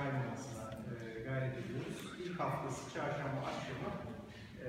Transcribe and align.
kaymamasına 0.00 0.70
e, 0.90 1.22
gayret 1.22 1.54
ediyoruz. 1.58 1.98
İlk 2.24 2.40
haftası 2.40 2.94
çarşamba 2.94 3.40
akşamı 3.50 3.90
e, 4.64 4.68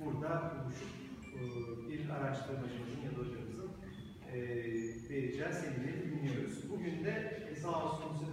burada 0.00 0.54
buluşup 0.54 0.92
e, 1.36 1.40
bir 1.88 2.10
araştırmacımızın 2.10 3.00
ya 3.04 3.10
da 3.10 3.16
hocamızın 3.16 3.70
e, 4.32 4.38
vereceği 5.10 5.52
seminerini 5.52 6.04
dinliyoruz. 6.10 6.70
Bugün 6.70 7.04
de 7.04 7.42
e, 7.52 7.56
sağ 7.56 7.84
olsun 7.84 8.26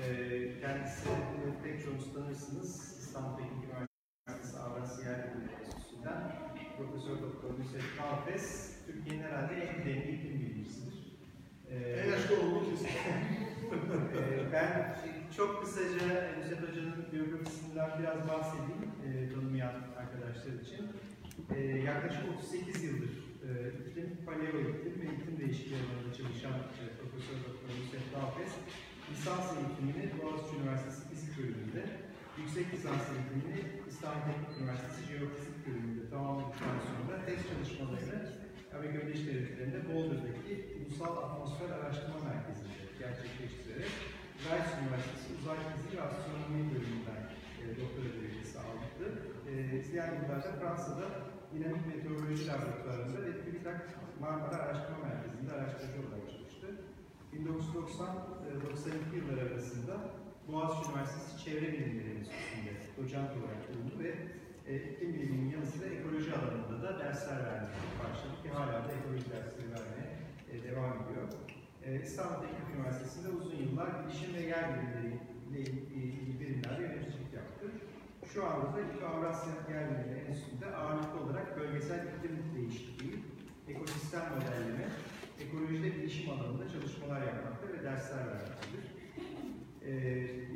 e, 0.00 0.60
kendisi 0.60 1.08
e, 1.08 1.62
pek 1.64 1.84
çoğunuz 1.84 2.14
tanırsınız. 2.14 2.98
İstanbul 2.98 3.36
Teknik 3.38 3.64
Üniversitesi 3.64 4.58
Avrasya 4.58 5.10
Yer 5.10 5.20
Bilimleri 5.24 5.64
Enstitüsü'nden 5.64 6.32
Profesör 6.76 7.22
Doktor 7.22 7.50
Nusret 7.58 7.96
Kalfes, 7.98 8.76
Türkiye'nin 8.86 9.22
herhalde 9.22 9.54
en 9.54 9.76
kıdemli 9.76 10.12
iklim 10.12 10.40
bilimcisidir. 10.40 10.94
E, 11.70 11.76
En 11.76 12.10
yaşlı 12.10 12.40
olduğu 12.40 12.70
kesin. 12.70 12.88
ee, 13.74 14.52
Ben 14.52 14.96
çok 15.36 15.62
kısaca 15.62 16.06
Nusret 16.38 16.62
Hoca'nın 16.68 17.06
biyografisinden 17.12 17.90
biraz 17.98 18.28
bahsedeyim 18.28 18.84
e, 19.06 19.08
tanımayan 19.32 19.74
arkadaşlar 20.02 20.52
için. 20.64 20.82
E, 21.56 21.60
yaklaşık 21.90 22.22
38 22.36 22.84
yıldır 22.84 23.12
e, 23.46 23.50
iklim, 23.80 24.08
paleo 24.26 24.60
iklim 24.72 24.96
ve 25.02 25.06
iklim 25.14 25.36
değişikliği 25.42 25.78
alanında 25.82 26.12
çalışan 26.18 26.56
e, 26.80 26.82
Profesör 26.98 27.38
Doktor 27.46 27.70
Nusret 27.78 28.06
Dağfes, 28.14 28.52
lisans 29.10 29.46
eğitimini 29.56 30.04
Boğaziçi 30.18 30.56
Üniversitesi 30.56 31.00
Fizik 31.08 31.32
bölümünde, 31.38 31.82
yüksek 32.38 32.66
lisans 32.74 33.04
eğitimini 33.12 33.58
İstanbul 33.90 34.22
Teknik 34.26 34.52
Üniversitesi 34.58 35.00
Jeofizik 35.10 35.56
bölümünde 35.66 36.04
tamamladıktan 36.12 36.76
sonra 36.88 37.14
tez 37.26 37.40
çalışmalarını 37.50 38.18
Amerika 38.76 38.98
Birleşik 39.06 39.26
Devletleri'nde 39.28 39.80
Boulder'daki 39.88 40.52
Ulusal 40.80 41.16
Atmosfer 41.22 41.70
Araştırma 41.78 42.18
Merkezi'nde 42.28 42.63
gerçekleştirerek 43.04 43.94
Rice 44.44 44.72
Üniversitesi 44.80 45.28
Uzay 45.38 45.58
Fiziği 45.68 45.94
ve 45.96 46.02
Astronomi 46.08 46.62
bölümünden 46.72 47.22
e, 47.60 47.62
doktora 47.80 48.10
derecesi 48.16 48.56
aldı. 48.66 49.06
E, 49.50 49.52
izleyen 49.78 50.12
yıllarda 50.16 50.50
Fransa'da 50.58 51.06
Dinamik 51.52 51.86
Meteoroloji 51.92 52.46
Laboratuvarı'nda 52.48 53.18
ve 53.26 53.30
TÜBİTAK 53.44 53.80
Marmara 54.20 54.56
Araştırma 54.64 54.98
Merkezi'nde 55.08 55.52
araştırmacı 55.52 55.98
olarak 56.06 56.26
çalıştı. 56.34 56.66
1990-92 57.34 59.16
yılları 59.18 59.42
arasında 59.48 59.94
Boğaziçi 60.48 60.90
Üniversitesi 60.90 61.44
Çevre 61.44 61.72
Bilimleri 61.72 62.10
Enstitüsü'nde 62.18 62.72
doçent 62.98 63.30
olarak 63.38 63.60
bulundu 63.68 63.94
ve 64.04 64.10
e, 64.70 64.72
iklim 64.76 65.14
biliminin 65.14 65.50
yanı 65.50 65.66
sıra 65.66 65.86
ekoloji 65.86 66.30
alanında 66.36 66.82
da 66.82 66.98
dersler 66.98 67.36
vermeye 67.36 67.90
başladı 68.02 68.36
ki 68.42 68.48
hala 68.48 68.76
da 68.84 68.90
ekoloji 68.98 69.28
dersleri 69.34 69.68
vermeye 69.76 70.10
e, 70.52 70.52
devam 70.68 70.92
ediyor. 71.02 71.28
E, 71.86 72.02
İstanbul 72.02 72.34
Teknik 72.34 72.76
Üniversitesi'nde 72.76 73.28
uzun 73.28 73.56
yıllar 73.56 73.88
bilişim 73.98 74.34
ve 74.34 74.40
yer 74.40 74.64
bilimleri 74.74 75.20
ile 75.50 75.60
ilgili 75.60 76.40
birimlerde 76.40 76.82
yöneticilik 76.82 77.32
yaptı. 77.34 77.66
Şu 78.32 78.46
anda 78.46 78.66
da 78.76 78.80
İKO 78.80 79.06
Avrasya 79.06 79.52
Yer 79.70 79.90
Bilimleri 79.90 80.20
Enstitüsü'nde 80.28 80.76
ağırlıklı 80.76 81.20
olarak 81.20 81.60
bölgesel 81.60 82.06
iklim 82.06 82.38
değişikliği, 82.56 83.24
ekosistem 83.68 84.22
modelleme, 84.34 84.88
ekolojide 85.40 85.96
bilişim 85.96 86.30
alanında 86.30 86.68
çalışmalar 86.68 87.20
yapmakta 87.20 87.68
ve 87.68 87.82
dersler 87.82 88.26
vermektedir. 88.26 88.84
Ee, 89.82 89.90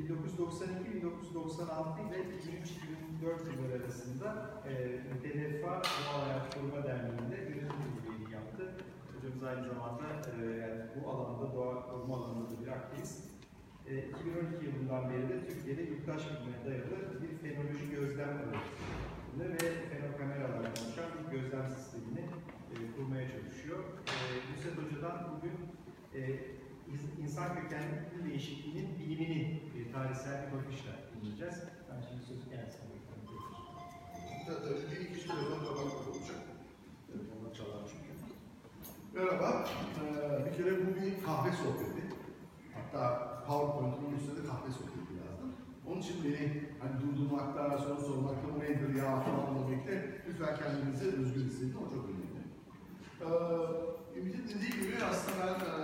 1992-1996 0.09 2.09
ile 2.09 2.19
2003-2004 3.23 3.53
yılları 3.53 3.83
arasında 3.83 4.29
e, 4.69 4.71
Doğal 5.63 5.83
Hayat 6.25 6.55
Koruma 6.55 6.85
Derneği'nde 6.85 7.37
yönetim 7.37 7.69
kurulu 8.07 8.31
yaptı. 8.33 8.75
Hocamız 9.15 9.43
aynı 9.45 9.69
zamanda 9.69 10.05
e, 10.43 10.45
yani 10.61 10.81
alanda, 11.39 11.55
doğa 11.57 11.87
koruma 11.91 12.17
alanında 12.17 12.51
da 12.51 12.61
bir 12.63 12.69
aktivist. 12.69 13.25
E, 13.87 13.99
2012 13.99 14.67
yılından 14.67 15.11
beri 15.11 15.29
de 15.29 15.49
Türkiye'de 15.49 15.83
yurttaş 15.83 16.23
bilimine 16.31 16.65
dayalı 16.65 17.23
bir 17.23 17.37
fenoloji 17.49 17.91
gözlem 17.91 18.39
projesini 18.43 19.53
ve 19.55 19.59
fenokameralarla 19.91 20.69
oluşan 20.69 21.09
bir 21.19 21.31
gözlem 21.39 21.69
sistemini 21.69 22.21
e, 22.73 22.75
kurmaya 22.97 23.29
çalışıyor. 23.31 23.79
E, 24.09 24.17
Nusret 24.53 24.77
Hoca'dan 24.79 25.17
bugün 25.37 25.57
e, 26.15 26.21
İns- 26.93 27.21
insan 27.23 27.55
kökenli 27.55 28.25
değişikliğinin 28.31 28.99
bilimini 28.99 29.63
e, 29.79 29.93
tarihsel 29.93 30.47
bir 30.47 30.53
bakışla 30.57 30.93
dinleyeceğiz. 31.15 31.59
Ben 31.91 32.01
şimdi 32.09 32.23
sözü 32.27 32.51
kendisine 32.51 32.85
bırakıyorum. 32.91 33.55
Tabii 34.47 34.91
bir 34.91 35.01
iki 35.11 35.27
telefon 35.29 35.59
kapatmak 35.67 36.09
olacak. 36.09 36.41
Telefonlar 37.07 37.55
çalar 37.55 37.83
çünkü. 37.93 38.08
Merhaba. 39.19 39.65
Ee, 39.99 40.47
bir 40.47 40.57
kere 40.57 40.71
bu 40.71 40.91
bir 41.01 41.25
kahve 41.25 41.53
sohbeti. 41.53 42.03
Hatta 42.75 43.03
PowerPoint'un 43.47 44.17
üstünde 44.17 44.43
de 44.43 44.47
kahve 44.47 44.71
sohbeti 44.79 45.13
yazdım. 45.23 45.53
Onun 45.87 46.01
için 46.01 46.17
beni 46.25 46.63
hani 46.81 46.95
durdurmakta, 47.03 47.79
soru 47.79 48.01
sormakta 48.01 48.47
bu 48.55 48.59
nedir 48.61 48.95
ya 48.95 49.21
falan 49.21 49.59
demekte 49.59 50.23
lütfen 50.29 50.57
kendinizi 50.57 51.07
özgür 51.21 51.45
hissedin. 51.45 51.75
O 51.83 51.85
çok 51.95 52.05
önemli. 52.11 52.43
Ee, 53.25 54.19
Ümit'in 54.19 54.49
dediği 54.49 54.73
gibi 54.81 55.05
aslında 55.11 55.37
ben 55.47 55.59
e, 55.67 55.79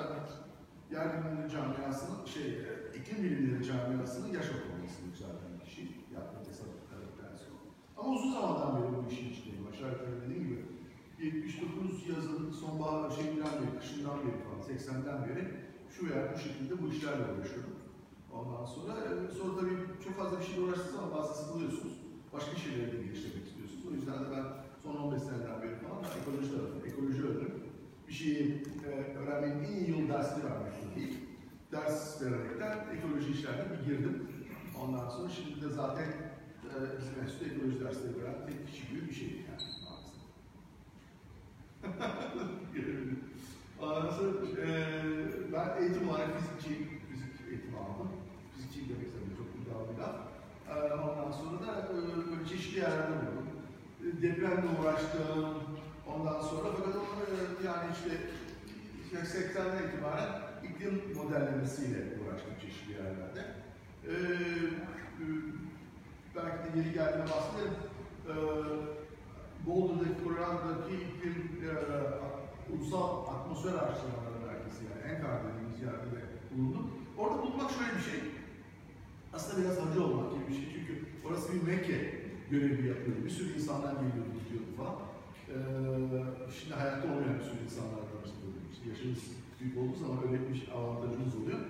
yer 0.95 1.07
bilimleri 1.13 1.51
camiasının, 1.51 2.27
şey, 2.27 2.47
e, 2.47 2.99
iklim 2.99 3.25
bilimleri 3.25 3.65
camiasının 3.65 4.33
yaş 4.37 4.47
ortalamasını 4.55 5.07
yükselten 5.07 5.55
kişi. 5.65 5.83
Yaptığı 6.15 6.51
hesaplıklardan 6.51 7.37
sonra. 7.43 7.61
Ama 7.97 8.09
uzun 8.15 8.33
zamandan 8.33 8.83
beri 8.83 8.89
bu 8.97 9.11
işin 9.11 9.31
içindeyim. 9.31 9.67
Aşağı 9.73 9.91
yukarı 9.93 10.24
79 11.25 12.09
yazın 12.09 12.53
sonbahar 12.53 13.11
şeyinden 13.11 13.53
beri, 13.61 13.79
kışından 13.81 14.19
beri 14.25 14.39
falan, 14.45 14.61
80'den 14.69 15.29
beri 15.29 15.45
şu 15.95 16.01
veya 16.07 16.35
bu 16.35 16.39
şekilde 16.39 16.83
bu 16.83 16.89
işlerle 16.89 17.25
uğraşıyorum. 17.33 17.77
Ondan 18.33 18.65
sonra, 18.65 18.93
e, 18.93 19.11
sonra 19.39 19.61
tabii 19.61 19.77
çok 20.05 20.15
fazla 20.19 20.41
bir 20.41 20.45
şeyle 20.45 20.61
uğraştığınız 20.61 20.95
zaman 20.95 21.13
bazen 21.17 21.35
sıkılıyorsunuz. 21.35 21.95
Başka 22.33 22.57
şeyleri 22.57 22.93
de 22.93 22.97
geliştirmek 23.03 23.47
istiyorsunuz. 23.47 23.87
O 23.89 23.91
yüzden 23.97 24.19
de 24.25 24.29
ben 24.37 24.45
son 24.83 24.97
15 24.97 25.23
seneden 25.23 25.63
beri 25.63 25.77
falan 25.85 26.01
ekoloji 26.21 26.49
tarafı, 26.53 26.77
ekoloji 26.89 27.23
öğrenip 27.23 27.55
bir 28.09 28.13
şeyi 28.13 28.63
e, 28.87 28.91
öğrenmenin 29.19 29.65
en 29.65 29.73
iyi 29.79 29.91
yolu 29.91 30.09
dersini 30.09 30.45
vermek 30.45 30.97
değil. 30.97 31.15
Ders 31.73 32.23
vererekten 32.23 32.75
ekoloji 32.97 33.31
işlerine 33.33 33.67
bir 33.73 33.81
girdim. 33.89 34.17
Ondan 34.83 35.09
sonra 35.09 35.29
şimdi 35.29 35.63
de 35.63 35.69
zaten 35.69 36.09
e, 36.69 36.75
bizim 36.99 37.15
enstitüde 37.23 37.55
ekoloji 37.55 37.81
dersleri 37.81 38.23
veren 38.23 38.47
tek 38.47 38.67
kişi 38.69 38.89
gibi 38.89 39.09
bir 39.09 39.15
şey 39.15 39.29
yani. 39.29 39.54
Ondan 43.83 44.11
sonra 44.11 44.31
e, 44.63 44.69
ben 45.53 45.83
eğitim 45.83 46.09
olarak 46.09 46.29
fizikçi, 46.39 46.75
fizik 47.09 47.49
eğitimi 47.51 47.77
aldım. 47.77 48.09
Fizikçi 48.55 48.81
demek 48.89 49.09
tabii 49.13 49.37
çok 49.39 49.49
iddialı 49.57 49.87
bir 49.93 49.99
laf. 50.03 50.17
E, 50.71 50.95
ondan 50.95 51.33
sonra 51.33 51.67
da 51.67 51.71
e, 51.93 51.97
böyle 52.31 52.49
çeşitli 52.49 52.79
yerlerde 52.79 53.27
bulundum. 53.27 53.49
E, 54.03 54.23
Depremle 54.23 54.69
uğraştım. 54.81 55.55
Ondan 56.15 56.41
sonra 56.41 56.69
fakat 56.77 56.97
onu 56.97 57.23
e, 57.31 57.67
yani 57.67 57.87
işte 57.97 58.11
80'den 59.39 59.89
itibaren 59.89 60.33
iklim 60.69 61.03
modellemesiyle 61.17 61.99
uğraştım 61.99 62.53
çeşitli 62.61 62.93
yerlerde. 62.93 63.43
E, 64.09 64.13
e, 64.13 65.27
belki 66.37 66.75
de 66.75 66.79
yeri 66.79 66.93
geldiğinde 66.93 67.31
bahsedelim. 67.31 67.75
E, 68.29 68.35
Boulder'daki, 69.67 70.25
Colorado'daki 70.25 70.95
iklim 70.95 71.37
e, 71.67 71.71
ulusal 72.73 73.27
atmosfer 73.35 73.73
araştırmaları 73.73 74.39
merkezi 74.47 74.83
yani 74.91 75.03
ENKAR 75.11 75.37
dediğimiz 75.47 75.79
yerde 75.87 76.09
de 76.17 76.21
bulundum. 76.51 76.87
Orada 77.19 77.43
bulunmak 77.43 77.71
şöyle 77.71 77.93
bir 77.99 78.05
şey. 78.11 78.21
Aslında 79.35 79.57
biraz 79.63 79.77
hacı 79.85 80.05
olmak 80.05 80.29
gibi 80.33 80.45
bir 80.49 80.55
şey 80.55 80.67
çünkü 80.75 80.93
orası 81.27 81.47
bir 81.55 81.63
Mekke 81.69 81.99
görevi 82.51 82.89
yapıyordu. 82.89 83.21
Bir 83.25 83.31
sürü 83.31 83.55
insanlar 83.59 83.93
geliyordu, 83.93 84.33
gidiyordu 84.41 84.71
falan. 84.79 84.97
Ee, 85.53 85.55
şimdi 86.57 86.75
hayatta 86.81 87.05
olmayan 87.09 87.39
bir 87.39 87.47
sürü 87.51 87.61
insanlar 87.69 88.03
tanıştırıyordu. 88.11 88.59
İşte 88.73 88.85
yaşınız 88.91 89.23
büyük 89.61 89.77
olduğu 89.79 89.99
zaman 90.03 90.19
öyle 90.27 90.39
bir 90.49 90.59
avantajınız 90.77 91.35
oluyor. 91.41 91.61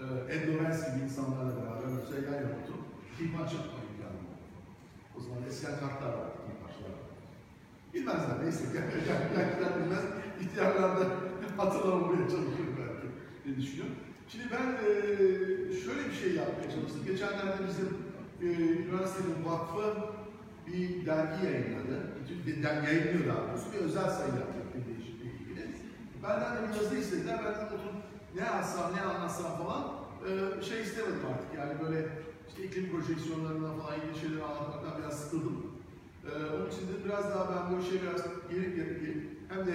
Ee, 0.00 0.32
Ed 0.34 0.42
Lorenz 0.48 0.80
gibi 0.86 1.04
insanlarla 1.04 1.52
beraber 1.58 1.88
mesela 1.98 2.18
yan 2.26 2.38
yana 2.42 2.56
oturup 2.60 2.84
ihtimaç 3.12 3.50
yapma 3.58 3.78
imkanı. 3.88 4.20
O 5.16 5.18
zaman 5.24 5.40
eskiden 5.48 5.78
kartlar 5.82 6.12
vardı. 6.18 6.38
Bilmezler 7.94 8.42
neyse, 8.42 8.64
gençler 8.72 9.72
bilmez, 9.80 10.04
ihtiyarlar 10.40 11.00
da 11.00 11.04
hatırlamamaya 11.56 12.28
çalışır 12.28 12.66
belki 12.78 13.06
diye 13.44 13.56
düşünüyorum. 13.56 13.94
Şimdi 14.28 14.44
ben 14.52 14.66
e, 14.66 14.96
şöyle 15.84 16.08
bir 16.08 16.14
şey 16.22 16.34
yapmaya 16.34 16.70
çalıştım. 16.70 17.02
Geçenlerde 17.06 17.68
bizim 17.68 17.88
e, 18.42 18.46
üniversitenin 18.82 19.44
vakfı 19.44 19.84
bir 20.66 21.06
dergi 21.06 21.46
yayınladı. 21.46 21.96
Bir 22.46 22.62
dergi 22.62 22.86
yayınlıyor 22.86 23.26
daha 23.34 23.48
doğrusu. 23.48 23.72
Bir 23.72 23.78
özel 23.78 24.10
sayı 24.10 24.32
yaptı 24.40 24.58
iklim 24.68 24.84
değişikliği 24.88 25.32
ilgili. 25.40 25.66
Benden 26.22 26.56
de 26.56 26.68
bir 26.68 26.82
yazı 26.82 26.96
istediler. 26.96 27.38
Ben 27.44 27.54
de 27.54 27.74
oturup 27.74 27.94
ne 28.34 28.42
yazsam, 28.42 28.96
ne 28.96 29.00
anlatsam 29.00 29.58
falan 29.58 29.82
e, 30.26 30.62
şey 30.62 30.82
istemedim 30.82 31.26
artık. 31.32 31.58
Yani 31.58 31.72
böyle 31.82 32.08
işte 32.48 32.64
iklim 32.64 32.90
projeksiyonlarından 32.90 33.78
falan 33.78 34.00
ilgili 34.00 34.20
şeyleri 34.20 34.44
anlatmaktan 34.44 35.02
biraz 35.02 35.20
sıkıldım. 35.20 35.73
Ee, 36.26 36.56
onun 36.56 36.70
için 36.70 36.80
de 36.80 37.04
biraz 37.04 37.30
daha 37.30 37.44
ben 37.54 37.76
bu 37.76 37.82
işe 37.82 38.02
biraz 38.02 38.24
gelip 38.50 38.76
gelip 38.76 39.30
hem 39.48 39.66
de 39.66 39.72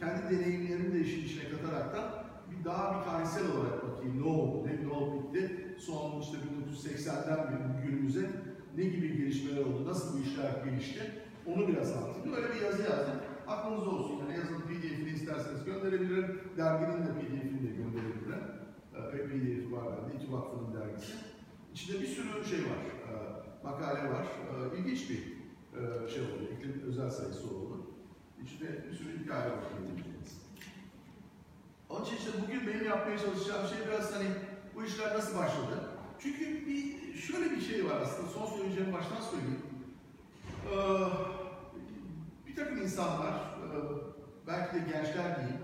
kendi 0.00 0.36
deneyimlerimi 0.36 0.94
de 0.94 1.00
işin 1.00 1.24
içine 1.24 1.44
katarak 1.50 1.96
da 1.96 2.24
bir 2.50 2.64
daha 2.64 2.98
bir 2.98 3.04
tarihsel 3.04 3.44
olarak 3.52 3.88
bakayım 3.88 4.22
ne 4.22 4.28
oldu, 4.28 4.66
ne, 4.66 4.86
ne 4.86 4.92
oldu 4.92 5.22
bitti. 5.22 5.74
Son 5.78 6.20
işte 6.20 6.36
1980'den 6.36 7.38
beri 7.38 7.86
günümüze 7.86 8.30
ne 8.76 8.84
gibi 8.84 9.16
gelişmeler 9.16 9.60
oldu, 9.60 9.88
nasıl 9.88 10.18
bu 10.18 10.22
işler 10.22 10.64
gelişti 10.64 11.00
onu 11.46 11.68
biraz 11.68 11.92
anlatayım. 11.92 12.32
Böyle 12.32 12.54
bir 12.54 12.60
yazı 12.60 12.82
yazdım. 12.82 13.14
Aklınızda 13.46 13.90
olsun 13.90 14.16
yani 14.16 14.38
yazının 14.38 14.60
pdf'ini 14.60 15.08
isterseniz 15.08 15.64
gönderebilirim. 15.64 16.40
Derginin 16.56 17.06
de 17.06 17.12
pdf'ini 17.12 17.62
de 17.62 17.76
gönderebilirim. 17.76 18.44
Ee, 18.94 19.10
pdf'i 19.10 19.72
var 19.72 19.84
bende, 19.86 20.16
İTÜ 20.16 20.32
Vakfı'nın 20.32 20.80
dergisi. 20.80 21.12
İçinde 21.74 22.00
bir 22.02 22.06
sürü 22.06 22.44
şey 22.50 22.58
var, 22.58 22.80
e, 23.08 23.14
makale 23.64 24.10
var. 24.10 24.26
E, 24.74 24.78
ilginç 24.78 25.10
bir 25.10 25.39
şey 26.12 26.22
oldu, 26.22 26.42
iklim 26.56 26.82
özel 26.86 27.10
sayısı 27.10 27.46
oldu. 27.46 27.86
İçinde 28.44 28.84
bir 28.84 28.96
sürü 28.96 29.24
hikaye 29.24 29.50
var. 29.50 29.58
diyebiliriz. 29.78 30.40
Onun 31.90 32.04
için 32.04 32.16
işte 32.16 32.30
bugün 32.42 32.66
benim 32.66 32.84
yapmaya 32.84 33.18
çalışacağım 33.18 33.68
şey 33.68 33.78
biraz 33.86 34.14
hani 34.14 34.26
bu 34.74 34.84
işler 34.84 35.14
nasıl 35.14 35.38
başladı? 35.38 35.90
Çünkü 36.18 36.66
bir 36.66 37.00
şöyle 37.14 37.50
bir 37.50 37.60
şey 37.60 37.86
var 37.86 38.00
aslında 38.02 38.28
son 38.28 38.46
söyleyeceğim 38.46 38.92
baştan 38.92 39.20
söyleyeyim. 39.20 39.62
Ee, 40.66 41.06
bir 42.46 42.56
takım 42.56 42.82
insanlar, 42.82 43.32
e, 43.32 43.68
belki 44.46 44.74
de 44.74 44.78
gençler 44.78 45.36
değil, 45.36 45.58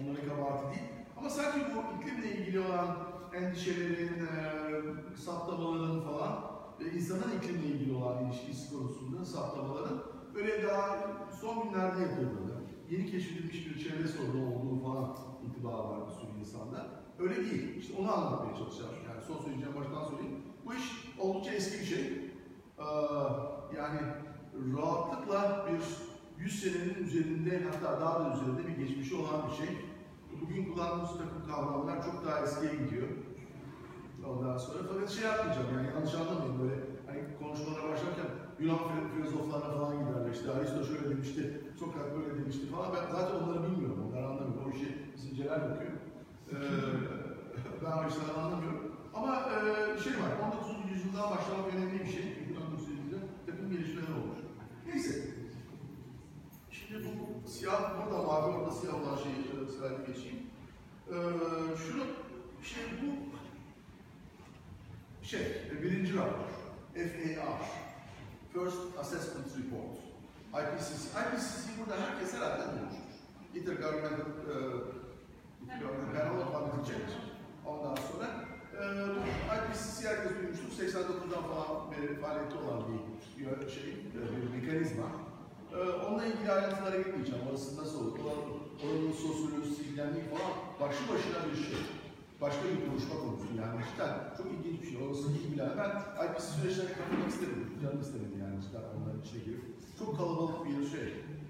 onların 0.00 0.28
kabahati 0.28 0.76
değil, 0.76 0.88
ama 1.16 1.30
sanki 1.30 1.60
bu 1.74 2.02
iklimle 2.02 2.36
ilgili 2.36 2.60
olan 2.60 2.96
endişelerin, 3.34 4.26
e, 4.26 5.16
saptamaların 5.16 6.00
falan 6.00 6.49
ve 6.80 6.92
insanın 6.92 7.38
iklimle 7.38 7.66
ilgili 7.66 7.94
olan 7.96 8.24
ilişkisi 8.24 8.76
konusunda 8.76 9.24
saptamaların 9.24 10.02
böyle 10.34 10.62
daha 10.62 10.98
son 11.40 11.62
günlerde 11.62 12.02
yapıldığını, 12.02 12.60
yeni 12.90 13.10
keşfedilmiş 13.10 13.66
bir 13.66 13.84
çevre 13.84 14.08
sorunu 14.08 14.54
olduğu 14.54 14.82
falan 14.82 15.16
intiba 15.46 15.90
var 15.90 16.00
bir 16.06 16.12
sürü 16.12 16.40
insanda. 16.40 17.00
Öyle 17.18 17.36
değil. 17.36 17.76
İşte 17.76 17.94
onu 17.98 18.12
anlatmaya 18.12 18.56
çalışacağım. 18.56 18.94
Yani 19.08 19.22
son 19.28 19.38
söyleyeceğim 19.38 19.74
baştan 19.76 20.04
söyleyeyim. 20.04 20.42
Bu 20.66 20.74
iş 20.74 21.14
oldukça 21.18 21.52
eski 21.52 21.80
bir 21.80 21.84
şey. 21.84 22.04
Ee, 22.78 22.84
yani 23.76 24.00
rahatlıkla 24.76 25.66
bir 25.68 25.80
100 26.44 26.62
senenin 26.62 27.04
üzerinde 27.04 27.62
hatta 27.72 28.00
daha 28.00 28.20
da 28.20 28.34
üzerinde 28.34 28.66
bir 28.66 28.86
geçmişi 28.86 29.14
olan 29.14 29.50
bir 29.50 29.66
şey. 29.66 29.76
Bugün 30.42 30.72
kullandığımız 30.72 31.10
takım 31.10 31.46
kavramlar 31.46 32.04
çok 32.04 32.26
daha 32.26 32.40
eskiye 32.40 32.74
gidiyor. 32.74 33.08
Ondan 34.30 34.58
sonra 34.58 34.78
fakat 34.88 35.10
şey 35.10 35.24
yapmayacağım 35.24 35.66
yani 35.74 35.86
yanlış 35.94 36.14
anlamayın 36.14 36.60
böyle 36.62 36.76
hani 37.06 37.20
konuşmalara 37.38 37.88
başlarken 37.92 38.28
Yunan 38.60 38.78
fil- 38.88 39.08
filozoflarına 39.14 39.70
falan 39.74 39.98
giderler 39.98 40.32
işte 40.34 40.50
Aristo 40.52 40.84
şöyle 40.84 41.10
demişti, 41.10 41.42
Sokrat 41.80 42.16
böyle 42.16 42.38
demişti 42.40 42.66
falan 42.72 42.88
ben 42.94 43.12
zaten 43.16 43.34
onları 43.40 43.62
bilmiyorum, 43.66 43.98
onları 44.06 44.26
anlamıyorum. 44.26 44.64
O 44.66 44.76
işi 44.76 44.88
bizim 45.16 45.34
Celal 45.36 45.60
bakıyor. 45.70 45.92
Ee, 46.50 46.54
ben 47.82 47.92
o 47.98 48.08
işlerden 48.08 48.40
anlamıyorum. 48.44 48.82
Ama 49.14 49.32
e, 49.36 50.00
şey 50.04 50.12
var, 50.12 50.30
19. 50.44 50.90
yüzyıldan 50.92 51.30
başlamak 51.30 51.74
önemli 51.74 52.00
bir 52.04 52.10
şey. 52.14 52.24
Çünkü 52.34 52.60
19. 52.60 52.88
yüzyılda 52.88 53.18
takım 53.46 53.70
gelişmeler 53.72 54.14
olmuş. 54.20 54.38
Neyse. 54.86 55.12
Şimdi 56.70 56.98
bu 57.06 57.48
siyah, 57.50 57.80
burada 57.96 58.22
mavi, 58.22 58.56
orada 58.56 58.70
siyah 58.70 58.94
olan 59.02 59.16
şeyi 59.16 59.38
e, 59.38 59.68
sırayla 59.72 59.98
geçeyim. 60.06 60.40
Ee, 61.08 61.14
şunu, 61.82 62.02
şey 62.62 62.84
bu 63.00 63.29
şey, 65.30 65.40
e, 65.40 65.82
birinci 65.82 66.14
rapor, 66.14 66.50
FAR, 66.94 67.60
First 68.52 68.98
Assessment 69.00 69.46
Report, 69.58 69.96
IPCC. 70.60 71.02
IPCC 71.22 71.64
burada 71.78 72.00
herkes 72.06 72.34
herhalde 72.34 72.62
duymuştur. 72.72 73.10
Intergovernmental 73.54 74.26
Intergovernmental 75.62 76.12
Panel 76.14 76.30
on 76.30 76.50
Climate 76.52 76.86
Change. 76.88 77.12
Ondan 77.66 77.94
sonra 77.94 78.26
e, 78.80 78.84
IPCC 79.56 80.08
herkes 80.08 80.32
duymuştur. 80.38 80.84
89'dan 80.84 81.42
falan 81.50 81.92
beri 81.92 82.20
faaliyette 82.20 82.56
olan 82.58 82.82
bir, 83.38 83.70
şey, 83.70 83.90
e, 83.90 84.20
bir 84.36 84.60
mekanizma. 84.60 85.06
E, 85.72 85.76
onunla 85.76 86.24
ilgili 86.24 86.52
ayrıntılara 86.52 86.96
gitmeyeceğim. 86.96 87.44
Orası 87.50 87.80
nasıl 87.80 88.00
olur? 88.00 88.18
Oranın, 88.84 89.12
sosyolojisi, 89.12 89.92
dinamiği 89.92 90.24
falan 90.24 90.52
başlı 90.80 91.02
başına 91.08 91.52
bir 91.52 91.56
şey 91.56 91.99
başka 92.40 92.62
bir 92.70 92.80
konuşma 92.86 93.14
konusu 93.22 93.46
yani 93.60 93.80
cidden 93.88 94.14
çok 94.36 94.46
ilginç 94.54 94.82
bir 94.82 94.86
şey. 94.90 94.96
Orası 95.02 95.24
iyi 95.36 95.52
bilen. 95.52 95.70
Ben 95.78 95.90
IPC 96.24 96.42
süreçlerine 96.54 96.92
katılmak 96.98 97.28
istemedim. 97.34 97.70
Canım 97.82 98.00
istemedi 98.00 98.36
yani 98.44 98.56
cidden 98.64 98.84
onların 98.96 99.20
içine 99.24 99.40
girip. 99.44 99.62
Çok 99.98 100.16
kalabalık 100.18 100.58
bir 100.66 100.86
şey, 100.94 101.06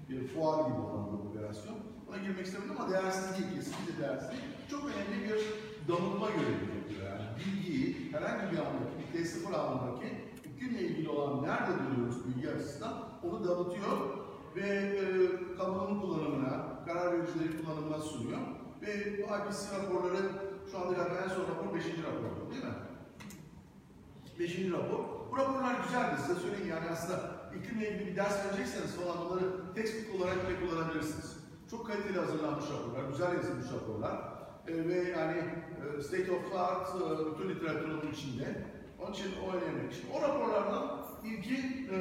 bir 0.09 0.27
fuar 0.27 0.57
gibi 0.67 0.79
olan 0.85 1.03
bir 1.07 1.17
operasyon. 1.27 1.77
Ona 2.07 2.17
girmek 2.17 2.45
istemedim 2.45 2.75
ama 2.79 2.89
değersiz 2.91 3.27
değil, 3.37 3.49
kesinlikle 3.55 3.93
değersiz 4.01 4.29
değil. 4.31 4.43
Çok 4.71 4.83
önemli 4.89 5.17
bir 5.25 5.39
damıtma 5.87 6.27
görevi 6.35 6.65
yapıyor 6.77 7.01
yani. 7.11 7.25
Bilgiyi 7.39 8.11
herhangi 8.13 8.51
bir 8.51 8.57
andaki, 8.57 8.93
bir 8.99 9.07
T0 9.19 9.55
anındaki 9.55 10.07
iklimle 10.49 10.81
ilgili 10.81 11.09
olan 11.09 11.43
nerede 11.43 11.71
duruyoruz 11.83 12.17
bilgi 12.27 12.49
açısından 12.49 12.93
onu 13.23 13.47
damıtıyor 13.47 13.97
ve 14.55 14.67
e, 14.67 15.01
kamunun 15.57 16.01
kullanımına, 16.01 16.83
karar 16.85 17.13
vericilerin 17.13 17.63
kullanımına 17.63 17.99
sunuyor. 17.99 18.39
Ve 18.81 19.17
bu 19.17 19.21
IPCC 19.21 19.77
raporları 19.77 20.31
şu 20.71 20.77
anda 20.77 20.93
galiba 20.93 21.15
en 21.23 21.29
son 21.29 21.41
rapor 21.41 21.75
5. 21.75 21.85
rapor 21.85 22.51
değil 22.51 22.63
mi? 22.63 22.73
5. 24.39 24.71
rapor. 24.71 24.99
Bu 25.31 25.37
raporlar 25.37 25.75
güzeldi 25.83 26.21
size 26.21 26.39
söyleyeyim 26.39 26.69
yani 26.69 26.89
aslında 26.91 27.31
iklimle 27.59 27.89
ilgili 27.89 28.11
bir 28.11 28.15
ders 28.15 28.45
verecekseniz 28.45 28.95
falan 28.95 29.25
onları 29.25 29.73
textbook 29.75 30.21
olarak 30.21 30.49
bile 30.49 30.59
kullanabilirsiniz. 30.59 31.37
Çok 31.71 31.87
kaliteli 31.87 32.19
hazırlanmış 32.19 32.65
raporlar, 32.65 33.09
güzel 33.09 33.33
yazılmış 33.35 33.65
raporlar. 33.73 34.31
Ee, 34.67 34.87
ve 34.87 35.09
yani 35.09 35.37
e, 35.37 36.01
state 36.01 36.31
of 36.31 36.55
art 36.55 36.89
e, 36.89 37.31
bütün 37.31 37.49
literatürün 37.49 38.11
içinde. 38.11 38.65
Onun 38.99 39.13
için 39.13 39.31
o 39.45 39.55
önemli. 39.55 39.93
Şimdi 39.93 40.13
o 40.17 40.21
raporlardan 40.21 41.01
ilki 41.23 41.55
e, 41.91 41.97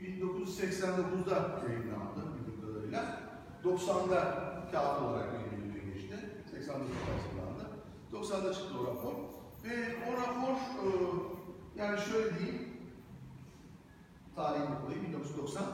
1989'da 0.00 1.60
yayınlandı 1.68 2.20
bildiğim 2.38 2.60
kadarıyla. 2.60 3.20
90'da 3.64 4.49
kağıt 4.72 5.02
olarak 5.02 5.28
yayınlanıyor 5.34 5.84
geçti. 5.94 6.16
89'da 6.54 7.06
hazırlandı. 7.10 7.64
90'da 8.12 8.54
çıktı 8.54 8.74
o 8.80 8.86
rapor. 8.86 9.14
Ve 9.64 9.96
o 10.08 10.12
rapor 10.12 10.54
e, 10.54 10.86
yani 11.76 12.00
şöyle 12.00 12.38
diyeyim 12.38 12.70
tarihini 14.36 14.80
koyayım 14.84 15.06
1990 15.06 15.64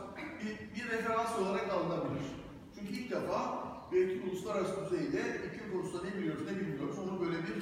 bir, 0.41 0.77
bir 0.77 0.91
referans 0.91 1.39
olarak 1.39 1.73
alınabilir. 1.73 2.27
Çünkü 2.75 2.93
ilk 2.93 3.11
defa 3.11 3.67
belki 3.93 4.23
uluslararası 4.27 4.75
düzeyde 4.85 5.21
iklim 5.21 5.73
konusunda 5.73 6.05
ne 6.05 6.19
biliyoruz 6.19 6.43
ne 6.53 6.61
bilmiyoruz 6.61 6.97
onu 6.99 7.21
böyle 7.21 7.37
bir 7.39 7.57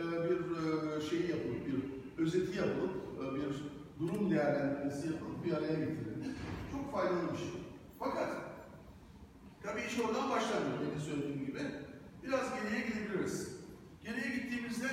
e, 0.00 0.30
bir 0.30 0.36
e, 0.36 1.00
şeyi 1.00 1.30
yapılıp 1.30 1.66
bir 1.66 2.22
özeti 2.22 2.58
yapılıp 2.58 2.90
e, 3.20 3.34
bir 3.34 3.64
durum 4.00 4.30
değerlendirmesi 4.30 5.06
yapılıp 5.06 5.44
bir 5.44 5.52
araya 5.52 5.74
getirildi. 5.74 6.28
Çok 6.72 6.92
faydalı 6.92 7.32
bir 7.32 7.38
şey. 7.38 7.48
Fakat 7.98 8.45
tabii 9.66 9.82
iş 9.82 10.00
oradan 10.00 10.30
başlamıyor 10.30 10.78
benim 10.80 11.00
söylediğim 11.00 11.46
gibi. 11.46 11.60
Biraz 12.22 12.46
geriye 12.54 12.86
gidebiliriz. 12.86 13.56
Geriye 14.04 14.36
gittiğimizde 14.36 14.86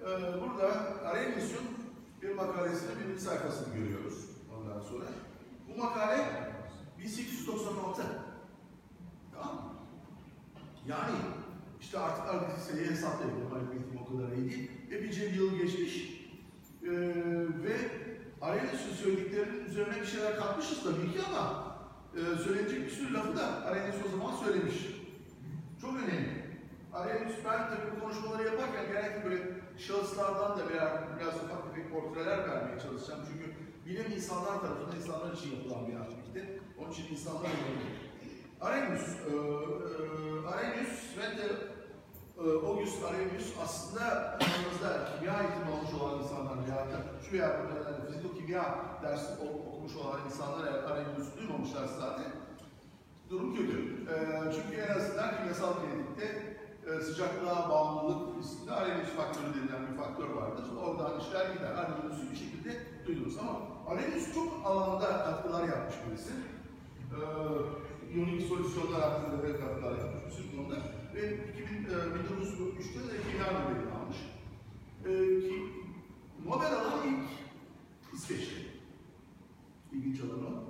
e, 0.00 0.06
burada 0.40 0.66
Arrhenius'un 1.04 1.66
bir 2.22 2.34
makalesinin 2.34 2.98
birinci 2.98 3.20
sayfasını 3.20 3.74
görüyoruz 3.74 4.24
ondan 4.56 4.80
sonra. 4.80 5.04
Bu 5.68 5.82
makale 5.82 6.24
1896. 6.98 8.02
Tamam 9.34 9.54
mı? 9.54 9.62
Yani 10.88 11.16
işte 11.80 11.98
artık 11.98 12.34
artık 12.34 12.58
sayıyı 12.58 12.90
hesaplayabilirim. 12.90 13.54
Aritmetim 13.54 14.00
o 14.02 14.12
kadar 14.12 14.32
iyi 14.32 14.50
değil. 14.50 14.70
Epeyce 14.90 15.26
bir 15.26 15.34
yıl 15.34 15.58
geçmiş. 15.58 16.18
Ee, 16.82 16.88
ve 17.64 17.76
Arrhenius'un 18.42 18.94
söylediklerinin 18.94 19.64
üzerine 19.64 20.00
bir 20.00 20.06
şeyler 20.06 20.36
katmışız 20.36 20.82
tabii 20.84 21.12
ki 21.12 21.18
ama 21.28 21.67
e, 22.18 22.38
söyleyecek 22.44 22.86
bir 22.86 22.90
sürü 22.90 23.14
lafı 23.14 23.36
da 23.36 23.64
Arrhenius 23.66 23.96
o 24.06 24.10
zaman 24.10 24.36
söylemiş. 24.36 24.74
Çok 25.80 25.90
önemli. 25.96 26.48
Arrhenius 26.92 27.36
ben 27.44 27.68
tabii 27.68 27.96
bu 27.96 28.00
konuşmaları 28.00 28.44
yaparken 28.46 28.86
genellikle 28.86 29.24
böyle 29.24 29.42
şahıslardan 29.78 30.58
da 30.58 30.68
veya 30.68 31.08
biraz 31.20 31.34
ufak 31.34 31.64
tefek 31.64 31.92
portreler 31.92 32.38
vermeye 32.38 32.80
çalışacağım. 32.80 33.20
Çünkü 33.32 33.54
bilim 33.86 34.12
insanlar 34.12 34.60
tarafından 34.60 34.96
insanlar 34.96 35.32
için 35.32 35.56
yapılan 35.56 35.88
bir 35.88 35.96
aktivite. 35.96 36.58
Onun 36.78 36.90
için 36.90 37.06
insanlar 37.10 37.40
önemli. 37.40 37.88
Arrhenius, 38.60 39.08
e, 39.08 39.32
e, 39.32 40.46
Arrhenius 40.48 41.16
ve 41.18 41.36
de 41.38 41.48
e, 42.38 42.66
August 42.66 43.04
Arrhenius 43.04 43.52
aslında 43.62 44.02
aramızda 44.10 45.08
kimya 45.18 45.40
eğitimi 45.40 45.76
almış 45.76 45.94
olan 46.02 46.22
insanlar 46.22 46.56
veya 46.66 46.86
şu 47.22 47.32
veya 47.32 47.60
fiziko 48.06 48.34
kimya 48.34 48.78
dersi 49.02 49.32
ok- 49.42 49.77
okumuş 49.88 50.06
olan 50.06 50.20
insanlar 50.26 50.66
eğer 50.66 50.82
Arrhenius'u 50.84 51.38
duymamışlar 51.38 51.86
zaten 51.86 52.32
durum 53.30 53.56
kötü. 53.56 53.78
E, 54.12 54.16
çünkü 54.54 54.76
en 54.80 54.94
azından 54.94 55.36
kimyasal 55.36 55.72
kinetikte 55.74 56.56
e, 56.86 57.00
sıcaklığa 57.00 57.70
bağımlılık 57.70 58.38
riskinde 58.38 58.72
Arrhenius 58.72 59.08
faktörü 59.08 59.46
denilen 59.46 59.92
bir 59.92 59.96
faktör 59.96 60.28
vardır. 60.28 60.64
Oradan 60.82 61.20
işler 61.20 61.54
gider. 61.54 61.70
Arrhenius'u 61.70 62.30
bir 62.30 62.36
şekilde 62.36 62.70
duyuluruz 63.06 63.38
ama 63.38 63.60
Arrhenius 63.86 64.34
çok 64.34 64.66
alanda 64.66 65.06
katkılar 65.24 65.68
yapmış 65.68 65.94
birisi. 66.06 66.32
E, 67.14 67.18
iyonik 68.14 68.48
solüsyonlar 68.48 69.00
hakkında 69.00 69.42
da 69.42 69.60
katkılar 69.60 69.98
yapmış 69.98 70.24
bir 70.26 70.30
sürü 70.30 70.56
konuda. 70.56 70.76
Ve 71.14 71.22
ve 71.22 71.34
2000, 71.34 71.84
e, 71.84 71.88
1903'te 71.88 73.00
de 73.08 73.22
Finlandiya 73.22 73.66
ödülünü 73.70 73.92
almış. 73.98 74.18
E, 75.04 75.10
ki 75.48 75.62
Nobel 76.46 76.72
alan 76.72 77.08
ilk 77.08 77.28
İsveçli. 78.14 78.67
İlginç 79.98 80.20
olan 80.20 80.46
o. 80.46 80.64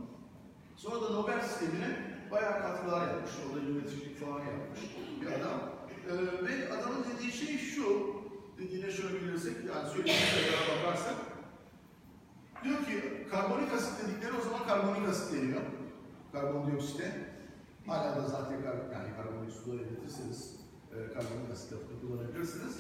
Sonra 0.77 1.03
da 1.03 1.11
Nobel 1.11 1.43
sistemine 1.43 2.19
bayağı 2.31 2.63
katkılar 2.63 3.09
yapmış. 3.09 3.31
Orada 3.47 3.67
yöneticilik 3.67 4.21
falan 4.21 4.39
yapmış 4.39 4.81
bir 5.21 5.27
adam. 5.27 5.61
Ee, 6.09 6.47
ve 6.47 6.73
adamın 6.73 7.05
dediği 7.15 7.33
şey 7.33 7.59
şu, 7.59 8.07
dediğine 8.59 8.91
şöyle 8.91 9.23
bilirsek, 9.23 9.57
yani 9.69 9.89
söylediğine 9.89 10.53
bakarsak, 10.79 11.15
diyor 12.65 12.79
ki 12.79 13.27
karbonik 13.31 13.73
asit 13.73 14.05
dedikleri 14.05 14.33
o 14.33 14.41
zaman 14.41 14.67
karbonik 14.67 15.09
asit 15.09 15.35
deniyor. 15.35 15.61
Karbondioksite. 16.33 17.29
Hala 17.87 18.17
da 18.17 18.29
zaten 18.29 18.63
kar, 18.63 18.77
yani 18.93 19.17
karbonik 19.17 19.53
suda 19.53 19.75
eritirseniz 19.75 20.57
e, 20.93 20.97
karbonik 21.13 21.51
asit 21.53 21.73
lafını 21.73 22.01
kullanabilirsiniz. 22.01 22.79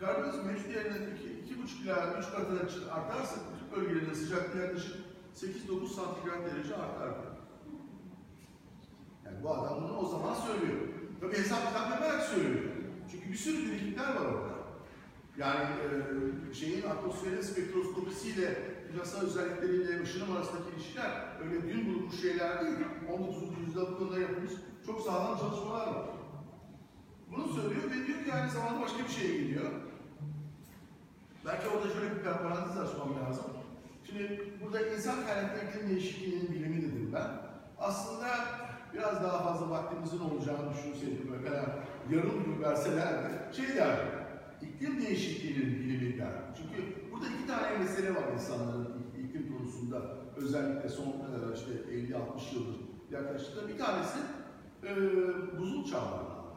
Karbondioksit 0.00 0.44
mevcut 0.44 0.68
yerine 0.74 0.96
2,5 0.96 1.82
ila 1.84 2.18
3 2.18 2.26
katına 2.30 2.92
artarsa 2.92 3.36
bütün 3.54 3.76
bölgelerin 3.76 4.14
sıcaklığı 4.14 4.60
yaklaşık 4.60 4.96
8-9 5.36 5.88
santigrat 5.88 6.46
derece 6.46 6.76
artar. 6.76 7.14
Yani 9.24 9.42
bu 9.42 9.50
adam 9.50 9.82
bunu 9.82 9.96
o 9.98 10.08
zaman 10.08 10.34
söylüyor. 10.34 10.78
Tabii 11.20 11.38
hesap 11.38 11.68
kitap 11.68 11.90
yaparak 11.90 12.22
söylüyor. 12.22 12.64
Çünkü 13.10 13.32
bir 13.32 13.36
sürü 13.36 13.70
birikimler 13.70 14.14
var 14.14 14.26
orada. 14.26 14.56
Yani 15.38 15.64
e, 16.50 16.54
şeyin 16.54 16.82
atmosferin 16.82 17.40
spektroskopisiyle 17.40 18.76
kimyasal 18.86 19.20
özellikleriyle 19.20 20.02
ışınım 20.02 20.36
arasındaki 20.36 20.76
ilişkiler 20.76 21.10
öyle 21.44 21.62
dün 21.62 21.86
bulunmuş 21.86 22.20
şeyler 22.20 22.60
değil. 22.60 22.76
19. 23.18 23.42
yüzyılda 23.66 23.92
bu 23.92 23.98
konuda 23.98 24.18
yapılmış 24.18 24.52
çok 24.86 25.00
sağlam 25.00 25.38
çalışmalar 25.38 25.86
var. 25.86 26.06
Bunu 27.30 27.52
söylüyor 27.52 27.90
ve 27.90 28.06
diyor 28.06 28.24
ki 28.24 28.32
aynı 28.32 28.50
zamanda 28.50 28.80
başka 28.80 28.98
bir 28.98 29.08
şeye 29.08 29.38
gidiyor. 29.38 29.70
Belki 31.46 31.68
orada 31.68 31.88
şöyle 31.88 32.16
bir 32.16 32.22
parantez 32.22 32.78
açmam 32.78 33.16
lazım. 33.16 33.44
Şimdi 34.16 34.52
burada 34.64 34.80
insan 34.80 35.26
kaynaklı 35.26 35.68
iklim 35.68 35.88
değişikliğinin 35.88 36.52
bilimi 36.52 36.82
dedim 36.82 37.10
ben. 37.14 37.30
Aslında 37.78 38.26
biraz 38.94 39.22
daha 39.22 39.42
fazla 39.42 39.70
vaktimizin 39.70 40.18
olacağını 40.18 40.70
düşünseydim 40.72 41.28
mesela 41.30 41.78
yarım 42.10 42.44
gün 42.44 42.62
verselerdi 42.62 43.56
şey 43.56 43.76
derdim. 43.76 44.08
İklim 44.62 45.00
değişikliğinin 45.00 45.80
bilimi 45.80 46.18
der. 46.18 46.32
Çünkü 46.56 46.94
burada 47.12 47.26
iki 47.26 47.46
tane 47.46 47.78
mesele 47.78 48.14
var 48.14 48.32
insanların 48.34 48.88
iklim 49.18 49.56
konusunda. 49.56 50.02
Özellikle 50.36 50.88
son 50.88 51.06
e, 51.06 51.54
işte 51.54 51.72
50-60 51.72 52.54
yıldır 52.54 52.76
yaklaşık. 53.10 53.68
Bir 53.68 53.78
tanesi 53.78 54.18
e, 54.84 54.90
buzul 55.58 55.84
çağlarını 55.84 56.30
anlamak. 56.30 56.56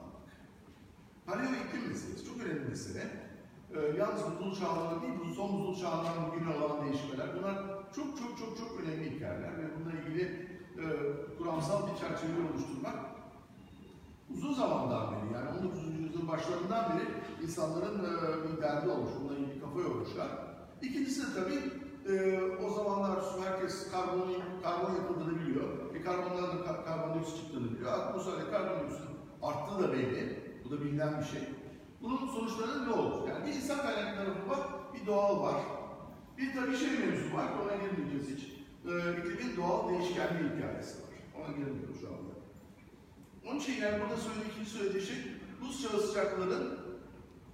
Paleo 1.25 1.43
iklim 1.43 1.87
meselesi 1.87 2.25
çok 2.25 2.41
önemli 2.41 2.69
mesele. 2.69 3.28
Ee, 3.75 3.97
yalnız 3.97 4.21
buzul 4.39 4.59
çağları 4.59 5.01
değil, 5.01 5.13
bu 5.19 5.33
son 5.33 5.59
buzul 5.59 5.81
çağlarının 5.81 6.31
bugüne 6.31 6.55
olan 6.55 6.85
değişmeler. 6.85 7.27
Bunlar 7.37 7.55
çok 7.95 8.17
çok 8.17 8.37
çok 8.39 8.57
çok 8.57 8.79
önemli 8.81 9.15
hikayeler 9.15 9.57
ve 9.57 9.63
bununla 9.75 9.91
ilgili 9.99 10.23
e, 10.77 10.85
kuramsal 11.37 11.87
bir 11.87 11.99
çerçeve 11.99 12.49
oluşturmak 12.53 12.95
uzun 14.33 14.53
zamandan 14.53 15.11
beri 15.11 15.33
yani 15.33 15.59
19. 15.59 15.83
yüzyılın 15.83 16.27
başlarından 16.27 16.85
beri 16.89 17.05
insanların 17.43 17.99
e, 17.99 18.17
bir 18.43 18.61
derdi 18.61 18.89
olmuş, 18.89 19.11
bununla 19.19 19.37
ilgili 19.37 19.61
kafa 19.61 19.79
yormuşlar. 19.79 20.27
İkincisi 20.81 21.21
de 21.21 21.39
tabii 21.39 21.59
e, 22.13 22.41
o 22.65 22.69
zamanlar 22.69 23.19
herkes 23.43 23.91
karbon, 23.91 24.33
karbon 24.63 24.95
yapıldığını 24.95 25.39
biliyor. 25.39 25.95
E, 25.95 26.01
karbondan 26.01 26.43
da 26.43 26.83
karbondioksit 26.85 27.37
çıktığını 27.37 27.71
biliyor. 27.71 27.93
Atmosferde 27.93 28.51
karbondioksit 28.51 29.01
arttığı 29.41 29.83
da 29.83 29.93
belli. 29.93 30.39
Bu 30.65 30.71
da 30.71 30.81
bilinen 30.81 31.19
bir 31.19 31.25
şey. 31.25 31.41
Bunun 32.01 32.17
sonuçları 32.17 32.89
ne 32.89 32.93
olur? 32.93 33.29
Yani 33.29 33.45
bir 33.45 33.53
insan 33.53 33.81
kaynaklı 33.81 34.15
tarafı 34.15 34.49
var, 34.49 34.59
bir 34.93 35.07
doğal 35.07 35.43
var. 35.43 35.61
Bir 36.37 36.53
tabii 36.53 36.77
şey 36.77 36.89
mevzu 36.89 37.35
var, 37.35 37.45
ona 37.63 37.75
girmeyeceğiz 37.75 38.37
hiç. 38.37 38.59
Ee, 38.85 39.19
iklimin 39.19 39.57
doğal 39.57 39.89
değişkenliği 39.89 40.49
hikayesi 40.55 40.97
var. 41.01 41.09
Ona 41.37 41.47
girmiyorum 41.47 41.97
şu 42.01 42.07
anda. 42.07 42.33
Onun 43.45 43.59
için 43.59 43.81
yani 43.81 44.01
burada 44.01 44.17
söylediği, 44.17 44.51
ikinci 44.51 44.69
söylediği 44.69 45.03
şey, 45.03 45.17
buz 45.61 45.81
çağı 45.81 46.01
sıcaklıkların 46.01 46.79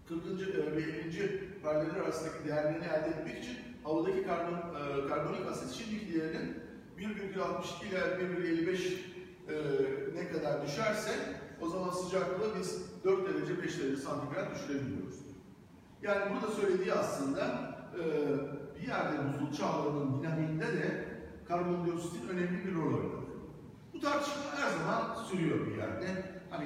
40. 0.09 0.21
e, 0.41 0.75
ve 0.75 0.81
50. 0.81 1.61
paralelleri 1.63 2.01
arasındaki 2.01 2.47
değerlerini 2.47 2.85
elde 2.85 3.09
etmek 3.09 3.43
için 3.43 3.57
havadaki 3.83 4.23
karbon, 4.23 4.53
e, 4.55 5.07
karbonik 5.07 5.47
asit 5.51 5.71
şimdiki 5.71 6.13
değerinin 6.13 6.57
1,62 6.97 7.89
ile 7.89 7.99
1,55 7.99 9.15
e, 9.49 9.55
ne 10.15 10.27
kadar 10.27 10.67
düşerse 10.67 11.11
o 11.65 11.69
zaman 11.69 11.89
sıcaklığı 11.89 12.59
biz 12.59 12.81
4 13.03 13.29
derece 13.29 13.63
5 13.63 13.79
derece 13.79 13.97
santigrat 13.97 14.55
düşürebiliyoruz. 14.55 15.15
Yani 16.01 16.21
burada 16.33 16.51
söylediği 16.51 16.93
aslında 16.93 17.75
e, 17.99 18.03
bir 18.81 18.87
yerde 18.87 19.17
buzul 19.27 19.57
çağlarının 19.57 20.19
dinamiğinde 20.19 20.67
de 20.67 21.05
karbondioksitin 21.47 22.27
önemli 22.27 22.65
bir 22.65 22.75
rol 22.75 22.93
oynadı. 22.93 23.25
Bu 23.93 23.99
tartışma 23.99 24.43
her 24.57 24.69
zaman 24.77 25.15
sürüyor 25.23 25.67
bir 25.67 25.77
yerde. 25.77 26.07
Hani 26.49 26.65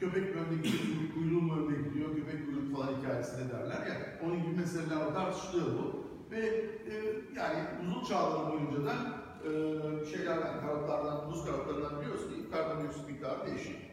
köpek 0.00 0.36
önde 0.36 0.56
gidiyor, 0.56 1.14
kuyruğu 1.14 1.40
mu 1.40 1.56
önde 1.56 1.88
gidiyor, 1.88 2.16
köpek 2.16 2.46
kuyruğu 2.46 2.76
falan 2.76 2.98
hikayesinde 2.98 3.52
derler 3.52 3.86
ya. 3.86 4.18
Onun 4.24 4.42
gibi 4.42 4.56
meseleler 4.56 5.14
tartışılıyor 5.14 5.66
bu. 5.66 6.06
Ve 6.30 6.40
e, 6.40 6.94
yani 7.36 7.58
buzul 7.80 8.04
çağları 8.04 8.52
boyunca 8.52 8.84
da 8.84 8.94
e, 9.44 9.50
şeylerden, 10.06 10.60
karatlardan, 10.60 11.30
buz 11.30 11.44
karatlarından 11.44 12.00
biliyoruz 12.00 12.22
ki 12.22 12.50
karbondioksit 12.50 13.08
miktarı 13.08 13.46
değişiyor. 13.46 13.89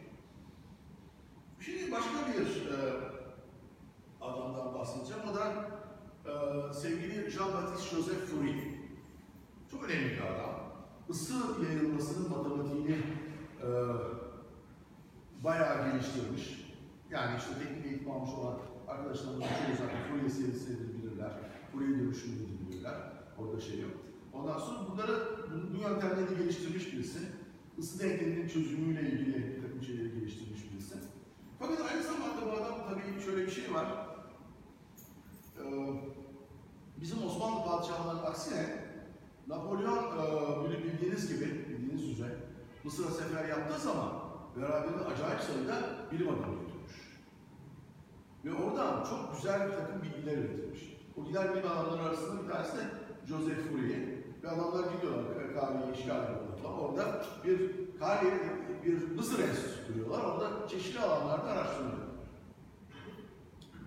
Şimdi 1.68 1.92
başka 1.92 2.10
bir 2.28 2.70
e, 2.72 2.76
adamdan 4.20 4.74
bahsedeceğim. 4.74 5.22
O 5.30 5.34
da 5.34 5.44
e, 6.26 6.72
sevgili 6.72 7.30
Jean-Baptiste 7.30 7.96
Joseph 7.96 8.24
Fourier. 8.26 8.56
Çok 9.70 9.84
önemli 9.84 10.10
bir 10.10 10.20
adam. 10.20 10.54
Isı 11.08 11.34
yayılmasının 11.64 12.30
matematiğini 12.30 12.96
e, 13.62 13.68
bayağı 15.44 15.90
geliştirmiş. 15.90 16.74
Yani 17.10 17.38
işte 17.38 17.50
teknik 17.58 17.86
eğitim 17.86 18.10
almış 18.10 18.30
olan 18.30 18.58
arkadaşlarımız 18.88 19.44
çoğu 19.44 19.76
zaten 19.78 20.08
Fourier 20.08 20.28
serisidir 20.28 20.94
bilirler. 20.94 21.32
Fourier 21.72 21.98
dönüşümünü 21.98 22.46
bilirler. 22.68 22.94
Orada 23.38 23.60
şey 23.60 23.80
yok. 23.80 23.92
Ondan 24.32 24.58
sonra 24.58 24.78
bunları, 24.92 25.12
bu, 25.50 25.74
bu 25.74 25.82
yöntemleri 25.82 26.38
geliştirmiş 26.38 26.92
birisi. 26.92 27.18
Isı 27.78 28.00
denkleminin 28.00 28.48
çözümüyle 28.48 29.00
ilgili 29.00 29.62
takım 29.62 29.82
şeyleri 29.82 30.14
geliştirmiş. 30.14 30.67
Fakat 31.58 31.92
aynı 31.92 32.02
zamanda 32.02 32.46
bu 32.46 32.62
adam 32.62 32.74
tabii 32.88 33.22
şöyle 33.24 33.46
bir 33.46 33.50
şey 33.50 33.74
var. 33.74 33.86
Ee, 35.58 35.62
bizim 37.00 37.26
Osmanlı 37.26 37.64
padişahlarının 37.64 38.22
aksine 38.22 38.88
Napolyon 39.48 39.98
e, 39.98 40.84
bildiğiniz 40.84 41.28
gibi, 41.28 41.68
bildiğiniz 41.68 42.10
üzere 42.10 42.36
Mısır'a 42.84 43.10
sefer 43.10 43.48
yaptığı 43.48 43.80
zaman 43.80 44.08
beraberinde 44.56 45.04
acayip 45.04 45.40
sayıda 45.40 45.74
bilim 46.12 46.28
adamı 46.28 46.54
götürmüş. 46.60 47.18
Ve 48.44 48.54
oradan 48.54 49.04
çok 49.04 49.36
güzel 49.36 49.66
bir 49.66 49.72
takım 49.72 50.02
bilgiler 50.02 50.38
üretilmiş. 50.38 50.96
O 51.16 51.24
gider 51.24 51.54
bilim 51.54 51.70
adamları 51.70 52.02
arasında 52.02 52.42
bir 52.42 52.48
tanesi 52.48 52.76
de 52.76 52.82
Joseph 53.28 53.68
Fourier. 53.68 54.18
Ve 54.42 54.48
adamlar 54.48 54.92
gidiyorlar 54.92 55.54
Kahve'yi 55.54 55.94
işgal 55.94 56.22
ediyorlar. 56.22 56.78
Orada 56.80 57.22
bir 57.44 57.87
Kahve, 57.98 58.32
bir 58.84 59.16
Mısır 59.16 59.38
enstitüsü 59.38 59.86
kuruyorlar. 59.86 60.24
Orada 60.24 60.68
çeşitli 60.68 61.00
alanlarda 61.00 61.50
araştırıyorlar. 61.50 62.08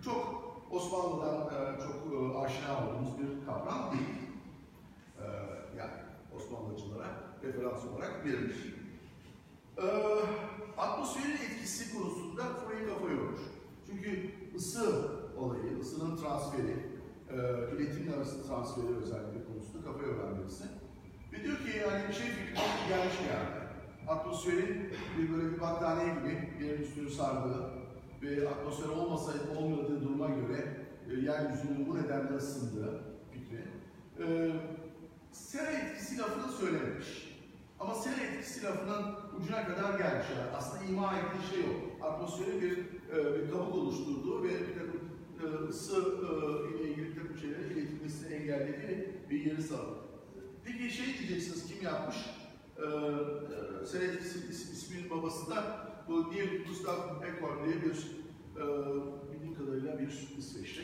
Çok 0.05 0.41
Osmanlı'dan 0.71 1.47
e, 1.47 1.79
çok 1.79 2.13
e, 2.13 2.37
aşina 2.37 2.87
olduğumuz 2.87 3.19
bir 3.19 3.45
kavram 3.45 3.91
değil. 3.91 4.15
E, 5.19 5.25
yani 5.77 5.91
Osmanlıcılara 6.35 7.07
referans 7.43 7.85
olarak 7.85 8.25
verilir. 8.25 8.75
E, 9.77 9.85
atmosferin 10.77 11.31
etkisi 11.31 11.97
konusunda 11.97 12.43
Fourier 12.43 12.89
kafa 12.89 13.11
yormuş. 13.11 13.41
Çünkü 13.87 14.31
ısı 14.55 15.11
olayı, 15.37 15.79
ısının 15.79 16.17
transferi, 16.17 16.91
iletimle 17.75 18.15
arası 18.15 18.47
transferi 18.47 18.95
özellikle 19.01 19.45
konusunda 19.45 19.85
kafa 19.85 20.03
yoran 20.05 20.39
birisi. 20.39 20.63
Ve 21.33 21.43
diyor 21.43 21.57
ki 21.57 21.77
yani 21.87 22.07
bir 22.09 22.13
şey 22.13 22.27
fikri 22.27 22.87
gelmiş 22.89 23.15
yani. 23.29 23.60
Atmosferin 24.11 24.89
bir 25.17 25.33
böyle 25.33 25.51
bir 25.51 25.61
battaniye 25.61 26.15
gibi 26.15 26.49
bir 26.59 26.79
üstünü 26.79 27.09
sardığı 27.09 27.71
ve 28.21 28.49
atmosfer 28.49 28.89
olmasaydı 28.89 29.59
olmadığı 29.59 30.01
duruma 30.01 30.29
göre 30.29 30.87
e, 31.09 31.13
yeryüzünün 31.13 31.87
bu 31.87 31.97
nedenle 31.97 32.35
ısındığı 32.35 33.03
fikri. 33.31 33.63
E, 34.19 34.51
sera 35.31 35.71
etkisi 35.71 36.17
lafını 36.17 36.51
söylememiş. 36.51 37.37
Ama 37.79 37.95
sera 37.95 38.21
etkisi 38.21 38.63
lafının 38.63 39.15
ucuna 39.39 39.65
kadar 39.65 39.97
gelmiş. 39.97 40.27
Yani 40.37 40.51
aslında 40.57 40.83
ima 40.83 41.13
ettiği 41.13 41.55
şey 41.55 41.63
o. 41.69 42.05
Atmosferi 42.05 42.61
bir, 42.61 42.77
e, 43.17 43.41
bir 43.41 43.51
kabuk 43.51 43.75
oluşturduğu 43.75 44.43
ve 44.43 44.49
bir 44.49 44.73
takım 44.73 45.01
e, 45.43 45.67
ısı 45.69 45.95
e, 45.95 46.77
ile 46.77 46.89
ilgili 46.89 47.15
takım 47.15 47.37
şeylerin 47.37 47.69
iletilmesini 47.69 48.33
engellediği 48.33 49.09
bir 49.29 49.45
yeri 49.45 49.63
sağladı. 49.63 49.99
Peki 50.65 50.89
şey 50.89 51.05
diyeceksiniz 51.05 51.67
kim 51.67 51.83
yapmış? 51.83 52.17
Ee, 52.81 53.85
Sera 53.85 54.03
etkisi 54.03 54.49
is, 54.49 54.71
isminin 54.71 55.09
babası 55.09 55.51
da 55.51 55.63
Bu 56.07 56.31
Neil 56.31 56.65
Gustav 56.67 57.23
Ekman 57.23 57.65
diye 57.65 57.75
bir, 57.81 58.21
e, 58.57 58.63
bildiğim 59.33 59.55
kadarıyla 59.55 59.99
bir 59.99 60.35
İsveçli. 60.37 60.81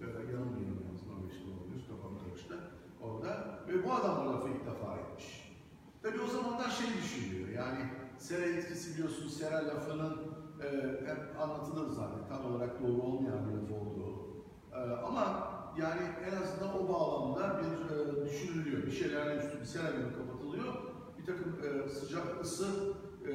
E, 0.00 0.04
yanılmıyorum 0.06 0.82
yalnız 0.86 1.06
Norveçli 1.06 1.44
olabilir, 1.52 1.84
kafam 1.88 2.18
karıştı 2.18 2.58
orada. 3.02 3.58
Ve 3.68 3.84
bu 3.84 3.92
adam 3.92 4.26
bu 4.26 4.30
lafı 4.32 4.48
ilk 4.48 4.66
defa 4.66 4.96
etmiş. 4.96 5.54
Tabii 6.02 6.20
o 6.20 6.26
zamanlar 6.26 6.70
şey 6.70 6.86
düşünülüyor, 7.02 7.48
yani 7.48 7.78
sera 8.18 8.44
etkisi 8.46 8.94
biliyorsunuz, 8.94 9.36
sera 9.36 9.66
lafının 9.68 10.16
e, 10.62 10.66
hep 11.06 11.40
anlatılır 11.40 11.88
zaten, 11.88 12.28
tam 12.28 12.54
olarak 12.54 12.82
doğru 12.82 13.02
olmayan 13.02 13.48
bir 13.48 13.56
laf 13.56 13.70
olduğu. 13.70 14.28
E, 14.72 14.78
ama 15.06 15.48
yani 15.78 16.00
en 16.30 16.42
azından 16.42 16.84
o 16.84 16.88
bağlamda 16.88 17.60
bir 17.62 17.94
e, 17.94 18.26
düşünülüyor, 18.26 18.86
bir 18.86 18.92
şeylerle 18.92 19.36
üstü 19.36 19.60
bir 19.60 19.64
sera 19.64 19.90
gibi 19.90 20.12
kapatılıyor, 20.48 20.74
bir 21.18 21.26
takım 21.26 21.56
e, 21.64 21.88
sıcak 21.88 22.44
ısı 22.44 22.94
e, 23.26 23.32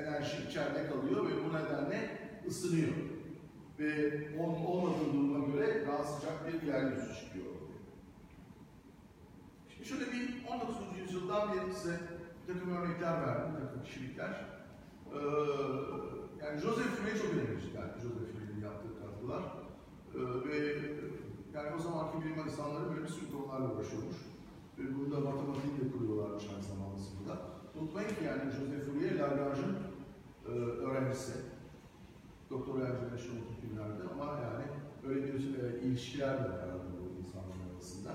enerji 0.00 0.36
içeride 0.48 0.86
kalıyor 0.86 1.26
ve 1.26 1.44
bu 1.44 1.56
nedenle 1.56 2.18
ısınıyor. 2.48 2.92
Ve 3.78 4.18
ol, 4.38 4.66
olmadığı 4.66 5.12
duruma 5.12 5.46
göre 5.46 5.86
daha 5.86 6.04
sıcak 6.04 6.46
bir 6.46 6.66
yeryüzü 6.66 7.14
çıkıyor. 7.14 7.46
Şimdi 9.68 9.88
şöyle 9.88 10.12
bir 10.12 10.46
19. 10.48 10.76
yüzyıldan 11.00 11.52
beri 11.52 11.74
size 11.74 12.00
bir 12.48 12.54
takım 12.54 12.76
örnekler 12.76 13.26
verdim, 13.26 13.54
bir 13.56 13.66
takım 13.66 13.82
kişilikler. 13.82 14.30
Ee, 15.12 15.18
yani 16.44 16.60
Joseph 16.60 16.86
Fourier 16.86 17.18
çok 17.18 17.30
önemli 17.32 17.76
yani 17.76 17.92
Joseph 18.02 18.32
Fourier'in 18.32 18.62
yaptığı 18.62 19.00
katkılar. 19.00 19.42
Ee, 20.14 20.48
ve 20.48 20.78
yani 21.54 21.76
o 21.76 21.78
zamanki 21.78 22.24
bilim 22.24 22.38
insanları 22.38 22.90
böyle 22.90 23.02
bir 23.02 23.08
sürü 23.08 23.32
konularla 23.32 23.74
uğraşıyormuş. 23.74 24.16
Ve 24.78 24.98
burada 24.98 25.20
matematiği 25.20 25.74
de 25.80 25.92
kuruyorlarmış 25.92 26.44
aynı 26.54 26.62
zamanda. 26.62 26.88
Unutmayın 27.80 28.08
ki 28.08 28.24
yani 28.24 28.50
Joseph 28.50 28.84
Fourier, 28.86 29.18
Lagrange'ın 29.18 29.76
e, 30.46 30.50
öğrencisi. 30.86 31.32
Doktor 32.50 32.74
öğrencileri 32.78 33.18
şu 33.18 33.30
oturup 33.32 33.62
günlerde 33.62 34.02
ama 34.12 34.24
yani 34.24 34.64
öyle 35.08 35.34
bir 35.34 35.58
e, 35.62 35.80
ilişkiler 35.80 36.44
de 36.44 36.48
var 36.48 36.78
bu 36.92 37.20
insanların 37.20 37.74
arasında. 37.74 38.10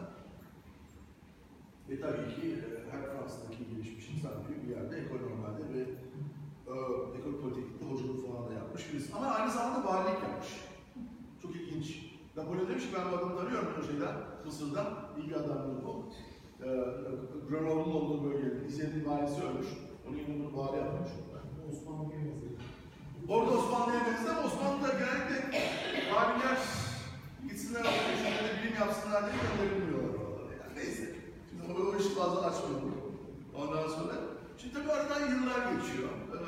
Ve 1.89 1.99
tabii 2.01 2.35
ki 2.35 2.47
e, 2.51 2.91
her 2.91 3.01
Fransa'daki 3.01 3.69
gelişmiş 3.69 4.09
insan 4.09 4.31
gibi 4.43 4.63
bir 4.63 4.75
yerde 4.75 4.97
ekol 4.97 5.19
normalde 5.29 5.63
ve 5.73 5.81
e, 6.67 6.73
ekol 7.17 7.41
politeknikte 7.41 7.85
hocalık 7.85 8.27
falan 8.27 8.49
da 8.49 8.53
yapmış 8.53 8.93
birisi. 8.93 9.13
Ama 9.15 9.27
aynı 9.27 9.51
zamanda 9.51 9.87
valilik 9.87 10.23
yapmış. 10.23 10.49
Çok 11.41 11.55
ilginç. 11.55 12.13
Napolyon 12.37 12.69
demiş 12.69 12.83
ki 12.83 12.95
ben 12.97 13.11
bu 13.11 13.17
adamı 13.17 13.37
tanıyorum 13.37 13.67
şeyden, 13.91 14.15
Mısır'dan. 14.45 14.87
İyi 15.17 15.29
bir 15.29 15.35
adamdır 15.35 15.83
bu. 15.83 16.05
E, 16.63 16.71
Grenoble'un 17.49 17.93
olduğu 17.93 18.23
bölgede. 18.25 18.67
İzzet'in 18.67 19.05
valisi 19.05 19.41
ölmüş. 19.43 19.67
Onun 20.07 20.17
yanında 20.17 20.57
vali 20.57 20.77
yapmış. 20.77 21.11
Osmanlı 21.71 22.09
Beyazı'ydı. 22.11 22.61
Orada 23.27 23.51
Osmanlı'ya 23.51 24.01
benziyor 24.05 24.35
ama 24.35 24.47
Osmanlı'da 24.47 24.89
genellikle 24.99 25.61
valiler 26.15 26.57
gitsinler 27.49 27.79
arkadaşlarıyla 27.79 28.49
bilim 28.63 28.75
yapsınlar 28.79 29.23
diye 29.25 29.35
gönderilmiyorlar 29.43 30.13
oralara. 30.19 30.53
Yani 30.61 30.73
neyse. 30.75 31.15
Şimdi 31.49 31.63
o, 31.73 31.91
o 31.91 31.97
işi 31.99 32.09
fazla 32.09 32.39
açmıyorum. 32.47 32.93
Ondan 33.55 33.87
sonra. 33.87 34.13
Şimdi 34.57 34.73
tabii 34.73 34.91
aradan 34.91 35.21
yıllar 35.31 35.61
geçiyor. 35.71 36.09
Ee, 36.35 36.43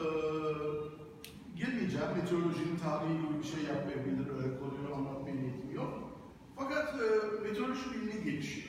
girmeyeceğim. 1.60 2.12
Meteorolojinin 2.18 2.78
tarihi 2.84 3.14
gibi 3.22 3.36
bir 3.40 3.48
şey 3.54 3.62
yapmayabilir. 3.72 4.28
Öyle 4.38 4.60
konuyu 4.60 4.96
anlatmaya 4.96 5.36
niyetim 5.36 5.72
yok. 5.76 5.94
Fakat 6.56 6.88
e, 7.02 7.06
meteoroloji 7.48 7.86
bilimi 7.92 8.24
gelişiyor. 8.24 8.65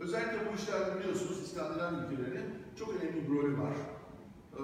Özellikle 0.00 0.38
bu 0.52 0.56
işlerde 0.56 0.98
biliyorsunuz 0.98 1.42
İskandinav 1.42 1.92
ülkelerinin 1.92 2.44
çok 2.78 2.88
önemli 2.88 3.30
bir 3.30 3.36
rolü 3.36 3.58
var. 3.58 3.76
Ee, 4.54 4.62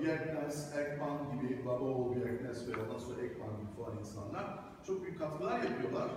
Bjerknes, 0.00 0.76
Ekman 0.76 1.18
gibi, 1.32 1.66
Babaoğlu 1.66 2.14
Bjerknes 2.16 2.68
ve 2.68 2.82
ondan 2.82 2.98
sonra 2.98 3.22
Ekman 3.22 3.50
gibi 3.60 3.70
falan 3.76 3.98
insanlar 3.98 4.58
çok 4.86 5.02
büyük 5.02 5.18
katkılar 5.18 5.62
yapıyorlar. 5.62 6.08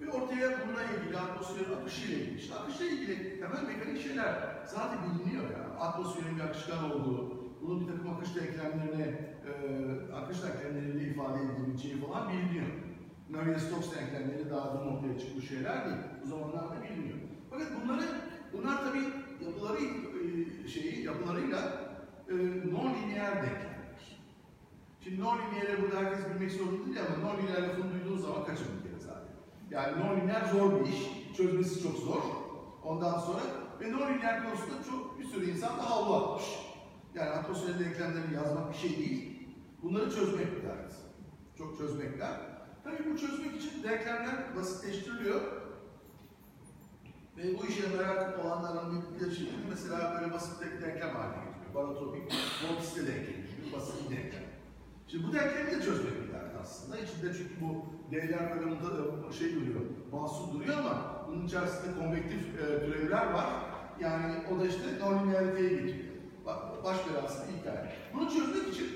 Ve 0.00 0.10
ortaya 0.10 0.50
bununla 0.50 0.82
ilgili 0.82 1.18
atmosferin 1.18 1.80
akışıyla 1.80 2.18
ilgili, 2.18 2.38
işte 2.38 2.54
akışla 2.54 2.84
ilgili 2.84 3.40
temel 3.40 3.62
mekanik 3.62 4.02
şeyler 4.02 4.34
zaten 4.66 4.98
biliniyor 5.04 5.42
yani. 5.42 5.78
Atmosferin 5.80 6.36
bir 6.36 6.44
akışkan 6.44 6.90
olduğu, 6.90 7.42
bunun 7.62 7.80
bir 7.80 7.92
takım 7.92 8.10
akış 8.10 8.36
denklemlerine, 8.36 9.06
e, 9.48 9.52
akış 10.14 10.42
denklemleriyle 10.42 11.10
ifade 11.10 11.38
edilebileceği 11.42 12.00
falan 12.00 12.28
biliniyor. 12.28 12.66
Navier-Stokes 13.30 13.96
denklemleri 13.96 14.50
daha 14.50 14.72
dün 14.72 14.88
ortaya 14.88 15.18
çıkmış 15.18 15.48
şeyler 15.48 15.84
değil. 15.84 15.96
Bu 16.22 16.28
zamanlarda 16.28 16.82
biliniyor. 16.82 17.18
Fakat 17.52 17.68
bunları, 17.82 18.02
bunlar 18.52 18.84
tabii 18.84 19.04
yapıları, 19.44 19.78
e, 20.64 20.68
şeyi, 20.68 21.04
yapılarıyla 21.04 21.58
e, 22.28 22.32
non-lineer 22.72 23.34
denklemler. 23.34 24.18
Şimdi 25.00 25.20
non-lineer'e 25.20 25.82
burada 25.82 25.96
herkes 25.96 26.18
bilmek 26.30 26.52
zorunda 26.52 26.86
değil 26.86 26.98
ama 27.06 27.28
non-lineer 27.28 27.68
lafını 27.68 27.92
duyduğunuz 27.92 28.22
zaman 28.22 28.44
kaçın 28.44 28.66
bir 28.84 29.00
zaten. 29.00 29.22
Yani 29.70 29.92
non-lineer 30.02 30.52
zor 30.52 30.80
bir 30.80 30.90
iş, 30.90 31.32
çözmesi 31.36 31.82
çok 31.82 31.98
zor. 31.98 32.22
Ondan 32.84 33.18
sonra 33.18 33.40
ve 33.80 33.84
non-lineer 33.84 34.44
konusunda 34.44 34.82
çok 34.90 35.18
bir 35.18 35.24
sürü 35.24 35.50
insan 35.50 35.78
da 35.78 35.90
havlu 35.90 36.14
atmış. 36.14 36.44
Yani 37.14 37.30
atmosfer 37.30 37.78
denklemlerini 37.78 38.34
yazmak 38.34 38.72
bir 38.72 38.78
şey 38.78 38.98
değil. 38.98 39.48
Bunları 39.82 40.14
çözmek 40.14 40.46
bir. 40.56 40.62
Çok 41.58 41.78
çözmekler. 41.78 42.40
Tabii 42.84 43.10
bu 43.12 43.18
çözmek 43.18 43.56
için 43.56 43.82
denklemler 43.82 44.56
basitleştiriliyor. 44.56 45.61
Ve 47.36 47.58
bu 47.58 47.66
işe 47.66 47.88
merak 47.96 48.44
olanların 48.44 49.04
bir 49.20 49.34
şimdi 49.34 49.50
mesela 49.70 50.20
böyle 50.20 50.34
basit 50.34 50.62
bir 50.62 50.82
denklem 50.86 51.16
haline 51.16 51.36
getiriyor. 51.44 51.74
Barotropik, 51.74 52.22
Montis'te 52.68 53.00
denklemi 53.06 53.46
gibi 53.56 53.72
basit 53.72 54.10
bir 54.10 54.16
denklem. 54.16 54.42
Şimdi 55.08 55.26
bu 55.26 55.32
denklemi 55.32 55.70
de 55.70 55.82
çözmek 55.82 56.12
bir 56.22 56.32
aslında. 56.62 56.98
İçinde 56.98 57.32
çünkü 57.32 57.54
bu 57.60 57.84
D'ler 58.12 58.56
bölümünde 58.56 58.84
de 58.84 59.32
şey 59.32 59.54
duruyor, 59.54 59.80
mahsul 60.12 60.54
duruyor 60.54 60.78
ama 60.78 61.26
bunun 61.28 61.46
içerisinde 61.46 61.98
konvektif 61.98 62.60
e, 62.60 62.86
türevler 62.86 63.32
var. 63.32 63.46
Yani 64.00 64.34
o 64.50 64.60
da 64.60 64.66
işte 64.66 64.98
nonlineariteye 65.00 65.68
getiriyor. 65.68 66.14
Ba- 66.46 66.84
Baş 66.84 66.96
belası 67.10 67.42
bir 67.48 67.58
hikaye. 67.60 67.92
Bunu 68.14 68.30
çözmek 68.30 68.74
için 68.74 68.88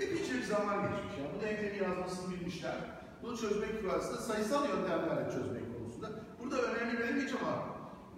epeyce 0.00 0.34
bir 0.34 0.42
zaman 0.42 0.82
geçmiş. 0.82 1.18
Yani 1.18 1.30
bu 1.38 1.42
denklemi 1.42 1.78
yazmasını 1.78 2.34
bilmişler. 2.34 2.74
Bunu 3.22 3.36
çözmek 3.36 3.90
konusunda 3.90 4.18
sayısal 4.18 4.68
yöntemlerle 4.68 5.30
çözmek 5.30 5.71
Burada 6.52 6.66
önemli 6.66 7.00
benim 7.00 7.20
hiç 7.20 7.34
ama 7.40 7.64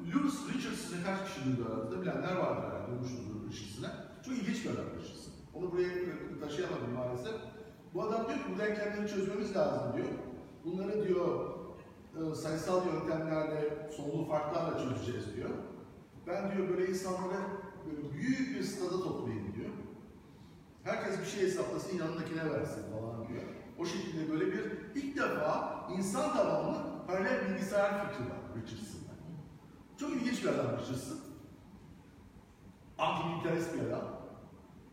Lewis 0.07 0.35
Richardson'ı 0.55 1.05
kaç 1.05 1.29
kişi 1.29 1.45
duydu 1.45 1.69
aranızda 1.71 2.03
bilenler 2.03 2.37
vardır 2.37 2.63
herhalde. 2.63 2.91
Duymuşsunuzdur 2.91 3.51
Richardson'a. 3.51 3.91
Çok 4.25 4.35
ilginç 4.35 4.65
bir 4.65 4.71
adam 4.71 4.85
Richardson. 4.99 5.33
Onu 5.55 5.73
buraya 5.73 5.89
taşıyamadım 6.41 6.93
maalesef. 6.95 7.35
Bu 7.95 8.03
adam 8.03 8.27
diyor 8.27 8.39
ki 8.39 8.45
bu 8.55 8.59
denklemleri 8.59 9.09
çözmemiz 9.09 9.57
lazım 9.57 9.97
diyor. 9.97 10.09
Bunları 10.65 11.09
diyor 11.09 11.51
e, 12.17 12.35
sayısal 12.35 12.87
yöntemlerle 12.87 13.91
sonlu 13.97 14.25
farklarla 14.27 14.79
çözeceğiz 14.79 15.37
diyor. 15.37 15.51
Ben 16.27 16.53
diyor 16.53 16.69
böyle 16.69 16.87
insanları 16.87 17.43
böyle 17.87 18.13
büyük 18.13 18.59
bir 18.59 18.63
stada 18.63 19.03
toplayayım 19.03 19.55
diyor. 19.55 19.71
Herkes 20.85 21.21
bir 21.21 21.27
şey 21.27 21.43
hesaplasın 21.43 21.99
yanındakine 21.99 22.51
versin 22.51 22.83
falan 22.93 23.29
diyor. 23.29 23.43
O 23.79 23.85
şekilde 23.87 24.33
böyle 24.33 24.47
bir 24.53 24.63
ilk 24.95 25.17
defa 25.17 25.87
insan 25.97 26.37
tabanlı 26.37 26.94
paralel 27.07 27.49
bilgisayar 27.49 28.11
fikri 28.11 28.31
var 28.31 28.39
Richardson'da. 28.57 29.15
Çok 30.01 30.11
ilginç 30.11 30.45
bir 30.45 30.49
adam 30.49 30.67
Richardson. 30.79 31.19
Antimilitarist 32.99 33.75
bir 33.75 33.81
adam. 33.81 34.05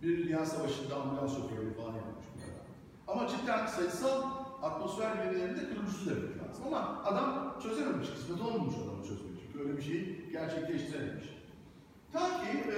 Bir 0.01 0.17
dünya 0.25 0.45
savaşında 0.45 0.95
ambulans 0.95 1.35
şoförlüğü 1.35 1.73
falan 1.73 1.93
yapmış 1.93 2.25
bir 2.35 2.43
adam. 2.43 2.65
Ama 3.07 3.27
cidden 3.27 3.65
sayısal 3.65 4.23
atmosfer 4.63 5.31
bilimlerinde 5.31 5.75
kurucusu 5.75 6.09
demek 6.09 6.23
lazım. 6.23 6.63
Ama 6.67 7.01
adam 7.05 7.59
çözememiş, 7.63 8.09
kısmet 8.09 8.41
olmamış 8.41 8.75
adamı 8.75 9.03
çözmek. 9.03 9.31
Çünkü 9.41 9.59
öyle 9.59 9.77
bir 9.77 9.83
şeyi 9.83 10.29
gerçekleştirememiş. 10.31 11.25
Ta 12.13 12.19
ki 12.19 12.57
e, 12.57 12.77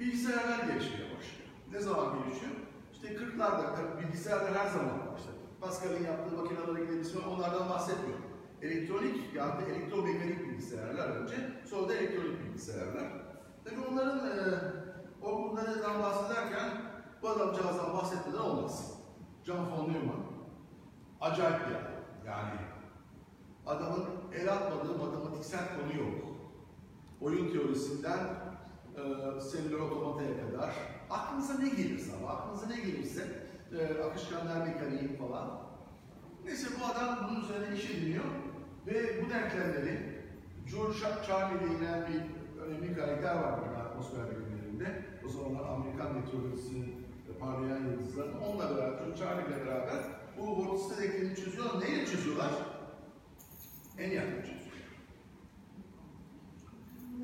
bilgisayarlar 0.00 0.58
gelişmeye 0.58 1.04
başlıyor. 1.04 1.48
Ne 1.72 1.80
zaman 1.80 2.06
gelişiyor? 2.18 2.52
İşte 2.92 3.08
40'larda, 3.08 3.74
tabii 3.76 4.02
bilgisayarlar 4.02 4.54
her 4.54 4.66
zaman 4.66 4.90
var 4.90 5.18
işte. 5.18 5.30
Pascal'in 5.60 6.04
yaptığı 6.04 6.36
makinelere 6.36 6.84
gidebilirsin 6.84 7.22
onlardan 7.22 7.68
bahsetmiyorum. 7.68 8.23
Elektronik 8.64 9.34
ya 9.34 9.48
da 9.48 9.62
elektromekanik 9.62 10.48
bilgisayarlar 10.48 11.08
önce, 11.08 11.34
sonra 11.70 11.88
da 11.88 11.94
elektronik 11.94 12.44
bilgisayarlar. 12.44 13.12
Tabii 13.64 13.80
onların 13.92 14.18
e, 14.18 14.32
o 15.22 15.50
bunlardan 15.50 16.02
bahsederken 16.02 16.70
bu 17.22 17.28
adamcağızdan 17.28 17.94
bahsetmeden 17.94 18.38
olmaz. 18.38 19.00
John 19.44 19.70
von 19.70 19.92
Neumann 19.92 20.24
acayip 21.20 21.60
bir 21.60 21.74
adam. 21.74 21.92
Yani 22.26 22.60
adamın 23.66 24.04
el 24.34 24.52
atmadığı 24.52 24.98
matematiksel 24.98 25.64
konu 25.68 26.00
yok. 26.02 26.24
Oyun 27.20 27.52
teorisinden 27.52 28.26
e, 28.96 29.40
selüler 29.40 29.78
otomataya 29.78 30.46
kadar 30.46 30.74
aklınıza 31.10 31.54
ne 31.54 31.68
gelirse 31.68 32.12
ama 32.16 32.28
aklınıza 32.28 32.66
ne 32.66 32.76
gelirse 32.76 33.46
e, 33.78 34.02
akışkanlar 34.02 34.66
mekaniği 34.66 35.16
falan. 35.16 35.60
Neyse 36.44 36.68
bu 36.80 36.86
adam 36.86 37.28
bunun 37.28 37.40
üzerine 37.40 37.76
iş 37.76 37.90
ediniyor 37.90 38.24
ve 38.86 39.22
bu 39.22 39.30
denklemleri 39.30 39.98
George 40.70 40.98
Charlie 41.26 41.60
denilen 41.60 42.08
bir 42.08 42.20
önemli 42.62 42.94
karakter 42.94 43.34
var 43.34 43.60
böyle 43.60 43.76
atmosfer 43.76 44.20
bilimlerinde. 44.30 45.04
O 45.26 45.28
zamanlar 45.28 45.68
Amerikan 45.68 46.14
meteorolojisinin 46.14 47.04
parlayan 47.40 47.84
yıldızların. 47.84 48.38
Onunla 48.38 48.76
beraber, 48.76 48.98
John 48.98 49.14
Charlie 49.14 49.46
ile 49.48 49.66
beraber 49.66 50.02
bu 50.38 50.56
vortisite 50.56 51.02
denklemini 51.02 51.36
çözüyorlar. 51.36 51.80
Neyle 51.80 52.06
çözüyorlar? 52.06 52.50
ENIAC'la 53.98 54.42
çözüyorlar. 54.42 54.64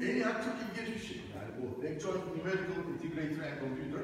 ENIAC 0.00 0.44
çok 0.44 0.54
ilginç 0.62 0.94
bir 0.96 1.06
şey. 1.06 1.16
Yani 1.16 1.50
bu 1.58 1.84
Electronic 1.84 2.24
Numerical 2.26 2.90
Integrator 2.94 3.44
and 3.44 3.60
Computer. 3.60 4.02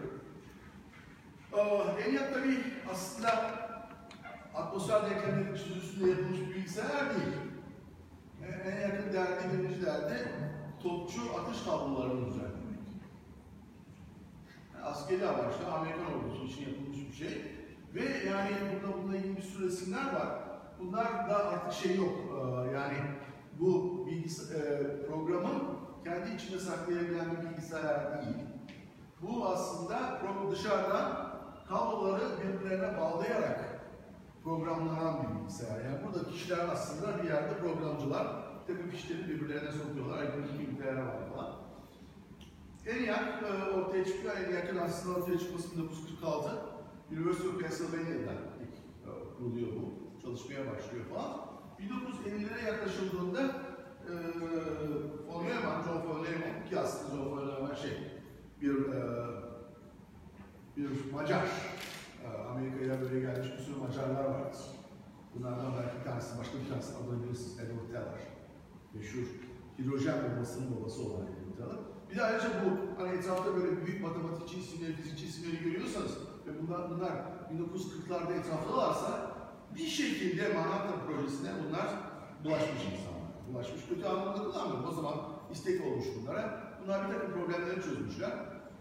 Ee, 1.57 2.09
ENIAC 2.09 2.35
tabii 2.35 2.59
aslında 2.90 3.31
atmosfer 4.55 5.11
denklemleri 5.11 5.59
çözüsünde 5.59 6.11
yapılmış 6.11 6.40
bilgisayar 6.40 7.11
değil. 7.11 7.45
En 8.66 8.80
yakın 8.80 9.12
derdi, 9.12 9.44
birinci 9.52 9.87
derdi 9.87 10.28
topçu 10.82 11.20
atış 11.40 11.61
tablolarını 11.62 12.26
düzenlemek. 12.26 12.56
Yani 14.74 14.85
askeri 14.85 15.26
amaçlı 15.26 15.72
Amerikan 15.72 16.06
ordusu 16.14 16.44
için 16.44 16.70
yapılmış 16.70 16.98
bir 16.98 17.12
şey. 17.12 17.42
Ve 17.94 18.04
yani 18.04 18.50
burada 18.72 18.98
bununla 18.98 19.16
ilgili 19.16 19.37
bir 19.37 19.42
sürü 19.42 19.70
var. 19.96 20.28
Bunlar 20.80 21.28
da 21.28 21.37
artık 21.37 21.72
şey 21.72 21.96
yok. 21.96 22.14
Ee, 22.18 22.70
Yani 22.74 22.96
bu 23.61 24.02
bilgis 24.06 24.52
e, 24.52 24.82
programın 25.06 25.62
kendi 26.04 26.35
içinde 26.35 26.59
saklayabilen 26.59 27.26
bir 27.30 27.50
bilgisayar 27.50 28.22
değil. 28.22 28.37
Bu 29.22 29.48
aslında 29.48 30.20
dışarıdan 30.50 31.37
kabloları 31.68 32.24
birbirlerine 32.42 32.98
bağlayarak 32.98 33.76
programlanan 34.46 35.22
bir 35.22 35.40
bilgisayar. 35.40 35.85
Yani 35.85 35.98
burada 36.06 36.30
kişiler 36.30 36.68
aslında 36.72 37.22
bir 37.22 37.28
yerde 37.28 37.59
programcılar 37.59 38.26
tabii 38.66 38.90
fişleri 38.90 39.28
birbirlerine 39.28 39.72
sokuyorlar. 39.72 40.18
Ayrıca 40.18 40.38
bir 40.38 40.59
bilgisayar 40.59 40.96
var 40.96 41.30
falan. 41.35 41.52
ENIAC 42.87 43.42
e, 43.42 43.70
ortaya 43.70 44.04
çıkıyor. 44.04 44.37
ENIAC'ın 44.37 44.76
aslında 44.76 45.18
ortaya 45.18 45.38
çıkması 45.38 45.72
1946. 45.72 46.50
University 47.12 47.48
of 47.48 47.61
Pennsylvania'da 47.61 48.32
ilk 48.62 48.76
e, 49.06 49.37
kuruluyor 49.38 49.68
bu. 49.68 49.94
Çalışmaya 50.22 50.61
başlıyor 50.61 51.04
falan. 51.14 51.37
1950'lere 51.80 52.66
yaklaşıldığında 52.66 53.42
e, 53.42 54.12
von 55.28 55.44
Neumann, 55.44 55.82
John 55.85 56.09
von 56.09 56.24
Neumann 56.24 56.68
ki 56.70 56.78
aslında 56.78 57.16
John 57.16 57.30
von 57.30 57.48
Neumann 57.48 57.74
şey 57.74 57.92
bir 58.61 58.74
e, 58.74 59.00
bir 60.76 61.12
Macar. 61.12 61.48
Amerika'ya 62.51 63.01
böyle 63.01 63.21
gelmiş 63.21 63.49
bir 63.53 63.65
sürü 63.65 63.77
Macarlar 63.77 64.25
vardır. 64.25 64.61
Bunlardan 65.35 65.73
belki 65.79 65.99
bir 65.99 66.05
tanesi, 66.05 66.39
başka 66.39 66.59
bir 66.59 66.69
tanesi 66.69 66.93
adını 66.97 67.23
bilirsiniz, 67.23 67.59
Edward 67.61 67.89
Teller. 67.93 68.21
Meşhur 68.95 69.27
hidrojen 69.79 70.19
bombasının 70.25 70.77
babası 70.77 71.03
olan 71.03 71.27
Edward 71.27 71.57
Teller. 71.59 71.81
Bir 72.11 72.17
de 72.17 72.23
ayrıca 72.23 72.49
bu, 72.49 72.69
hani 73.03 73.19
etrafta 73.19 73.57
böyle 73.57 73.87
büyük 73.87 74.03
matematikçi 74.03 74.59
isimleri, 74.59 74.93
fizikçi 74.93 75.27
isimleri 75.27 75.65
görüyorsanız 75.65 76.19
ve 76.47 76.51
bunlar, 76.62 76.91
bunlar 76.91 77.12
1940'larda 77.53 78.33
etraftalarsa 78.41 79.37
bir 79.75 79.87
şekilde 79.87 80.55
Manhattan 80.55 81.07
projesine 81.07 81.51
bunlar 81.65 81.87
bulaşmış 82.45 82.83
insanlar. 82.85 83.27
Bulaşmış. 83.49 83.87
Kötü 83.89 84.05
anlamda 84.05 84.45
kullanmıyorum. 84.45 84.89
O 84.89 84.93
zaman 84.93 85.15
istek 85.53 85.87
olmuş 85.87 86.07
bunlara. 86.21 86.62
Bunlar 86.83 87.09
bir 87.09 87.15
takım 87.15 87.33
problemleri 87.33 87.83
çözmüşler. 87.83 88.33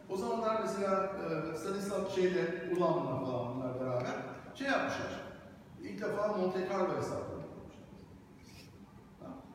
O 0.09 0.17
zamanlar 0.17 0.61
mesela 0.61 1.11
e, 1.53 1.57
Stanislav 1.57 2.09
şeyle, 2.09 2.69
Ulan'la 2.77 3.19
falan 3.25 3.55
bunlar 3.55 3.79
beraber 3.79 4.15
şey 4.55 4.67
yapmışlar. 4.67 5.21
İlk 5.83 6.01
defa 6.01 6.27
Monte 6.27 6.67
Carlo 6.71 6.97
hesapları 6.97 7.39
yapmışlar. 7.39 7.85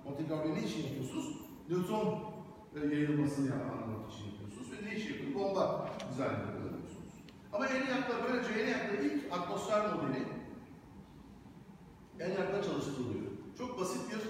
Monte 0.05 0.29
Carlo'yu 0.29 0.55
ne 0.55 0.63
için 0.63 0.83
yapıyorsunuz? 0.83 1.37
Newton 1.71 2.19
e, 2.77 2.95
yayılmasını 2.95 3.55
anlamak 3.55 4.13
için 4.13 4.25
yapıyorsunuz 4.25 4.73
ve 4.73 4.87
ne 4.87 4.97
için 4.97 5.09
yapıyorsunuz? 5.09 5.35
Bomba 5.41 5.91
dizayn 6.13 6.31
yapıyorsunuz. 6.31 6.91
Ama 7.53 7.67
ENIAC'la 7.67 8.15
böylece 8.29 8.61
ENIAC'la 8.61 8.97
ilk 9.03 9.33
atmosfer 9.33 9.95
modeli 9.95 10.27
ENIAC'la 12.21 12.63
çalıştırılıyor. 12.63 13.31
Çok 13.59 13.81
basit 13.81 14.13
bir 14.13 14.21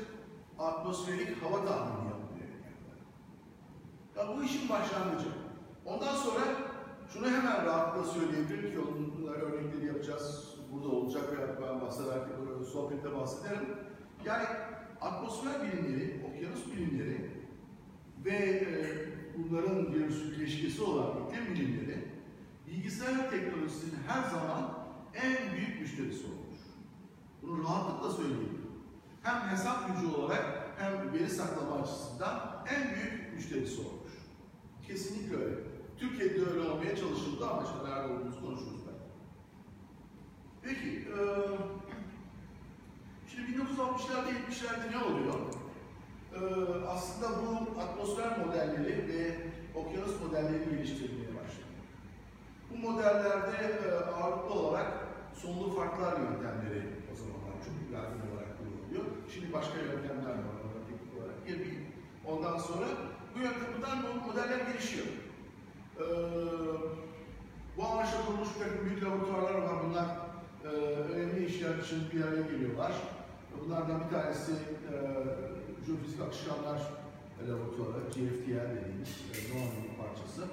atmosferik 0.64 1.42
hava 1.42 1.64
tahmini 1.64 2.08
yapılıyor 2.08 2.48
ENIAC'la. 2.48 2.94
Ya 4.16 4.36
bu 4.36 4.42
işin 4.44 4.68
başlangıcı. 4.68 5.49
Ondan 5.84 6.14
sonra 6.14 6.40
şunu 7.12 7.26
hemen 7.26 7.66
rahatlıkla 7.66 8.12
söyleyebilirim 8.12 8.72
ki 8.72 8.78
onun 8.78 9.26
örnekleri 9.34 9.86
yapacağız. 9.86 10.54
Burada 10.72 10.88
olacak 10.88 11.22
ve 11.32 11.62
ben 11.62 11.80
bahsederken 11.80 12.46
böyle 12.48 12.64
sohbette 12.64 13.14
bahsederim. 13.14 13.68
Yani 14.24 14.44
atmosfer 15.00 15.52
bilimleri, 15.62 16.24
okyanus 16.28 16.66
bilimleri 16.66 17.30
ve 18.24 18.36
e, 18.36 18.66
bunların 19.38 19.92
bir 19.92 20.10
bileşkesi 20.10 20.82
olan 20.82 21.10
iklim 21.26 21.54
bilimleri 21.54 22.04
bilgisayar 22.66 23.30
teknolojisinin 23.30 23.98
her 24.06 24.30
zaman 24.30 24.78
en 25.14 25.56
büyük 25.56 25.80
müşterisi 25.80 26.24
olmuş. 26.24 26.60
Bunu 27.42 27.64
rahatlıkla 27.64 28.10
söyleyebilirim. 28.10 28.70
Hem 29.22 29.48
hesap 29.48 29.88
gücü 29.88 30.14
olarak 30.14 30.70
hem 30.78 31.12
veri 31.12 31.30
saklama 31.30 31.76
açısından 31.76 32.64
en 32.70 32.94
büyük 32.94 33.34
müşterisi 33.34 33.80
olmuş. 33.80 34.12
Kesinlikle 34.86 35.36
öyle. 35.36 35.69
Türkiye'de 36.00 36.50
öyle 36.50 36.60
olmaya 36.68 36.96
çalışıldı 36.96 37.48
ama 37.50 37.62
işte 37.62 37.76
nerede 37.90 38.12
olduğumuzu 38.12 38.40
konuşuruz 38.40 38.80
ben. 38.86 38.94
Peki, 40.62 40.88
eee 40.88 41.58
şimdi 43.28 43.50
1960'larda 43.52 44.28
70'lerde 44.30 44.92
ne 44.92 44.98
oluyor? 45.04 45.34
Eee 46.34 46.86
aslında 46.88 47.28
bu 47.42 47.80
atmosfer 47.80 48.38
modelleri 48.38 49.08
ve 49.08 49.36
okyanus 49.74 50.20
modelleri 50.22 50.64
geliştirilmeye 50.70 51.28
başlıyor. 51.28 51.68
Bu 52.70 52.76
modellerde 52.90 53.56
eee, 53.84 53.92
ağırlıklı 54.14 54.54
olarak 54.54 54.92
sonlu 55.34 55.74
farklar 55.76 56.12
yöntemleri 56.20 56.82
o 57.12 57.16
zamanlar 57.16 57.56
çok 57.64 57.74
yaygın 57.94 58.20
olarak 58.32 58.50
kullanılıyor. 58.58 59.04
Şimdi 59.34 59.52
başka 59.52 59.78
yöntemler 59.78 60.30
var, 60.30 60.56
ona 60.64 60.80
teknik 60.88 61.18
olarak 61.18 61.46
girmeyeyim. 61.46 61.86
Ondan 62.26 62.58
sonra 62.58 62.86
bu 63.34 63.38
yöntemden 63.38 63.98
modeller 64.26 64.66
gelişiyor. 64.72 65.06
Ee, 66.00 66.04
bu 67.76 67.84
amaçla 67.86 68.26
kurulmuş 68.26 68.48
bir 68.54 68.64
takım 68.64 68.86
büyük 68.86 69.02
laboratuvarlar 69.04 69.54
var. 69.54 69.76
Bunlar 69.88 70.06
e, 70.64 70.68
önemli 71.12 71.46
işler 71.46 71.78
için 71.78 72.02
bir 72.12 72.24
araya 72.24 72.42
geliyorlar. 72.42 72.92
Bunlardan 73.64 74.00
bir 74.04 74.10
tanesi 74.10 74.52
e, 74.52 74.94
Jeofizik 75.86 76.20
Akışkanlar 76.20 76.80
Laboratuvarı, 77.48 78.00
GFTL 78.08 78.66
dediğimiz 78.76 79.12
e, 79.32 79.36
Noah'nın 79.50 79.90
parçası. 80.00 80.44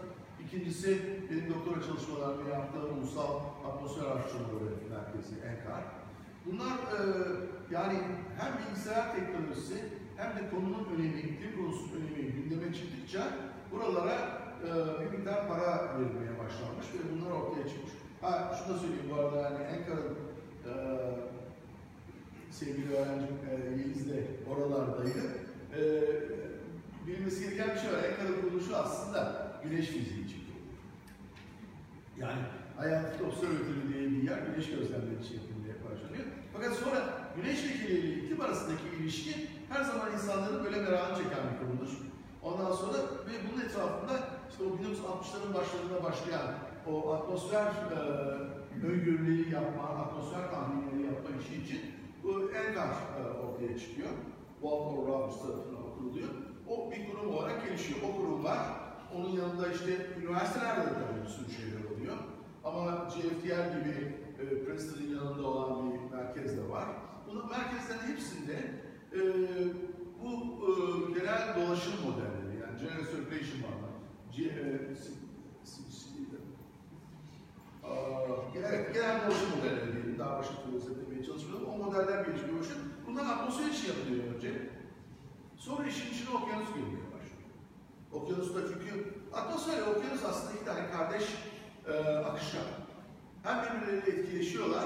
İkincisi 0.45 1.01
benim 1.29 1.53
doktora 1.53 1.81
çalışmalarımı 1.85 2.49
yaptığım 2.49 2.97
Ulusal 2.97 3.35
Atmosfer 3.67 4.05
Araştırmaları 4.05 4.73
Merkezi, 4.89 5.35
ENKAR. 5.35 5.83
Bunlar 6.45 6.73
e, 6.73 7.01
yani 7.71 7.97
hem 8.39 8.51
bilgisayar 8.57 9.15
teknolojisi 9.15 9.75
hem 10.17 10.35
de 10.35 10.49
konunun 10.49 10.85
önemi, 10.95 11.19
iklim 11.19 11.55
konusunun 11.57 12.01
önemi 12.01 12.31
gündeme 12.31 12.73
çıktıkça 12.73 13.27
buralara 13.71 14.46
e, 14.65 14.69
bir 15.01 15.17
miktar 15.17 15.47
para 15.47 15.99
verilmeye 15.99 16.39
başlanmış 16.39 16.87
ve 16.93 16.99
bunlar 17.11 17.31
ortaya 17.31 17.67
çıkmış. 17.67 17.91
Ha 18.21 18.57
şunu 18.57 18.75
da 18.75 18.79
söyleyeyim 18.79 19.09
bu 19.11 19.15
arada 19.15 19.41
yani 19.41 19.63
Enkara'nın 19.63 20.17
e, 20.65 20.73
sevgili 22.51 22.95
öğrencim 22.95 23.37
e, 23.49 23.79
Yeliz 23.79 24.09
de 24.09 24.23
oralardaydı. 24.49 25.21
E, 25.77 25.81
bilmesi 27.07 27.43
gereken 27.43 27.75
bir 27.75 27.79
şey 27.79 27.93
var. 27.93 28.03
Enkara 28.03 28.41
kuruluşu 28.41 28.77
aslında 28.77 29.51
güneş 29.63 29.87
fiziği 29.87 30.25
için. 30.25 30.43
Yani 32.19 32.41
Hayati 32.77 33.23
Observatory 33.23 33.93
diye 33.93 34.11
bir 34.11 34.23
yer 34.23 34.37
güneş 34.37 34.69
gözlemleri 34.69 35.33
yapılmaya 35.37 35.75
başlanıyor. 35.85 36.25
Fakat 36.53 36.73
sonra 36.73 37.13
güneş 37.35 37.63
lekeliyle 37.63 38.13
iklim 38.13 38.41
arasındaki 38.41 38.83
ilişki 38.99 39.47
her 39.69 39.83
zaman 39.83 40.13
insanların 40.13 40.65
böyle 40.65 40.81
merakını 40.81 41.17
çeken 41.17 41.39
bir 41.51 41.67
konudur. 41.67 41.97
Ondan 42.43 42.71
sonra 42.71 42.97
ve 42.97 43.33
bunun 43.47 43.65
etrafında 43.65 44.36
işte 44.49 44.63
o 44.63 44.67
1960'ların 44.67 45.53
başlarında 45.53 46.03
başlayan 46.03 46.47
o 46.91 47.13
atmosfer 47.13 47.65
e, 47.65 47.99
öngörüleri 48.87 49.53
yapma, 49.53 49.83
atmosfer 49.83 50.51
tahminleri 50.51 51.05
yapma 51.05 51.29
işi 51.41 51.63
için 51.63 51.81
bu 52.23 52.51
ENGAR 52.51 52.89
e, 52.89 53.21
ortaya 53.45 53.79
çıkıyor. 53.79 54.09
Walter 54.61 54.97
Roberts 54.97 55.41
tarafından 55.41 55.83
kuruluyor. 55.97 56.29
O 56.67 56.91
bir 56.91 57.11
kurum 57.11 57.33
olarak 57.33 57.65
gelişiyor. 57.65 57.99
O 58.09 58.17
kurum 58.17 58.43
var. 58.43 58.59
Onun 59.15 59.29
yanında 59.29 59.71
işte 59.71 60.07
üniversitelerde 60.19 60.81
de 60.81 61.23
bir 61.23 61.29
sürü 61.29 61.51
şeyler 61.51 61.83
oluyor. 61.95 62.17
Ama 62.63 63.09
GFTL 63.09 63.79
gibi 63.79 64.15
e, 64.39 64.65
Princeton'ın 64.65 65.15
yanında 65.15 65.47
olan 65.47 65.93
bir 65.93 66.15
merkez 66.15 66.57
de 66.57 66.69
var. 66.69 66.85
Bunun 67.27 67.49
merkezlerin 67.49 68.13
hepsinde 68.13 68.53
e, 69.13 69.19
bu 70.23 70.31
e, 70.67 70.71
genel 71.19 71.55
dolaşım 71.55 71.93
modelleri 72.05 72.61
yani 72.61 72.79
general 72.79 73.05
circulation 73.05 73.61
var. 73.63 73.86
G, 74.37 74.43
e, 74.43 74.95
s- 74.95 75.13
s- 75.63 75.81
s- 75.91 76.07
Aa, 77.83 77.89
evet, 78.55 78.93
genel 78.93 79.21
dolaşım 79.21 79.49
modelleri 79.57 79.93
diyelim. 79.93 80.19
Daha 80.19 80.41
türlü 80.41 80.77
özetlemeye 80.77 81.23
çalışmıyorum. 81.25 81.67
O 81.69 81.77
modeller 81.77 82.25
gelişmeye 82.25 82.59
başlıyor. 82.59 82.79
Bunlar 83.07 83.25
atmosfer 83.25 83.67
için 83.69 83.87
yapılıyor 83.87 84.35
önce. 84.35 84.69
Sonra 85.57 85.87
işin 85.87 86.13
içine 86.13 86.29
okyanus 86.29 86.67
girmeye 86.67 87.07
başlıyor. 87.13 87.51
Okyanusta 88.11 88.59
çünkü 88.73 89.13
atmosfer 89.33 89.81
okyanus 89.81 90.25
aslında 90.25 90.53
iki 90.53 90.65
tane 90.65 90.91
kardeş 90.91 91.23
e, 91.87 91.93
akışkan. 92.17 92.63
hem 93.43 93.63
birbirleriyle 93.63 94.21
etkileşiyorlar 94.21 94.85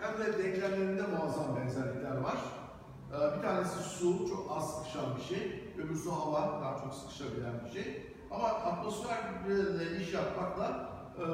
hem 0.00 0.18
de 0.18 0.38
denklemlerinde 0.44 1.02
muazzam 1.02 1.56
benzerlikler 1.56 2.16
var. 2.16 2.38
Ee, 3.12 3.36
bir 3.36 3.42
tanesi 3.42 3.78
su, 3.82 4.28
çok 4.28 4.56
az 4.56 4.74
sıkışan 4.76 5.16
bir 5.16 5.22
şey. 5.22 5.62
Öbürsü 5.78 6.10
hava, 6.10 6.60
daha 6.62 6.78
çok 6.78 6.94
sıkışabilen 6.94 7.52
bir 7.64 7.70
şey. 7.70 8.11
Ama 8.34 8.48
atmosferle 8.48 10.02
iş 10.02 10.14
yapmakla 10.14 10.92
e, 11.18 11.24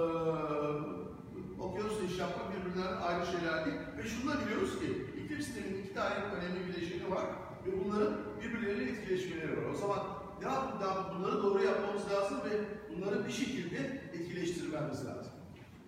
okyanusla 1.63 2.05
iş 2.05 2.19
yapmak 2.19 2.47
birbirinden 2.53 2.97
ayrı 2.97 3.27
şeyler 3.27 3.67
değil. 3.67 3.77
Ve 3.99 4.03
şunu 4.03 4.31
da 4.31 4.47
biliyoruz 4.47 4.79
ki 4.81 5.07
iklim 5.25 5.43
sisteminin 5.43 5.83
iki 5.83 5.95
tane 5.95 6.15
önemli 6.15 6.69
bileşeni 6.69 7.11
var 7.11 7.25
ve 7.67 7.85
bunların 7.85 8.15
birbirleriyle 8.41 8.91
etkileşmeleri 8.91 9.57
var. 9.57 9.71
O 9.75 9.77
zaman 9.77 9.99
ne 10.41 10.47
daha 10.81 11.15
bunları 11.15 11.43
doğru 11.43 11.65
yapmamız 11.65 12.03
lazım 12.11 12.39
ve 12.45 12.65
bunları 12.91 13.27
bir 13.27 13.33
şekilde 13.33 13.79
etkileştirmemiz 14.13 15.07
lazım. 15.07 15.33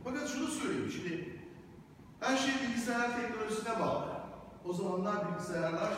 Fakat 0.04 0.28
şunu 0.28 0.46
söyleyeyim 0.46 0.90
şimdi 0.90 1.40
her 2.20 2.36
şey 2.36 2.54
bilgisayar 2.62 3.20
teknolojisine 3.20 3.80
bağlı. 3.80 4.06
O 4.64 4.72
zamanlar 4.72 5.28
bilgisayarlar 5.28 5.94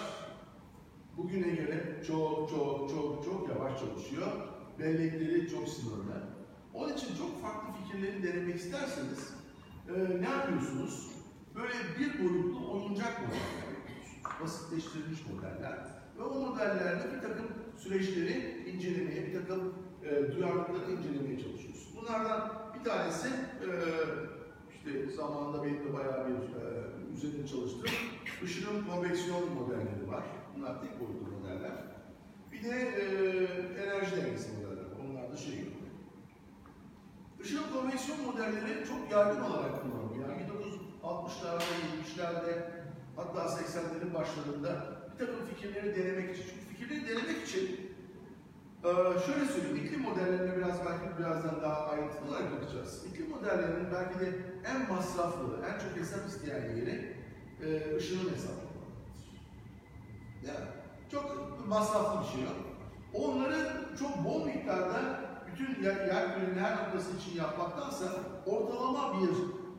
bugüne 1.17 1.49
göre 1.55 2.03
çok 2.07 2.51
çok 2.51 2.91
çok 2.91 3.25
çok 3.25 3.49
yavaş 3.49 3.81
çalışıyor. 3.81 4.52
Bellekleri 4.79 5.51
çok 5.51 5.69
sınırlı. 5.69 6.23
Onun 6.75 6.93
için 6.93 7.17
çok 7.17 7.43
farklı 7.43 7.69
fikirleri 7.83 8.23
denemek 8.23 8.57
isterseniz 8.57 9.35
e, 9.89 10.21
ne 10.21 10.29
yapıyorsunuz? 10.29 11.13
Böyle 11.55 11.75
bir 11.99 12.25
boyutlu 12.25 12.73
oyuncak 12.73 13.21
modeller 13.21 13.69
yapıyorsunuz. 13.79 14.41
Basitleştirilmiş 14.43 15.21
modeller. 15.27 15.79
Ve 16.19 16.23
o 16.23 16.41
modellerde 16.41 17.17
bir 17.17 17.21
takım 17.21 17.47
süreçleri 17.79 18.65
incelemeye, 18.75 19.27
bir 19.27 19.33
takım 19.33 19.75
e, 20.05 20.33
duyarlılıkları 20.33 20.93
incelemeye 20.93 21.39
çalışıyorsunuz. 21.39 21.95
Bunlardan 21.97 22.53
bir 22.79 22.85
tanesi 22.85 23.29
e, 23.29 23.69
işte 24.75 25.13
zamanında 25.17 25.65
benim 25.65 25.85
de 25.85 25.93
bayağı 25.93 26.29
bir 26.29 26.35
e, 26.35 27.15
üzerinde 27.15 27.47
çalıştığım 27.47 27.91
ışının 28.45 28.85
konveksiyon 28.85 29.55
modelleri 29.55 30.09
var. 30.09 30.25
Bunlar 30.57 30.81
tek 30.81 31.01
boyutlu 31.01 31.39
modeller. 31.39 31.73
Bir 32.53 32.63
de 32.63 32.77
e, 32.77 33.05
enerji 33.83 34.17
dengesi 34.17 34.62
şey 35.37 35.59
yok. 35.59 35.73
Işının 37.45 37.73
konveksiyon 37.73 38.21
modelleri 38.21 38.87
çok 38.89 39.11
yaygın 39.13 39.41
olarak 39.41 39.83
kullanılıyor. 39.83 40.29
Yani 40.29 40.43
1960'larda, 41.03 41.63
70'lerde 41.93 42.71
hatta 43.17 43.41
80'lerin 43.41 44.15
başlarında 44.15 44.87
bir 45.13 45.27
takım 45.27 45.47
fikirleri 45.47 45.97
denemek 45.97 46.37
için. 46.37 46.45
Çünkü 46.51 46.75
fikirleri 46.75 47.09
denemek 47.09 47.49
için 47.49 47.93
e, 48.85 48.91
şöyle 49.27 49.47
söyleyeyim, 49.47 49.87
iklim 49.87 50.01
modellerine 50.01 50.57
biraz 50.57 50.79
belki 50.87 51.19
birazdan 51.19 51.63
daha 51.63 51.87
ayrıntılı 51.87 52.29
olarak 52.29 52.53
bakacağız. 52.53 53.07
İklim 53.07 53.31
modellerinin 53.31 53.93
belki 53.95 54.21
de 54.21 54.39
en 54.65 54.95
masraflı, 54.95 55.67
en 55.67 55.79
çok 55.79 56.01
hesap 56.01 56.29
isteyen 56.29 56.77
yeri 56.77 57.17
e, 57.63 57.97
ışının 57.97 58.33
hesaplamalarıdır. 58.33 58.73
Yani 60.47 60.67
çok 61.11 61.59
masraflı 61.69 62.21
bir 62.21 62.33
şey 62.33 62.43
yok. 62.43 62.72
Onları 63.15 63.69
çok 63.99 64.25
bol 64.25 64.45
miktarda 64.45 65.21
bütün 65.53 65.85
yer, 65.85 66.07
yer 66.07 66.35
kürenin 66.35 66.59
her 66.59 66.77
noktası 66.77 67.17
için 67.17 67.39
yapmaktansa 67.39 68.05
ortalama 68.47 69.15
bir 69.21 69.29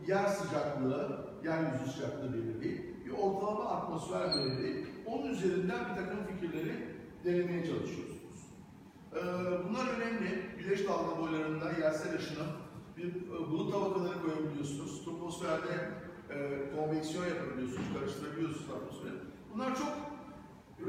yer 0.07 0.25
sıcaklığı, 0.25 1.27
yeryüzü 1.43 1.91
sıcaklığı 1.91 2.33
belirleyip 2.33 3.05
bir 3.05 3.11
ortalama 3.11 3.69
atmosfer 3.69 4.29
belirleyip 4.29 4.87
onun 5.05 5.29
üzerinden 5.29 5.79
bir 5.89 5.95
takım 5.95 6.19
fikirleri 6.25 6.87
denemeye 7.25 7.65
çalışıyorsunuz. 7.65 8.13
Ee, 9.15 9.19
bunlar 9.69 9.87
önemli. 9.87 10.53
Güneş 10.59 10.87
dalga 10.87 11.21
boylarında 11.21 11.71
yersel 11.81 12.15
ışını 12.15 12.43
bir 12.97 13.07
e, 13.07 13.51
bulut 13.51 13.73
tabakaları 13.73 14.21
koyabiliyorsunuz. 14.21 15.05
Troposferde 15.05 15.89
e, 16.29 16.35
konveksiyon 16.75 17.25
yapabiliyorsunuz, 17.25 17.85
karıştırabiliyorsunuz 17.99 18.69
atmosferi. 18.69 19.13
Bunlar 19.53 19.75
çok 19.75 19.93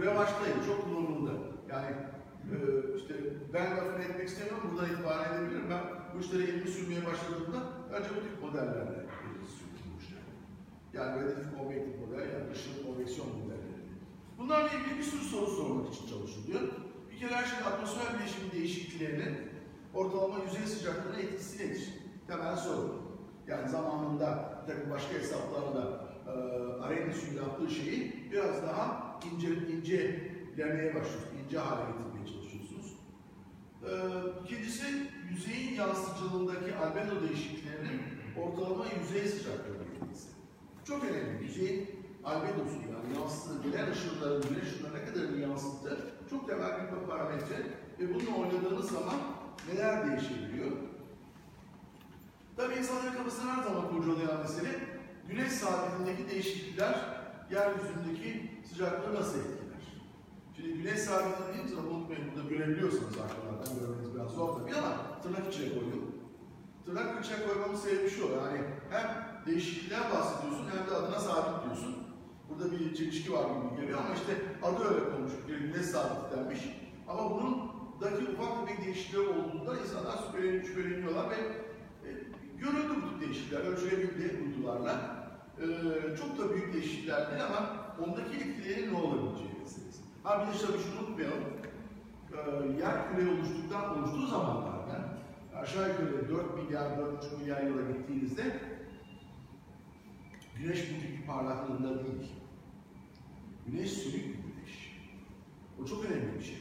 revaçtayım, 0.02 0.58
çok 0.66 0.84
kullanıldı. 0.84 1.32
Yani 1.70 1.96
işte 2.96 3.14
ben 3.54 3.76
lafını 3.76 4.04
etmek 4.04 4.28
istemiyorum, 4.28 4.70
buradan 4.72 4.90
itibaren 4.90 5.34
edebilirim. 5.34 5.70
Ben 5.70 5.82
bu 6.14 6.20
işlere 6.20 6.42
elimi 6.42 6.68
sürmeye 6.68 7.06
başladığımda 7.06 7.58
önce 7.92 8.08
bu 8.16 8.20
tip 8.24 8.42
modellerle 8.42 8.98
elimi 9.24 9.48
sürdüm 9.56 9.84
bu 9.94 10.02
işlere. 10.02 10.30
Yani 10.92 11.22
relatif 11.22 11.58
konvektif 11.58 11.94
model, 12.00 12.28
yani 12.34 12.52
ışın 12.52 12.86
konveksiyon 12.86 13.28
modelleri. 13.28 13.84
Bunlarla 14.38 14.68
ilgili 14.68 14.98
bir 14.98 15.02
sürü 15.02 15.22
soru 15.22 15.46
sormak 15.46 15.94
için 15.94 16.06
çalışılıyor. 16.06 16.60
Bir 17.10 17.18
kere 17.18 17.34
her 17.34 17.44
şeyin 17.44 17.64
atmosfer 17.64 18.14
bileşimi 18.14 18.52
değişikliklerinin 18.52 19.36
ortalama 19.94 20.38
yüzey 20.44 20.66
sıcaklığına 20.66 21.18
etkisi 21.18 21.58
nedir? 21.58 21.88
Temel 22.26 22.56
soru. 22.56 23.04
Yani 23.46 23.68
zamanında 23.68 24.58
bir 24.62 24.72
takım 24.72 24.90
başka 24.90 25.14
hesaplarla 25.14 26.04
e, 26.26 26.30
Arrhenius'un 26.82 27.36
yaptığı 27.36 27.70
şeyi 27.70 28.30
biraz 28.32 28.62
daha 28.62 29.14
ince 29.32 29.48
incelemeye 29.48 30.94
başlıyorsunuz, 30.94 31.33
ince 31.44 31.58
hale 31.58 31.82
getirmeye 31.90 32.26
çalışıyorsunuz. 32.26 32.94
E, 33.84 33.92
ikincisi, 34.44 34.84
yüzeyin 35.30 35.74
yansıtıcılığındaki 35.74 36.76
albedo 36.76 37.28
değişikliklerinin 37.28 38.00
ortalama 38.42 38.84
yüzey 39.00 39.28
sıcaklığına 39.28 39.82
etkisi. 39.82 40.28
Çok 40.84 41.04
önemli. 41.04 41.44
Yüzeyin 41.44 41.90
albedosu 42.24 42.76
yani 42.92 43.18
yansıtığı 43.18 43.62
gelen 43.62 43.92
ışınların 43.92 44.42
güneş 44.42 44.72
ışınlarına 44.72 44.98
ne 44.98 45.04
kadarını 45.04 45.40
yansıttı 45.40 45.98
çok 46.30 46.48
temel 46.48 46.70
bir 46.82 47.06
parametre 47.08 47.56
ve 48.00 48.14
bununla 48.14 48.36
oynadığınız 48.36 48.90
zaman 48.90 49.14
neler 49.68 50.10
değişebiliyor? 50.10 50.70
Tabii 52.56 52.74
insanların 52.74 53.16
kafasını 53.16 53.50
her 53.50 53.62
zaman 53.62 53.88
kurcalayan 53.88 54.40
mesele 54.40 54.70
güneş 55.28 55.52
saatindeki 55.52 56.30
değişiklikler 56.30 56.94
yeryüzündeki 57.50 58.50
sıcaklığı 58.68 59.14
nasıl 59.14 59.38
etkiler? 59.38 59.63
Şimdi 60.56 60.72
güneş 60.72 61.00
saatinde 61.00 61.48
dediğim 61.48 61.68
zaman 61.68 61.94
unutmayın 61.94 62.24
burada 62.30 62.48
görebiliyorsanız 62.48 63.14
arkalardan 63.24 63.78
görmeniz 63.80 64.14
biraz 64.14 64.30
zor 64.30 64.60
tabii 64.60 64.74
ama 64.74 65.20
tırnak 65.22 65.52
içine 65.52 65.68
koyun. 65.68 66.14
Tırnak 66.86 67.24
içine 67.24 67.46
koymamın 67.46 67.76
sebebi 67.76 68.10
şu 68.10 68.22
yani 68.22 68.60
hem 68.90 69.06
değişiklikten 69.46 70.02
bahsediyorsun 70.10 70.66
hem 70.72 70.90
de 70.90 70.94
adına 70.94 71.18
sabit 71.18 71.64
diyorsun. 71.64 71.96
Burada 72.48 72.72
bir 72.72 72.94
çelişki 72.94 73.32
var 73.32 73.44
gibi 73.44 73.80
geliyor 73.80 73.98
ama 73.98 74.14
işte 74.14 74.32
adı 74.62 74.94
öyle 74.94 75.10
konmuş, 75.10 75.32
bir 75.48 75.58
güneş 75.58 75.86
sabiti 75.86 76.36
denmiş. 76.36 76.60
Ama 77.08 77.30
bunun 77.30 77.70
daki 78.00 78.24
ufak 78.32 78.68
bir 78.68 78.84
değişiklikler 78.84 79.26
olduğunda 79.26 79.80
insanlar 79.80 80.18
şüpheleniyor, 80.26 80.64
şüpheleniyorlar 80.64 81.30
ve 81.30 81.34
e, 81.34 82.10
görüldü 82.58 82.94
bu 83.02 83.20
değişiklikler, 83.20 83.60
ölçülebildi 83.60 84.40
uydularla. 84.44 85.24
E, 85.58 85.66
çok 86.16 86.38
da 86.38 86.54
büyük 86.54 86.74
değişiklikler 86.74 87.30
değil 87.30 87.44
ama 87.46 87.86
ondaki 88.06 88.36
etkileri 88.36 88.92
ne 88.92 88.96
olabileceği. 88.96 89.53
Ha 90.24 90.40
de 90.40 90.44
tabii 90.66 90.78
şunu 90.78 91.06
unutmayalım, 91.06 91.44
e, 92.32 92.80
yer 92.80 93.16
küre 93.16 93.30
oluştuktan, 93.30 93.98
oluştuğu 93.98 94.26
zamanlarda 94.26 95.18
aşağı 95.56 95.88
yukarı 95.88 96.28
4 96.28 96.56
milyar, 96.56 96.90
4,5 96.90 97.38
milyar 97.40 97.62
yıla 97.62 97.82
gittiğinizde 97.82 98.60
Güneş 100.58 100.90
bugünkü 100.90 101.26
parlaklığında 101.26 102.04
değil. 102.04 102.32
Güneş 103.66 103.92
sönük 103.92 104.14
bir 104.14 104.42
güneş. 104.42 104.96
O 105.82 105.84
çok 105.84 106.04
önemli 106.04 106.38
bir 106.38 106.44
şey. 106.44 106.58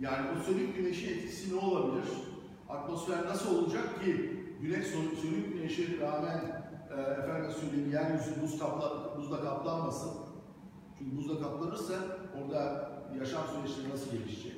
Yani 0.00 0.26
o 0.30 0.42
sönük 0.42 0.76
güneşin 0.76 1.08
etkisi 1.08 1.56
ne 1.56 1.60
olabilir? 1.60 2.08
Atmosfer 2.68 3.24
nasıl 3.24 3.58
olacak 3.58 4.04
ki 4.04 4.32
güneş 4.60 4.86
sönük 4.86 5.54
güneşe 5.54 6.00
rağmen 6.00 6.64
e, 6.96 7.00
efendim 7.00 7.50
söyleyeyim 7.60 7.90
yeryüzü 7.90 8.42
buz 8.42 8.58
kapla, 8.58 9.16
buzla 9.18 9.42
kaplanmasın. 9.42 10.12
Çünkü 10.98 11.16
buzla 11.16 11.40
kaplanırsa 11.40 11.94
orada 12.42 12.90
yaşam 13.18 13.42
süreçleri 13.46 13.92
nasıl 13.92 14.10
gelişecek? 14.10 14.56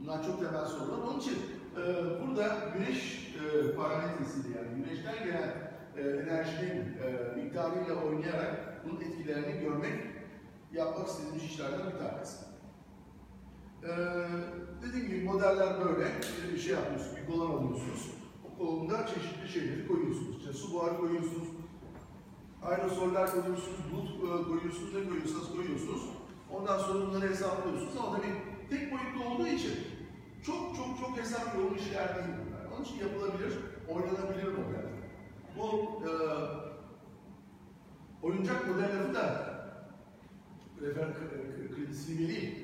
Bunlar 0.00 0.24
çok 0.24 0.40
temel 0.40 0.64
sorular. 0.64 0.98
Onun 0.98 1.20
için 1.20 1.38
e, 1.76 1.82
burada 2.20 2.58
güneş 2.74 3.32
e, 3.42 3.74
parametresiyle 3.74 4.58
yani 4.58 4.84
güneşten 4.84 5.24
gelen 5.24 5.72
e, 5.96 6.00
enerjinin 6.00 6.80
e, 6.80 7.36
miktarıyla 7.36 7.94
oynayarak 7.94 8.84
bunun 8.84 9.00
etkilerini 9.00 9.60
görmek 9.60 9.94
yapmak 10.72 11.08
istediğimiz 11.08 11.44
işlerden 11.44 11.86
bir 11.92 11.98
tanesi. 11.98 12.36
E, 13.82 13.90
dediğim 14.82 15.06
gibi 15.06 15.24
modeller 15.24 15.84
böyle 15.84 16.06
bir 16.52 16.58
şey 16.58 16.74
yapıyorsunuz, 16.74 17.16
bir 17.16 17.32
kolon 17.32 17.50
alıyorsunuz. 17.50 18.10
O 18.44 18.58
kolonda 18.58 19.06
çeşitli 19.06 19.48
şeyleri 19.48 19.88
koyuyorsunuz. 19.88 20.36
İşte 20.38 20.52
su 20.52 20.72
buharı 20.72 20.96
koyuyorsunuz, 20.96 21.48
aerosoller 22.62 23.30
koyuyorsunuz, 23.30 23.78
bulut 23.92 24.08
e, 24.08 24.48
koyuyorsunuz, 24.48 24.94
ne 24.94 25.08
koyuyorsanız 25.08 25.52
koyuyorsunuz. 25.56 26.02
Ondan 26.54 26.78
sonra 26.78 27.06
bunları 27.06 27.28
hesaplıyorsunuz 27.28 27.96
ama 27.96 28.16
tabii 28.16 28.32
tek 28.70 28.92
boyutlu 28.92 29.34
olduğu 29.34 29.46
için 29.46 29.72
çok 30.42 30.76
çok 30.76 30.98
çok 31.00 31.18
hesap 31.18 31.54
yoğun 31.58 31.74
işler 31.74 32.14
değil 32.14 32.28
bunlar. 32.46 32.76
Onun 32.76 32.84
için 32.84 32.96
yapılabilir, 32.96 33.52
oynanabilir 33.88 34.48
modeller. 34.48 34.92
Bu 35.58 35.68
e, 36.06 36.10
oyuncak 38.22 38.68
model 38.68 38.98
lafı 38.98 39.14
da 39.14 39.52
refer 40.82 41.08
kredisini 41.76 42.28
vereyim. 42.28 42.54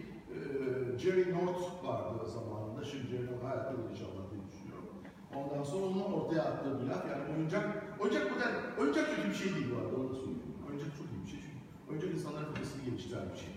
E, 0.95 0.99
Jerry 0.99 1.35
North 1.35 1.85
vardı 1.85 2.31
zamanında. 2.31 2.85
Şimdi 2.85 3.07
Jerry 3.07 3.27
North 3.27 3.45
hayatta 3.45 3.73
inşallah 3.93 4.31
diye 4.31 4.43
düşünüyorum. 4.51 4.89
Ondan 5.35 5.65
sonra 5.65 5.87
onun 5.87 6.13
ortaya 6.13 6.43
attığı 6.43 6.81
bir 6.83 6.87
laf. 6.87 7.05
Yani 7.11 7.37
oyuncak 7.37 7.89
Oyuncak 8.01 8.31
model, 8.31 8.55
oyuncak 8.81 9.17
kötü 9.17 9.29
bir 9.29 9.35
şey 9.35 9.55
değil 9.55 9.67
bu 9.73 9.77
arada, 9.81 9.97
onu 9.97 10.11
da 10.11 10.15
söyleyeyim. 10.15 10.43
Oyuncak 10.69 10.91
çok 10.99 11.07
iyi 11.13 11.23
bir 11.25 11.31
şey 11.31 11.41
çünkü 11.41 11.59
oyuncak 11.91 12.11
insanların 12.15 12.55
kafasını 12.55 12.85
geliştiren 12.85 13.27
bir 13.33 13.39
şey. 13.39 13.55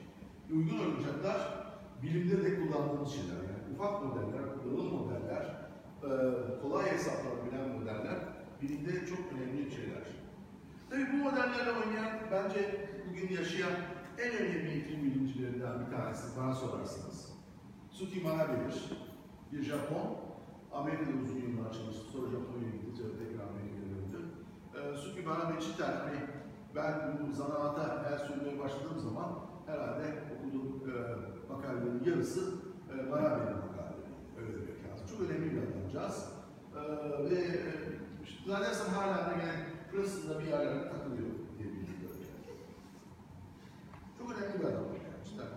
Uygun 0.52 0.80
oyuncaklar 0.80 1.38
bilimde 2.04 2.44
de 2.44 2.60
kullandığımız 2.60 3.12
şeyler. 3.12 3.36
Yani 3.36 3.76
ufak 3.76 4.04
modeller, 4.04 4.44
kullanım 4.64 4.94
modeller, 4.94 5.46
e, 6.04 6.10
kolay 6.62 6.92
hesaplanabilen 6.92 7.70
modeller 7.70 8.20
bilimde 8.62 9.06
çok 9.06 9.20
önemli 9.34 9.72
şeyler. 9.72 10.04
Tabii 10.90 11.08
bu 11.14 11.18
modellerle 11.18 11.72
oynayan, 11.72 12.20
bence 12.32 12.90
bugün 13.10 13.36
yaşayan 13.36 13.72
en 14.18 14.32
önemli 14.34 14.80
iklim 14.80 15.04
bilimcilerinden 15.04 15.86
bir 15.86 15.92
tanesi 15.98 16.40
bana 16.40 16.56
sorarsanız. 16.56 17.32
Suki 17.92 18.22
Manabe'dir. 18.22 18.92
Bir 19.52 19.64
Japon. 19.64 20.18
Amerika'da 20.74 21.10
uzun 21.24 21.36
yıllar 21.36 21.74
çalıştı. 21.74 22.04
Sonra 22.12 22.30
Japonya'ya 22.30 22.72
gitti. 22.72 22.98
Sonra 22.98 23.14
tekrar 23.20 23.48
Amerika'ya 23.50 23.86
döndü. 23.96 24.20
Ee, 24.76 24.98
Suki 24.98 25.22
Manabe 25.22 25.62
cidden 25.62 25.94
hani 26.06 26.20
ben 26.76 27.20
bu 27.20 27.34
zanaata 27.34 28.10
el 28.12 28.20
sürmeye 28.20 28.60
başladığım 28.60 29.00
zaman 29.00 29.51
herhalde 29.66 30.24
okuduğum 30.34 30.82
e, 30.90 30.94
makalelerin 31.54 32.04
yarısı 32.06 32.42
e, 32.92 33.10
Manabe'nin 33.10 33.58
makaleleri. 33.58 34.12
Öyle 34.40 34.54
demek 34.54 34.86
lazım. 34.86 35.08
Çok 35.10 35.30
önemli 35.30 35.52
bir 35.52 35.58
adamcağız. 35.58 36.42
Ee, 36.76 37.30
ve 37.30 37.36
e, 37.36 37.62
işte, 38.24 38.40
zannedersem 38.48 38.94
hala 38.94 39.18
da 39.18 39.34
gene 39.34 39.66
Princeton'da 39.92 40.40
bir 40.40 40.48
yerlerde 40.48 40.90
takılıyor 40.90 41.30
diye 41.58 41.70
biliyorum. 41.70 42.26
Çok 44.18 44.32
önemli 44.32 44.60
bir 44.60 44.66
adam 44.66 44.84
yani. 44.84 45.24
Cidden 45.26 45.48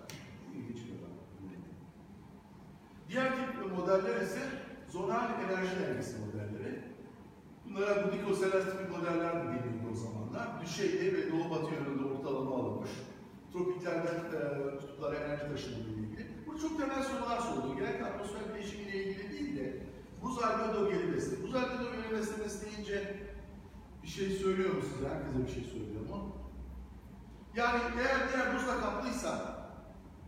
ilginç 0.54 0.86
bir 0.86 0.92
adam. 0.98 1.14
Diğer 3.08 3.28
tip 3.36 3.76
modeller 3.76 4.20
ise 4.20 4.40
zonal 4.88 5.28
enerji 5.44 5.80
dengesi 5.80 6.16
modelleri. 6.18 6.80
Bunlara 7.64 8.06
bu 8.06 8.16
Nicoselastik 8.16 8.90
modeller 8.90 9.34
de 9.34 9.48
denildi 9.48 9.86
o 9.92 9.94
zamanlar. 9.94 10.62
Düşeyde 10.62 11.16
ve 11.16 11.32
doğu 11.32 11.50
batı 11.50 11.74
yönünde 11.74 12.04
ortalama 12.04 12.54
alınmış. 12.54 12.90
Tropiklerden 13.54 14.14
e, 14.14 14.76
kutuplara 14.80 15.16
enerji 15.16 15.48
taşımaları 15.48 15.88
ile 15.88 16.00
ilgili. 16.00 16.26
Bu 16.46 16.60
çok 16.60 16.78
temel 16.78 17.02
sorular 17.02 17.38
soruldu. 17.38 17.76
Gerek 17.76 18.02
atmosfer 18.02 18.54
değişimiyle 18.54 19.04
ilgili 19.04 19.30
değil 19.30 19.56
de 19.56 19.86
buz 20.22 20.42
albedo 20.42 20.90
geri 20.90 21.12
besleme. 21.12 21.42
Buz 21.42 21.54
albedo 21.54 21.84
geri 21.92 22.20
beslemesi 22.20 22.66
deyince 22.66 23.16
bir 24.02 24.08
şey 24.08 24.30
söylüyor 24.30 24.74
mu 24.74 24.80
size? 24.82 25.08
Herkese 25.08 25.46
bir 25.46 25.52
şey 25.52 25.72
söylüyor 25.72 26.00
mu? 26.00 26.36
Yani 27.56 27.80
eğer 27.98 28.28
diğer 28.32 28.54
buzla 28.54 28.80
kaplıysa 28.80 29.56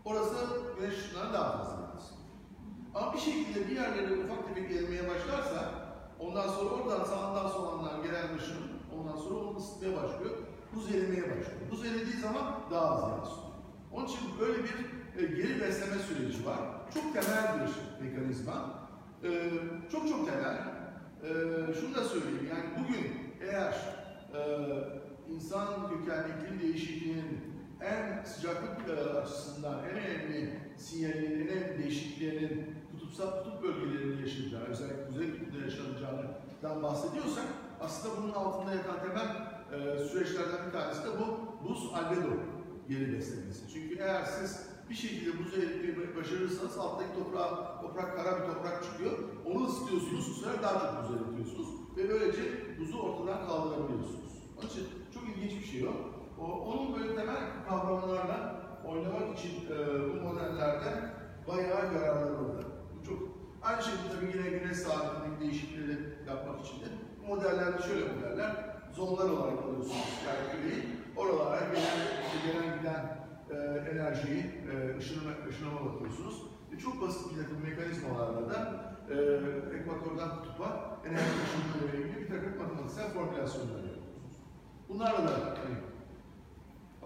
orası 0.04 0.36
güneş 0.78 0.98
ışınlarına 0.98 1.32
daha 1.32 1.58
fazla 1.58 1.72
yansıyor. 1.72 2.20
Ama 2.94 3.14
bir 3.14 3.18
şekilde 3.18 3.68
bir 3.68 3.76
yerlere 3.76 4.24
ufak 4.24 4.48
tefek 4.48 4.70
erimeye 4.70 5.08
başlarsa 5.08 5.74
ondan 6.18 6.48
sonra 6.48 6.70
oradan 6.70 7.04
sağından 7.04 7.48
solundan 7.48 8.02
gelen 8.02 8.36
ışın 8.36 8.62
ondan 8.98 9.16
sonra 9.16 9.34
onu 9.34 9.56
ısıtmaya 9.56 9.96
başlıyor. 9.96 10.36
Buz 10.74 10.94
erimeye 10.94 11.22
başlıyor. 11.22 11.70
Buz 11.70 11.84
eridiği 11.84 12.16
zaman 12.22 12.60
daha 12.70 12.86
az 12.86 13.10
yansıyor. 13.10 13.46
Onun 13.92 14.06
için 14.06 14.20
böyle 14.40 14.58
bir 14.64 14.96
e, 15.22 15.26
geri 15.26 15.60
besleme 15.60 15.98
süreci 16.08 16.46
var. 16.46 16.58
Çok 16.94 17.02
temel 17.14 17.54
bir 17.60 18.04
mekanizma. 18.04 18.88
E, 19.24 19.50
çok 19.92 20.08
çok 20.08 20.26
temel. 20.26 20.56
E, 21.22 21.28
şunu 21.80 21.94
da 21.94 22.04
söyleyeyim 22.04 22.48
yani 22.50 22.64
bugün 22.78 23.12
eğer 23.40 23.74
e, 24.34 24.40
insan 25.28 25.88
kökenli 25.88 26.28
iklim 26.28 26.60
değişikliğinin 26.60 27.56
en 27.80 28.24
sıcaklık 28.24 28.88
e, 28.88 29.18
açısından 29.18 29.78
en 29.84 29.96
önemli 29.96 30.60
sinyallerinin, 30.76 31.48
en 31.48 31.78
değişikliklerinin 31.78 32.76
kutupsal 32.92 33.30
kutup 33.30 33.62
bölgelerinde 33.62 34.22
yaşanacağı, 34.22 34.64
özellikle 34.64 35.06
kuzey 35.06 35.30
kutupta 35.30 35.58
yaşanacağından 35.58 36.82
bahsediyorsak 36.82 37.44
aslında 37.80 38.22
bunun 38.22 38.32
altında 38.32 38.74
yatan 38.74 39.00
temel 39.00 39.55
e, 39.72 39.98
süreçlerden 39.98 40.66
bir 40.66 40.72
tanesi 40.72 41.04
de 41.04 41.08
bu 41.18 41.26
buz 41.68 41.92
albedo 41.94 42.32
geri 42.88 43.12
beslemesi. 43.12 43.72
Çünkü 43.72 43.98
eğer 43.98 44.24
siz 44.24 44.66
bir 44.90 44.94
şekilde 44.94 45.38
buzu 45.38 45.56
eritmeyi 45.60 46.16
başarırsanız 46.16 46.78
alttaki 46.78 47.14
toprağa, 47.14 47.80
toprak 47.80 48.16
kara 48.16 48.40
bir 48.40 48.54
toprak 48.54 48.84
çıkıyor. 48.84 49.12
Onu 49.46 49.66
ısıtıyorsunuz, 49.66 50.28
bu 50.30 50.34
sefer 50.34 50.62
daha 50.62 50.78
çok 50.78 51.02
buz 51.02 51.16
eritiyorsunuz 51.16 51.68
ve 51.96 52.08
böylece 52.08 52.42
buzu 52.80 52.98
ortadan 52.98 53.46
kaldırabiliyorsunuz. 53.46 54.32
Onun 54.58 54.68
için 54.68 54.86
çok 55.14 55.22
ilginç 55.28 55.60
bir 55.60 55.66
şey 55.66 55.88
o. 55.88 55.92
o 56.40 56.44
onun 56.44 56.96
böyle 56.96 57.16
temel 57.16 57.36
kavramlarla 57.68 58.66
oynamak 58.84 59.38
için 59.38 59.50
e, 59.50 59.76
bu 60.14 60.28
modellerde 60.28 61.10
bayağı 61.48 61.94
yararları 61.94 62.38
oldu. 62.38 62.66
Bu 63.00 63.06
çok 63.06 63.18
aynı 63.62 63.82
şekilde 63.82 64.08
tabii 64.14 64.38
yine 64.38 64.58
güneş 64.58 64.76
saatindeki 64.76 65.40
değişiklikleri 65.40 65.98
yapmak 66.26 66.66
için 66.66 66.80
de 66.80 66.86
modellerde 67.28 67.82
şöyle 67.82 68.12
modeller 68.12 68.75
zonlar 68.96 69.30
olarak 69.30 69.58
alıyorsunuz 69.64 70.14
yani. 70.26 70.82
Oralara 71.16 71.60
gelen, 71.60 71.98
gelen 72.46 72.78
giden 72.78 73.02
e, 73.50 73.56
enerjiyi 73.90 74.44
e, 74.72 74.98
ışınama, 74.98 75.30
ışınama 75.48 75.80
bakıyorsunuz. 75.84 76.42
E, 76.72 76.78
çok 76.78 77.02
basit 77.02 77.30
bir 77.30 77.42
takım 77.42 77.58
mekanizmalarla 77.62 78.50
da 78.50 78.58
e, 79.10 79.14
ekvatordan 79.76 80.36
kutupa 80.36 80.98
enerji 81.08 81.36
ışınımıyla 81.44 81.98
ilgili 81.98 82.20
bir 82.20 82.28
takım 82.28 82.58
matematiksel 82.62 83.10
formülasyonlar 83.10 83.76
yapıyorsunuz. 83.76 84.34
Bunlarla 84.88 85.28
da 85.28 85.32
hani 85.32 85.76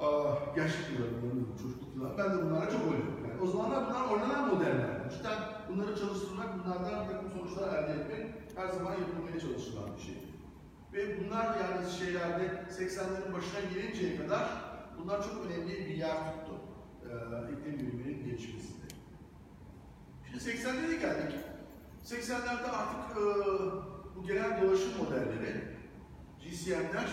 Aa, 0.01 0.35
gençlik 0.57 0.87
yıllarında, 0.91 1.57
çocukluk 1.63 2.19
ben 2.19 2.39
de 2.39 2.43
bunlara 2.43 2.71
çok 2.71 2.83
oynadım. 2.83 3.21
Yani 3.29 3.41
o 3.43 3.47
zamanlar 3.47 3.87
bunlar 3.87 4.05
oynanan 4.13 4.55
modeller. 4.55 5.11
Cidden 5.11 5.39
bunları 5.69 5.99
çalıştırmak, 5.99 6.49
bunlardan 6.59 7.05
bir 7.05 7.13
takım 7.13 7.31
sonuçlar 7.31 7.79
elde 7.79 7.93
etmek 7.93 8.27
her 8.57 8.69
zaman 8.69 8.93
yapılmaya 8.93 9.41
çalışılan 9.41 9.97
bir 9.97 10.03
şey. 10.03 10.30
Ve 10.93 11.21
bunlar 11.21 11.45
yani 11.45 11.91
şeylerde 11.99 12.65
80'lerin 12.71 13.33
başına 13.33 13.61
gelinceye 13.75 14.17
kadar 14.17 14.49
bunlar 14.99 15.23
çok 15.23 15.47
önemli 15.47 15.87
bir 15.87 15.97
yer 15.97 16.17
tuttu. 16.17 16.55
Ee, 17.05 17.53
iklim 17.53 17.79
biliminin 17.79 18.25
gelişmesinde. 18.25 18.87
Şimdi 20.27 20.45
80'lere 20.45 21.01
geldik. 21.01 21.37
80'lerde 22.05 22.71
artık 22.71 23.17
e, 23.17 23.23
bu 24.17 24.27
gelen 24.27 24.63
dolaşım 24.63 24.91
modelleri, 24.99 25.65
GCM'ler 26.41 27.11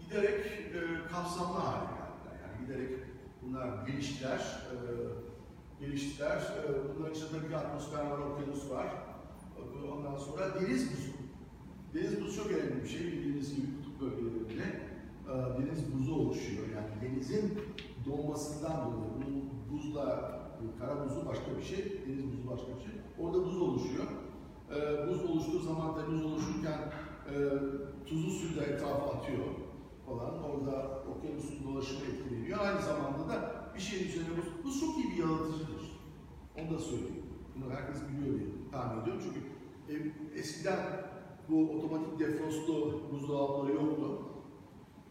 giderek 0.00 0.46
e, 0.46 1.08
kapsamlı 1.12 1.58
hale 1.58 1.84
geldiler. 1.84 2.40
Yani 2.42 2.66
giderek 2.66 2.90
bunlar 3.42 3.86
geliştiler, 3.86 4.38
e, 4.38 4.76
geliştiler. 5.80 6.36
E, 6.36 6.94
bunların 6.96 7.14
içinde 7.14 7.48
ki 7.48 7.56
atmosfer 7.56 8.06
var, 8.06 8.18
okyanus 8.18 8.70
var. 8.70 8.86
E, 8.86 9.88
Ondan 9.92 10.16
sonra 10.18 10.60
deniz 10.60 10.92
buzu. 10.92 11.25
Deniz 11.94 12.20
buzu 12.20 12.42
çok 12.42 12.52
önemli 12.52 12.82
bir 12.82 12.88
şey. 12.88 13.06
Bildiğiniz 13.06 13.56
gibi 13.56 13.66
kutup 13.76 14.00
bölgelerinde 14.00 14.80
e, 15.28 15.32
deniz 15.32 15.94
buzu 15.94 16.14
oluşuyor. 16.14 16.62
Yani 16.74 16.90
denizin 17.02 17.58
donmasından 18.06 18.76
dolayı 18.86 19.10
bunun 19.16 19.50
buzla, 19.72 20.04
kara 20.78 21.04
buzu 21.04 21.26
başka 21.26 21.58
bir 21.58 21.62
şey, 21.62 22.02
deniz 22.06 22.24
buzu 22.32 22.50
başka 22.50 22.66
bir 22.66 22.82
şey. 22.82 22.92
Orada 23.18 23.44
buz 23.44 23.62
oluşuyor. 23.62 24.04
E, 24.70 25.08
buz 25.08 25.30
oluştuğu 25.30 25.58
zaman 25.58 25.96
da 25.96 26.06
buz 26.06 26.24
oluşurken 26.24 26.78
e, 27.30 27.34
tuzlu 28.06 28.30
suyu 28.30 28.56
da 28.56 28.64
etrafa 28.64 29.06
atıyor 29.06 29.44
falan. 30.06 30.42
Orada 30.42 31.02
okyanusun 31.10 31.64
dolaşımı 31.64 32.00
etkileniyor. 32.00 32.58
Aynı 32.58 32.82
zamanda 32.82 33.28
da 33.28 33.66
bir 33.74 33.80
şeyin 33.80 34.08
üzerine 34.08 34.28
buz, 34.36 34.64
buz 34.64 34.80
çok 34.80 34.98
iyi 34.98 35.10
bir 35.10 35.16
yalıtıcıdır. 35.16 36.00
Onu 36.58 36.74
da 36.74 36.78
söyleyeyim. 36.78 37.26
Bunu 37.56 37.72
herkes 37.72 37.96
biliyor 38.08 38.38
diye 38.38 38.48
tahmin 38.72 39.02
ediyorum. 39.02 39.22
Çünkü 39.24 39.40
eskiden 40.34 40.78
bu 41.48 41.70
otomatik 41.70 42.18
defrostlu 42.18 43.00
buzdolapları 43.12 43.72
yoktu. 43.72 44.18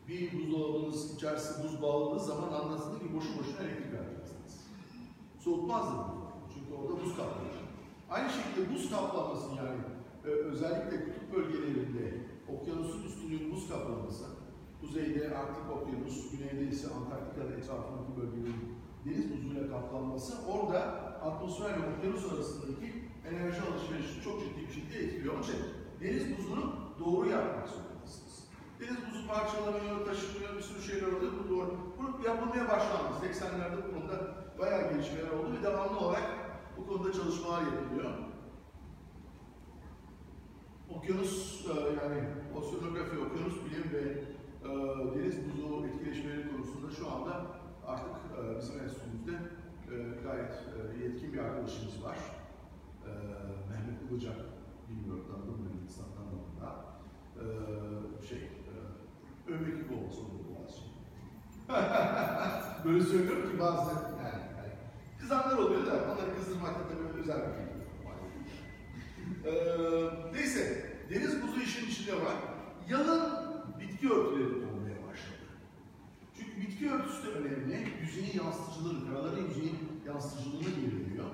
Bir 0.08 0.34
buzdolabınız 0.34 1.16
içerisi 1.16 1.64
buz 1.64 1.82
bağladığınız 1.82 2.26
zaman 2.26 2.54
anlasınız 2.54 3.00
ki 3.00 3.16
boşu 3.16 3.40
boşuna 3.40 3.60
elektrik 3.60 4.00
harcarsınız. 4.00 4.68
Soğutmazdı 5.40 5.96
bu. 5.98 6.26
Çünkü 6.54 6.74
orada 6.82 7.02
buz 7.02 7.18
kaplıyor. 7.18 7.56
Aynı 8.10 8.30
şekilde 8.30 8.74
buz 8.74 8.90
kaplaması 8.90 9.48
yani 9.56 9.80
e, 10.26 10.28
özellikle 10.28 11.06
kutup 11.06 11.36
bölgelerinde 11.36 12.26
okyanusun 12.54 13.04
üstünün 13.04 13.52
buz 13.52 13.70
kaplaması, 13.70 14.26
kuzeyde 14.82 15.38
Arktik 15.38 15.64
Okyanus, 15.72 16.32
güneyde 16.32 16.72
ise 16.72 16.88
Antarktika'da 16.94 17.54
etrafındaki 17.54 18.18
bölgelerin 18.18 18.76
deniz 19.06 19.34
buzuyla 19.34 19.70
kaplanması 19.70 20.34
orada 20.52 20.80
atmosfer 21.22 21.70
ve 21.82 21.98
okyanus 21.98 22.34
arasındaki 22.34 22.94
enerji 23.30 23.62
alışverişini 23.62 24.24
çok 24.24 24.40
ciddi 24.40 24.68
bir 24.68 24.74
şekilde 24.74 25.00
etkiliyor. 25.00 25.34
Onun 25.34 25.44
için 25.44 25.56
deniz 26.02 26.38
buzunu 26.38 26.74
doğru 27.00 27.30
yapmak 27.30 27.70
zorundasınız. 27.70 28.48
Deniz 28.80 28.98
buzu 29.08 29.28
parçalanıyor, 29.28 30.06
taşınıyor, 30.06 30.58
bir 30.58 30.62
sürü 30.62 30.82
şeyler 30.82 31.08
oluyor. 31.08 31.32
Bu 31.44 31.50
doğru. 31.50 31.78
Bu 31.98 32.28
yapılmaya 32.28 32.68
başlandı. 32.68 33.10
80'lerde 33.24 33.78
bu 33.88 33.94
konuda 33.94 34.36
bayağı 34.60 34.94
gelişmeler 34.94 35.30
oldu 35.30 35.58
ve 35.60 35.64
devamlı 35.64 36.00
olarak 36.00 36.24
bu 36.78 36.88
konuda 36.88 37.14
çalışmalar 37.14 37.62
yapılıyor. 37.62 38.12
Okyanus, 40.90 41.66
e, 41.66 41.74
yani 42.04 42.24
oseanografi, 42.56 43.18
okyanus 43.18 43.56
bilim 43.66 43.92
ve 43.94 44.04
e, 44.64 44.72
deniz 45.16 45.36
buzu 45.46 45.86
etkileşmeleri 45.86 46.52
konusunda 46.52 46.92
şu 46.92 47.12
anda 47.12 47.46
artık 47.88 48.16
e, 48.38 48.60
bizim 48.60 48.80
enstitümüzde 48.80 49.32
gayet 50.24 50.54
yetkin 51.04 51.34
bir 51.34 51.40
arkadaşımız 51.40 52.04
var. 52.04 52.18
Mehmet 53.70 54.12
Ilıcak, 54.12 54.36
bilmiyorum 54.90 55.26
tanıdım 55.32 55.62
mı 55.62 55.75
şey, 58.30 58.38
e, 58.38 59.52
övmek 59.52 59.84
gibi 59.84 59.94
olmasa 59.94 60.20
olur 60.22 60.40
biraz 60.50 60.76
şey. 60.76 60.88
Böyle 62.86 63.04
söylüyorum 63.04 63.52
ki 63.52 63.60
bazı 63.60 63.92
yani, 63.92 64.42
yani 64.58 64.72
kızanlar 65.20 65.58
oluyor 65.58 65.86
da 65.86 65.92
onları 65.92 66.36
kızdırmak 66.38 66.76
da 66.76 66.84
tabii 66.90 67.22
özel 67.22 67.38
bir 67.38 67.56
şey. 67.56 67.76
Ee, 69.46 70.10
neyse, 70.34 70.92
deniz 71.10 71.44
buzu 71.44 71.62
işin 71.62 71.88
içinde 71.88 72.14
var. 72.16 72.36
Yalın 72.90 73.34
bitki 73.80 74.10
örtüleri 74.10 74.48
olmaya 74.48 75.08
başladı. 75.08 75.46
Çünkü 76.38 76.62
bitki 76.62 76.92
örtüsü 76.92 77.24
de 77.28 77.30
önemli. 77.30 77.88
Yüzeyin 78.02 78.40
yansıtıcılığını, 78.44 79.10
karaların 79.10 79.48
yüzeyin 79.48 80.02
yansıtıcılığını 80.08 80.62
belirliyor. 80.62 81.26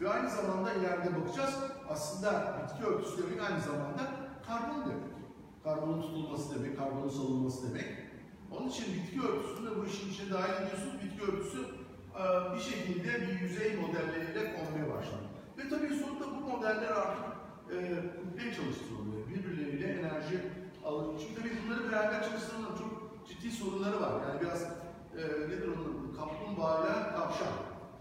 Ve 0.00 0.08
aynı 0.08 0.30
zamanda 0.30 0.72
ileride 0.72 1.16
bakacağız, 1.16 1.54
aslında 1.88 2.58
bitki 2.62 2.86
örtüsü 2.86 3.22
demek 3.22 3.50
aynı 3.50 3.60
zamanda 3.60 4.10
karbon 4.46 4.90
demek. 4.90 5.19
Karbonun 5.64 6.02
tutulması 6.02 6.54
demek, 6.54 6.78
karbonun 6.78 7.08
salınması 7.08 7.70
demek. 7.70 7.86
Onun 8.50 8.68
için 8.68 8.94
bitki 8.94 9.20
örtüsünü 9.26 9.70
de 9.70 9.76
bu 9.76 9.86
işin 9.86 10.10
içine 10.10 10.30
dahil 10.30 10.62
ediyorsunuz. 10.62 10.94
Bitki 11.04 11.22
örtüsü 11.22 11.58
e, 12.20 12.54
bir 12.54 12.60
şekilde 12.60 13.20
bir 13.20 13.40
yüzey 13.40 13.76
modelleriyle 13.76 14.54
konmaya 14.54 14.94
başladı. 14.94 15.26
Ve 15.58 15.68
tabii 15.68 15.94
sonunda 15.94 16.26
bu 16.36 16.50
modeller 16.50 16.90
artık 16.90 17.24
e, 17.72 17.76
kuple 18.16 18.54
çalıştırılıyor. 18.54 19.28
Birbirleriyle 19.28 19.86
enerji 19.86 20.40
alıyor. 20.84 21.20
Şimdi 21.20 21.40
tabii 21.40 21.52
bunları 21.64 21.92
beraber 21.92 22.24
çalıştırmanın 22.24 22.76
çok 22.76 23.26
ciddi 23.28 23.50
sorunları 23.50 24.00
var. 24.00 24.12
Yani 24.28 24.40
biraz 24.40 24.62
e, 25.16 25.22
nedir 25.48 25.68
onun? 25.68 26.14
Kaplumbağayla 26.16 27.12
tavşan 27.16 27.54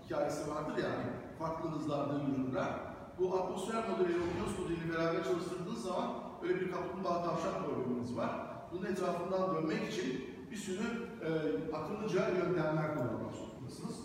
hikayesi 0.06 0.50
vardır 0.52 0.84
yani. 0.84 1.06
Farklı 1.40 1.70
hızlarda 1.70 2.14
yürürler. 2.14 2.70
Bu 3.20 3.36
atmosfer 3.36 3.90
modeliyle 3.90 4.20
okyanus 4.20 4.60
modeliyle 4.60 4.94
beraber 4.94 5.24
çalıştırdığınız 5.24 5.84
zaman 5.84 6.29
öyle 6.44 6.62
bir 6.62 6.72
kaplumbağa 6.72 7.24
tavşan 7.24 7.64
probleminiz 7.64 8.18
var. 8.18 8.30
Bunun 8.72 8.86
etrafından 8.86 9.56
dönmek 9.56 9.94
için 9.94 10.26
bir 10.52 10.56
sürü 10.56 10.84
e, 11.24 11.30
akıllıca 11.76 12.30
yöntemler 12.30 12.94
kullanmak 12.94 13.36
zorundasınız. 13.36 13.96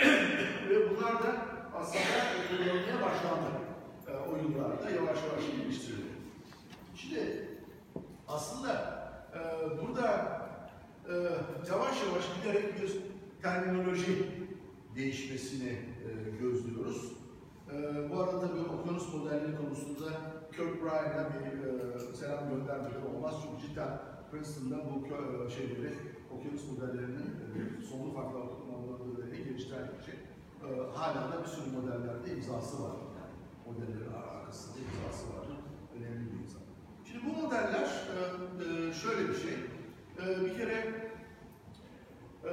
Ve 0.70 0.90
bunlar 0.90 1.22
da 1.22 1.36
aslında 1.74 2.04
kullanılmaya 2.48 2.96
başlandı. 3.02 3.50
E, 4.08 4.12
o 4.12 4.36
yıllarda 4.36 4.90
yavaş 4.90 5.18
yavaş 5.24 5.56
geliştirildi. 5.56 6.06
Şimdi 6.96 7.48
aslında 8.28 8.96
e, 9.34 9.40
burada 9.82 10.36
e, 11.08 11.12
yavaş 11.70 12.02
yavaş 12.02 12.24
giderek 12.36 12.82
bir 12.82 12.96
terminoloji 13.42 14.26
değişmesini 14.96 15.68
e, 15.68 16.30
gözlüyoruz. 16.40 17.12
E, 17.72 18.10
bu 18.10 18.20
arada 18.20 18.40
tabii 18.40 18.60
okyanus 18.60 19.14
modelleri 19.14 19.56
konusunda 19.56 20.10
Kirkbride'a 20.56 21.28
bir 21.32 21.68
e, 22.10 22.14
selam 22.14 22.48
göndermeleri 22.48 23.04
olmaz. 23.16 23.34
Çünkü 23.42 23.66
cidden 23.68 23.98
Princeton'da 24.30 24.76
bu 24.84 25.06
kö- 25.06 25.46
e, 25.46 25.50
şeyleri, 25.50 25.94
okyanus 26.30 26.62
modellerinin 26.70 27.26
e, 27.26 27.82
sonlu 27.82 28.12
farklı 28.12 28.38
modellerini 28.38 29.44
geliştiren 29.44 29.88
kişi. 29.98 30.12
E, 30.12 30.68
hala 30.94 31.32
da 31.32 31.42
bir 31.42 31.48
sürü 31.48 31.70
modellerde 31.76 32.32
imzası 32.32 32.82
var. 32.82 32.96
Yani 33.18 33.34
modellerin 33.66 34.12
arkasında 34.12 34.76
imzası 34.78 35.26
var. 35.28 35.46
Önemli 35.96 36.32
bir 36.32 36.38
imza. 36.38 36.58
Şimdi 37.04 37.24
bu 37.26 37.42
modeller 37.42 37.88
e, 38.16 38.20
e, 38.88 38.92
şöyle 38.92 39.28
bir 39.28 39.34
şey. 39.34 39.54
E, 40.22 40.44
bir 40.44 40.56
kere 40.58 41.10
e, 42.44 42.52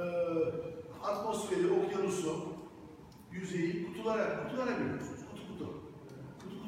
atmosferi, 1.02 1.66
okyanusu, 1.70 2.46
yüzeyi 3.32 3.86
kutulara, 3.86 4.42
kutulara 4.42 4.80
bölüyorsunuz. 4.80 5.13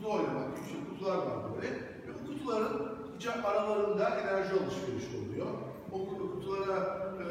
Kutu 0.06 0.18
oynamak, 0.18 0.56
küçük 0.56 0.90
kutular 0.90 1.16
var 1.16 1.36
böyle. 1.54 1.70
Ve 1.74 2.10
bu 2.22 2.26
kutuların 2.26 2.96
aralarında 3.44 4.08
enerji 4.08 4.52
alışverişi 4.52 5.16
oluyor. 5.26 5.46
O 5.92 5.98
kutu- 5.98 6.30
kutulara 6.32 7.08
e, 7.22 7.24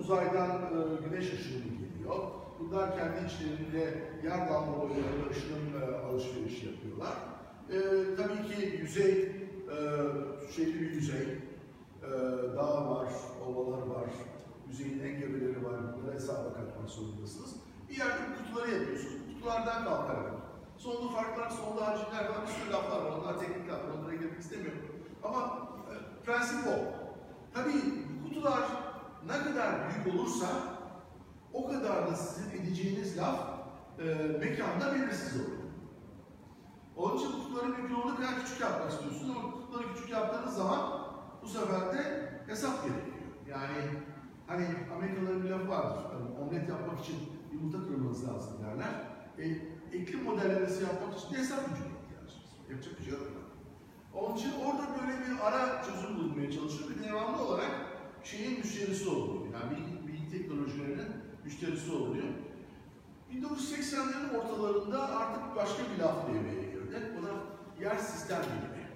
uzaydan 0.00 0.50
e, 0.50 1.08
güneş 1.08 1.32
ışını 1.32 1.62
geliyor. 1.62 2.16
Bunlar 2.60 2.96
kendi 2.96 3.26
içlerinde 3.26 4.02
yer 4.24 4.48
dalgalarıyla 4.48 5.30
ışının 5.30 5.80
e, 5.80 5.96
alışverişi 6.06 6.66
yapıyorlar. 6.66 7.14
E, 7.70 7.78
tabii 8.16 8.48
ki 8.54 8.78
yüzey, 8.82 9.12
e, 9.12 9.76
şeyli 10.52 10.80
bir 10.80 10.90
yüzey. 10.90 11.22
E, 12.02 12.10
dağ 12.56 12.90
var, 12.90 13.08
ovalar 13.48 13.86
var, 13.86 14.10
yüzeyin 14.68 14.98
engebeleri 15.00 15.64
var. 15.64 15.80
Bunlara 15.96 16.14
hesaba 16.14 16.52
katmak 16.54 16.90
zorundasınız. 16.90 17.56
Bir 17.90 17.96
yerde 17.96 18.22
kutuları 18.38 18.70
yapıyorsunuz. 18.70 19.14
Kutulardan 19.34 19.84
kalkarak. 19.84 20.35
Sonlu 20.78 21.08
farklar, 21.08 21.50
sonlu 21.50 21.86
hacimler 21.86 22.26
falan 22.26 22.46
bir 22.46 22.52
sürü 22.52 22.72
laflar 22.72 23.04
var. 23.04 23.18
Onlar 23.18 23.38
teknik 23.38 23.68
laflar, 23.68 23.90
onlara 23.98 24.14
girmek 24.14 24.40
istemiyorum. 24.40 24.82
Ama 25.24 25.68
e, 25.90 26.24
prensip 26.24 26.66
o. 26.66 26.72
Tabii 27.54 27.72
bu 28.20 28.28
kutular 28.28 28.60
ne 29.26 29.38
kadar 29.44 29.74
büyük 29.88 30.20
olursa 30.20 30.46
o 31.52 31.68
kadar 31.68 32.06
da 32.10 32.14
sizin 32.14 32.50
edeceğiniz 32.50 33.18
laf 33.18 33.40
e, 33.98 34.04
mekanda 34.38 34.94
belirsiz 34.94 35.40
olur. 35.40 35.56
Onun 36.96 37.16
için 37.18 37.32
kutuları 37.32 37.68
mümkün 37.68 37.94
olduğu 37.94 38.16
kadar 38.16 38.40
küçük 38.44 38.60
yapmak 38.60 38.90
istiyorsunuz 38.90 39.36
ama 39.36 39.52
kutuları 39.52 39.94
küçük 39.94 40.10
yaptığınız 40.10 40.56
zaman 40.56 41.06
bu 41.42 41.48
sefer 41.48 41.92
de 41.92 42.32
hesap 42.46 42.82
gerekiyor. 42.82 43.16
Yani 43.48 43.88
hani 44.46 44.66
Amerikalıların 44.96 45.42
bir 45.42 45.50
lafı 45.50 45.68
vardır. 45.68 46.04
Hani 46.12 46.38
omlet 46.38 46.68
yapmak 46.68 47.00
için 47.00 47.16
yumurta 47.52 47.78
kırmanız 47.78 48.28
lazım 48.28 48.52
derler. 48.64 48.92
E, 49.38 49.44
iklim 50.02 50.22
modellemesi 50.24 50.82
yapmak 50.82 51.18
için 51.18 51.34
de 51.34 51.38
hesap 51.38 51.60
gücüne 51.68 51.88
ihtiyacınız 52.02 52.34
var. 52.34 52.70
Yapacak 52.70 52.98
bir 52.98 53.04
şey 53.04 53.12
yok. 53.12 53.22
Onun 54.14 54.36
için 54.36 54.52
orada 54.64 54.84
böyle 54.98 55.14
bir 55.20 55.46
ara 55.46 55.82
çözüm 55.82 56.16
bulmaya 56.16 56.52
çalışıyor. 56.52 56.90
Bir 56.90 57.08
devamlı 57.08 57.42
olarak 57.42 57.70
şeyin 58.24 58.58
müşterisi 58.58 59.08
oluyor. 59.08 59.44
Yani 59.54 59.70
bilgi, 59.70 60.08
bilgi 60.08 60.30
teknolojilerinin 60.30 61.08
müşterisi 61.44 61.92
oluyor. 61.92 62.24
1980'lerin 63.32 64.38
ortalarında 64.38 65.16
artık 65.16 65.56
başka 65.56 65.82
bir 65.82 66.02
laf 66.02 66.28
devreye 66.28 66.70
girdi. 66.70 67.12
Bu 67.18 67.26
da 67.26 67.30
yer 67.80 67.96
sistem 67.96 68.42
bilimi. 68.42 68.86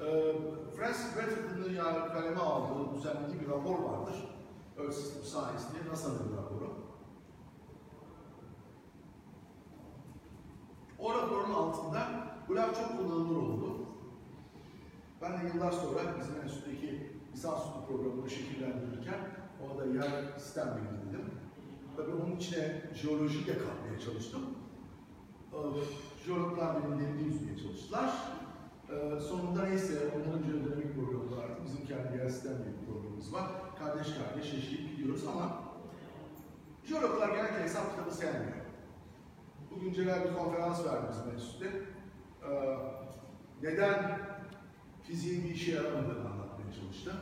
Ee, 0.00 0.34
Francis 0.76 1.16
Bradford'un 1.16 1.72
ya 1.74 2.08
kaleme 2.12 2.40
aldığı, 2.40 2.94
düzenlediği 2.94 3.40
bir 3.40 3.48
rapor 3.48 3.78
vardır. 3.78 4.16
Earth 4.78 4.94
System 4.94 5.22
Science 5.24 5.64
diye 5.72 5.92
NASA'nın 5.92 6.36
raporu. 6.36 6.49
O 11.00 11.14
raporun 11.14 11.52
altında 11.52 12.08
bu 12.48 12.56
laf 12.56 12.74
çok 12.76 12.98
kullanılır 12.98 13.36
oldu. 13.36 13.76
Ben 15.22 15.32
de 15.32 15.54
yıllar 15.54 15.72
sonra 15.72 16.00
bizim 16.20 16.42
enstitüdeki 16.42 17.12
lisansüstü 17.32 17.86
programını 17.88 18.30
şekillendirirken 18.30 19.18
orada 19.64 19.86
yer 19.86 20.38
sistem 20.38 20.78
dedim. 21.08 21.24
Tabii 21.96 22.10
onun 22.10 22.36
içine 22.36 22.82
jeoloji 22.94 23.46
de 23.46 23.52
katmaya 23.58 23.98
çalıştım. 24.04 24.42
Ee, 25.52 25.56
Jeologlar 26.26 26.76
benim 26.84 26.98
derimi 27.00 27.22
yüzmeye 27.22 27.58
çalıştılar. 27.58 28.10
Ee, 28.90 29.20
sonunda 29.20 29.62
neyse 29.62 29.94
onların 30.16 30.42
jeodinamik 30.42 30.94
programı 30.94 31.36
vardı. 31.36 31.60
Bizim 31.64 31.86
kendi 31.86 32.18
yer 32.18 32.28
sistem 32.28 32.52
bilimi 32.52 32.86
programımız 32.86 33.32
var. 33.32 33.46
Kardeş 33.78 34.06
kardeş 34.14 34.54
eşleyip 34.54 34.90
gidiyoruz 34.90 35.26
ama 35.26 35.62
jeologlar 36.84 37.28
genellikle 37.28 37.62
hesap 37.62 37.90
kitabı 37.90 38.14
sevmiyor. 38.14 38.59
Bugün 39.70 39.92
Celal 39.92 40.24
bir 40.24 40.34
konferans 40.34 40.84
verdi 40.84 41.06
bizim 41.10 41.34
enstitüde. 41.34 41.70
Ee, 42.42 42.78
neden 43.62 44.18
fiziğin 45.02 45.44
bir 45.44 45.50
işe 45.50 45.72
yaramadığını 45.72 46.30
anlatmaya 46.30 46.72
çalıştı. 46.80 47.12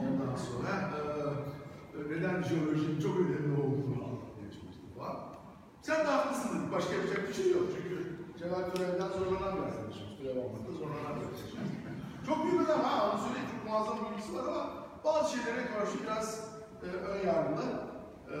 Ondan 0.00 0.36
sonra 0.36 0.70
e, 0.98 2.12
neden 2.12 2.42
jeolojinin 2.42 3.00
çok 3.00 3.16
önemli 3.16 3.60
olduğunu 3.60 4.04
anlatmaya 4.04 4.50
çalıştı 4.56 4.86
falan. 4.98 5.16
Sen 5.82 6.00
de 6.06 6.10
haklısın 6.10 6.58
dedik. 6.58 6.72
Başka 6.72 6.94
yapacak 6.94 7.28
bir 7.28 7.34
şey 7.34 7.50
yok. 7.50 7.62
Çünkü 7.76 8.16
Celal 8.38 8.70
Törev'den 8.70 9.08
zorlanan 9.08 9.56
bir 9.56 9.62
arkadaşımız. 9.62 10.18
Törev 10.18 10.38
olmakta 10.38 10.72
zorlanan 10.72 11.14
bir. 11.20 12.26
Çok 12.26 12.44
büyük 12.44 12.60
adam 12.70 12.80
ha, 12.80 13.10
onu 13.10 13.20
söyleyeyim. 13.22 13.48
Çok 13.52 13.70
muazzam 13.70 13.98
bilgisi 14.10 14.34
var 14.34 14.44
ama 14.48 14.70
bazı 15.04 15.36
şeylere 15.36 15.66
karşı 15.66 16.02
biraz 16.02 16.48
e, 16.82 16.86
ön 16.86 17.26
yargılı. 17.26 17.64
E, 18.32 18.36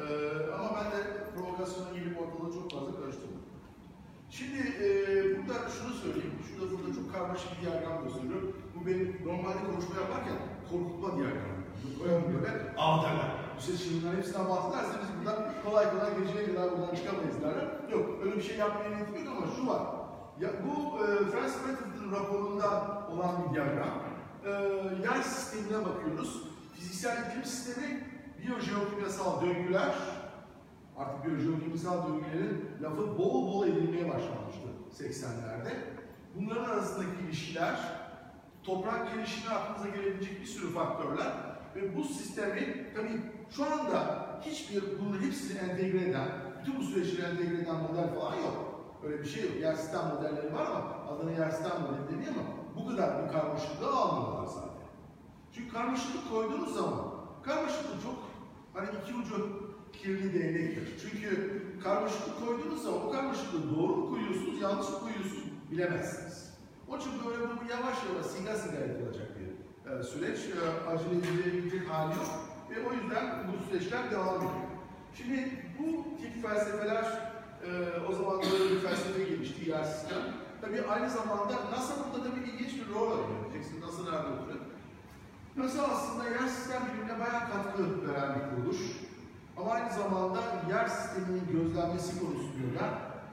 ama 0.54 0.68
ben 0.78 0.86
de 0.92 1.00
provokasyona 1.34 1.90
gelip 1.98 2.20
ortalığı 2.20 2.52
çok 2.52 2.72
fazla 2.72 3.00
karıştırmıyorum. 3.00 3.48
Şimdi 4.30 4.58
e, 4.84 4.86
burada 5.36 5.68
şunu 5.76 5.92
söyleyeyim, 6.02 6.36
şurada 6.46 6.72
burada 6.72 6.94
çok 6.94 7.12
karmaşık 7.14 7.48
bir 7.52 7.60
diyagram 7.62 8.04
gösteriyorum. 8.04 8.56
Bu 8.74 8.86
benim 8.86 9.08
normalde 9.26 9.62
konuşma 9.70 9.94
yaparken 10.02 10.38
korkutma 10.70 11.08
diyagramı. 11.16 11.54
Koyalım 11.98 12.24
böyle, 12.34 12.50
avdarlar. 12.76 13.30
Bu 13.56 13.60
ses 13.62 13.84
şirinlerin 13.84 14.16
hepsinden 14.16 14.48
bahsederse 14.48 14.94
biz 15.02 15.10
buradan 15.16 15.52
kolay 15.64 15.90
kolay 15.90 16.10
geceye 16.18 16.54
kadar 16.54 16.70
buradan 16.72 16.94
çıkamayız 16.94 17.42
derler. 17.42 17.66
Yok, 17.92 18.04
öyle 18.24 18.36
bir 18.36 18.42
şey 18.42 18.56
yapmaya 18.56 18.90
niyetim 18.90 19.14
yok 19.24 19.34
ama 19.36 19.46
şu 19.56 19.66
var. 19.66 19.82
Ya, 20.40 20.48
bu 20.66 20.98
e, 20.98 21.06
Francis 21.30 21.58
Bradford'un 21.66 22.12
raporunda 22.12 22.68
olan 23.12 23.32
bir 23.42 23.54
diyagram. 23.54 23.94
E, 24.44 24.50
yer 25.06 25.22
sistemine 25.22 25.84
bakıyoruz. 25.84 26.42
Fiziksel 26.74 27.26
iklim 27.26 27.44
sistemi, 27.44 28.04
biyojeokimyasal 28.44 29.42
döngüler, 29.42 29.94
Artık 30.98 31.24
biyojeokimyasal 31.24 32.08
döngülerin 32.08 32.68
lafı 32.82 33.18
bol 33.18 33.52
bol 33.52 33.66
edilmeye 33.66 34.08
başlamıştı 34.08 34.68
80'lerde. 34.98 35.70
Bunların 36.34 36.64
arasındaki 36.64 37.24
ilişkiler 37.24 37.76
toprak 38.62 39.14
gelişimi 39.14 39.54
aklınıza 39.54 39.96
gelebilecek 39.96 40.40
bir 40.40 40.46
sürü 40.46 40.72
faktörler 40.72 41.32
ve 41.76 41.96
bu 41.96 42.04
sistemi 42.04 42.86
tabii 42.96 43.20
şu 43.50 43.64
anda 43.64 44.26
hiçbir 44.40 44.82
bunun 45.00 45.22
hepsini 45.22 45.58
entegre 45.58 46.10
eden, 46.10 46.28
bütün 46.60 46.80
bu 46.80 46.84
süreçleri 46.84 47.26
entegre 47.26 47.62
eden 47.62 47.76
model 47.76 48.14
falan 48.14 48.34
yok. 48.34 48.84
Öyle 49.04 49.18
bir 49.20 49.28
şey 49.28 49.42
yok. 49.42 49.56
Yer 49.60 49.74
sistem 49.74 50.06
modelleri 50.06 50.54
var 50.54 50.66
ama 50.66 50.96
adını 51.08 51.32
yer 51.32 51.50
sistem 51.50 51.80
modeli 51.80 52.16
deniyor 52.16 52.32
ama 52.32 52.44
bu 52.76 52.88
kadar 52.88 53.24
bir 53.24 53.32
karmaşıklığı 53.32 53.92
almıyorlar 53.92 54.46
zaten. 54.46 54.70
Çünkü 55.52 55.72
karmaşıklık 55.72 56.30
koyduğunuz 56.30 56.74
zaman, 56.74 57.04
karmaşıklık 57.42 58.02
çok 58.02 58.33
hani 58.74 58.88
iki 59.02 59.14
ucu 59.14 59.64
kirli 59.92 60.34
değnektir. 60.34 60.88
Çünkü 61.02 61.62
karmaşıklık 61.82 62.46
koyduğunuz 62.46 62.82
zaman 62.82 63.06
o 63.06 63.10
karmaşıklığı 63.10 63.76
doğru 63.76 63.96
mu 63.96 64.10
koyuyorsunuz, 64.10 64.60
yanlış 64.62 64.88
mı 64.88 64.98
koyuyorsunuz 65.00 65.44
bilemezsiniz. 65.70 66.54
Onun 66.88 67.00
için 67.00 67.12
böyle 67.26 67.42
bu 67.42 67.70
yavaş 67.70 67.96
yavaş 68.08 68.26
singa 68.26 68.54
singa 68.56 68.78
yapılacak 68.78 69.28
bir 69.38 69.48
e, 69.90 70.02
süreç. 70.02 70.38
E, 70.38 70.88
acele 70.90 71.18
edilebilecek 71.18 71.90
hali 71.90 72.14
yok. 72.14 72.28
Ve 72.70 72.88
o 72.88 72.92
yüzden 72.92 73.24
bu 73.48 73.64
süreçler 73.70 74.10
devam 74.10 74.36
ediyor. 74.36 74.52
Şimdi 75.14 75.50
bu 75.78 76.04
tip 76.20 76.42
felsefeler 76.42 77.04
e, 77.66 77.70
o 78.08 78.12
zaman 78.12 78.40
böyle 78.52 78.74
bir 78.74 78.80
felsefe 78.80 79.24
gelişti, 79.24 79.70
yer 79.70 79.84
sistem. 79.84 80.22
Tabii 80.60 80.82
aynı 80.82 81.10
zamanda 81.10 81.52
NASA 81.70 81.94
burada 82.04 82.28
tabii 82.28 82.50
ilginç 82.50 82.74
bir 82.80 82.94
rol 82.94 83.10
oynuyor. 83.10 83.52
Diyeceksin 83.52 83.80
NASA 83.80 84.02
nerede 84.02 84.28
oturuyor? 84.28 84.63
NASA 85.56 85.82
aslında 85.88 86.28
yer 86.28 86.48
sistem 86.48 86.82
bilimine 86.88 87.20
bayağı 87.20 87.40
katkı 87.52 87.82
veren 88.08 88.34
bir 88.34 88.56
kuruluş. 88.56 88.78
Ama 89.56 89.70
aynı 89.70 89.92
zamanda 89.92 90.40
yer 90.70 90.88
sisteminin 90.88 91.46
gözlenmesi 91.52 92.20
konusunda 92.20 92.84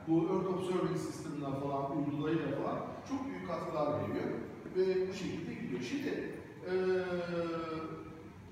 bu 0.08 0.18
Earth 0.20 0.48
Observing 0.54 0.98
System'dan 0.98 1.60
falan, 1.60 1.98
uydularıyla 1.98 2.48
falan 2.64 2.78
çok 3.10 3.26
büyük 3.28 3.48
katkılar 3.48 3.88
veriyor. 4.00 4.28
Ve 4.76 5.10
bu 5.10 5.14
şekilde 5.14 5.54
gidiyor. 5.54 5.82
Şimdi 5.82 6.10
eee 6.10 7.04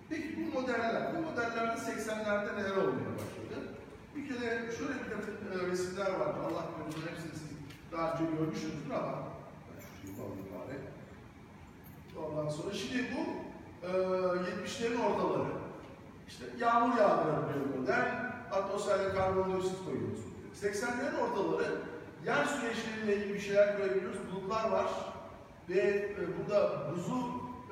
peki 0.09 0.37
bu 0.37 0.59
modeller, 0.61 1.15
bu 1.15 1.21
modellerde 1.21 1.81
80'lerde 1.81 2.57
neler 2.57 2.75
olmaya 2.75 3.11
başladı? 3.17 3.57
Bir 4.15 4.27
kere 4.27 4.71
şöyle 4.77 4.93
bir 4.93 5.09
takım 5.09 5.71
resimler 5.71 6.11
var. 6.11 6.27
Allah 6.45 6.65
korusun 6.77 7.01
hepsini 7.09 7.31
siz 7.31 7.49
daha 7.91 8.13
önce 8.13 8.23
görmüşsünüzdür 8.37 8.91
ama 8.91 9.13
ben 9.67 9.79
şu 9.81 10.07
şeyi 10.07 10.25
alayım 10.25 10.47
bari. 10.55 10.77
Ondan 12.25 12.49
sonra 12.49 12.73
şimdi 12.73 13.05
bu 13.15 13.48
e, 13.89 14.65
70'lerin 14.65 15.01
ortaları. 15.05 15.49
İşte 16.27 16.45
yağmur 16.59 16.97
yağdırabiliyor 16.97 17.65
model, 17.79 18.31
atmosferde 18.51 19.09
karbondioksit 19.13 19.85
koyuyoruz. 19.85 20.19
80'lerin 20.61 21.17
ortaları 21.21 21.77
yer 22.25 22.45
süreçleriyle 22.45 23.15
ilgili 23.15 23.33
bir 23.33 23.39
şeyler 23.39 23.77
görebiliyoruz. 23.77 24.19
Bulutlar 24.31 24.71
var 24.71 24.87
ve 25.69 25.79
e, 25.79 26.17
burada 26.37 26.81
buzu 26.91 27.19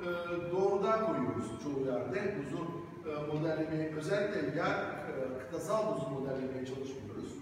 e, 0.02 0.06
doğrudan 0.52 1.06
koyuyoruz 1.06 1.46
çoğu 1.62 1.86
yerde. 1.86 2.34
Buzu 2.38 2.62
e, 3.08 3.32
modellemeye, 3.32 3.94
özellikle 3.94 4.58
yer 4.58 4.74
e, 4.74 5.38
kıtasal 5.40 5.96
buzu 5.96 6.10
modellemeye 6.10 6.66
çalışmıyoruz. 6.66 7.32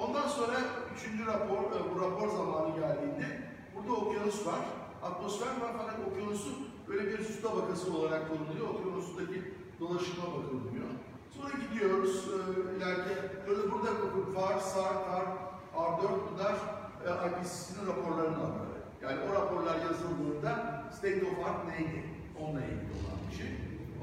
Ondan 0.00 0.28
sonra 0.28 0.56
üçüncü 0.94 1.26
rapor, 1.26 1.56
e, 1.56 1.94
bu 1.94 2.00
rapor 2.00 2.28
zamanı 2.28 2.74
geldiğinde 2.74 3.26
burada 3.74 3.92
okyanus 3.92 4.46
var, 4.46 4.60
atmosfer 5.02 5.46
var 5.46 5.72
fakat 5.78 5.96
okyanusu 6.10 6.69
böyle 6.90 7.18
bir 7.18 7.24
su 7.24 7.42
tabakası 7.42 7.96
olarak 7.96 8.28
konuluyor. 8.28 8.68
Okyanustaki 8.74 9.42
dolaşıma 9.80 10.26
bakılmıyor. 10.26 10.88
Sonra 11.36 11.52
gidiyoruz 11.64 12.28
e, 12.28 12.36
ileride, 12.76 13.14
böyle 13.48 13.72
burada 13.72 13.90
FAR, 14.34 14.58
SAR, 14.58 14.94
TAR, 15.04 15.26
R4 15.74 16.10
bunlar 16.32 16.54
e, 17.06 17.10
IPCC'nin 17.28 17.86
raporlarının 17.86 18.40
adları. 18.40 18.80
Yani 19.02 19.18
o 19.30 19.34
raporlar 19.34 19.76
yazıldığında 19.76 20.84
State 20.96 21.22
of 21.26 21.46
Art 21.46 21.68
neydi? 21.68 22.04
Onunla 22.40 22.60
ilgili 22.60 22.92
olan 22.98 23.18
bir 23.30 23.36
şey. 23.36 23.50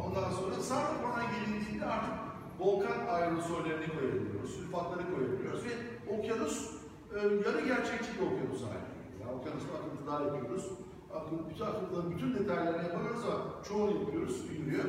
Ondan 0.05 0.31
sonra 0.31 0.55
SAR 0.55 0.83
raporuna 0.83 1.23
gelindiğinde 1.33 1.85
artık 1.85 2.13
volkan 2.59 3.07
aerosollerini 3.09 3.87
koyabiliyoruz, 3.99 4.55
sülfatları 4.55 5.15
koyabiliyoruz 5.15 5.63
ve 5.65 5.73
okyanus 6.17 6.71
e, 7.15 7.19
yarı 7.19 7.61
gerçekçi 7.65 8.09
bir 8.15 8.25
okyanus 8.25 8.61
haline. 8.63 8.97
Yani 9.21 9.31
okyanusta 9.39 9.71
akıntılar 9.77 10.21
yapıyoruz. 10.21 10.71
Akın, 11.15 11.49
bütün 11.49 11.65
akıntıların 11.65 12.11
bütün 12.11 12.33
detaylarını 12.33 12.83
yapamıyoruz 12.83 13.25
ama 13.25 13.63
çoğunu 13.67 13.99
yapıyoruz, 13.99 14.45
yürüyor. 14.59 14.85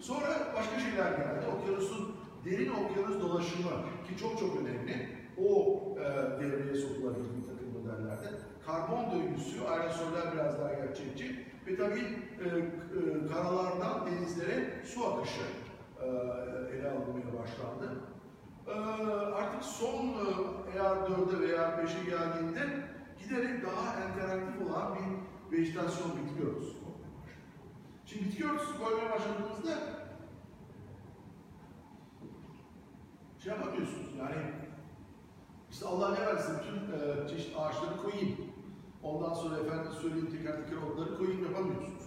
Sonra 0.00 0.28
başka 0.56 0.80
şeyler 0.80 1.10
geldi. 1.12 1.46
Okyanusun 1.58 2.16
derin 2.44 2.70
okyanus 2.70 3.20
dolaşımı 3.20 3.70
ki 4.08 4.16
çok 4.20 4.38
çok 4.38 4.56
önemli. 4.60 5.08
O 5.38 5.78
e, 5.98 6.04
devreye 6.40 6.74
sokulabilir 6.74 7.28
bir 7.36 7.46
takım 7.48 7.72
modellerde. 7.72 8.28
Karbon 8.66 9.04
döngüsü, 9.12 9.64
aerosoller 9.64 10.32
biraz 10.34 10.58
daha 10.58 10.74
gerçekçi 10.74 11.46
ve 11.66 11.76
tabii 11.76 12.00
e, 12.44 12.48
e, 12.48 13.26
karalardan 13.32 14.06
denizlere 14.06 14.84
su 14.84 15.06
akışı 15.06 15.42
e, 16.00 16.06
ele 16.76 16.90
alınmaya 16.90 17.26
başlandı. 17.42 18.00
E, 18.66 18.72
artık 19.34 19.64
son 19.64 20.04
e, 20.04 20.24
eğer 20.74 20.96
4'e 20.96 21.40
veya 21.40 21.62
5'e 21.62 22.10
geldiğinde 22.10 22.60
giderek 23.22 23.64
daha 23.66 24.08
interaktif 24.08 24.68
olan 24.68 24.94
bir 24.94 25.31
vejetasyon 25.52 26.10
bitki 26.16 26.44
örtüsü 26.44 26.74
koymaya 26.74 27.10
başladı. 27.18 27.46
Şimdi 28.06 28.24
bitki 28.24 28.44
örtüsü 28.44 28.78
koymaya 28.78 29.10
başladığımızda 29.10 29.78
şey 33.38 33.52
yapamıyorsunuz 33.52 34.08
yani 34.18 34.52
işte 35.70 35.86
Allah 35.86 36.12
ne 36.14 36.26
versin 36.26 36.56
bütün 36.60 36.98
e, 36.98 37.28
çeşit 37.28 37.56
ağaçları 37.58 37.96
koyayım. 38.02 38.36
Ondan 39.02 39.34
sonra 39.34 39.56
efendim 39.56 39.92
söyleyeyim 40.02 40.30
teker 40.30 40.56
teker 40.56 40.82
otları 40.82 41.18
koyayım 41.18 41.44
yapamıyorsunuz. 41.44 42.02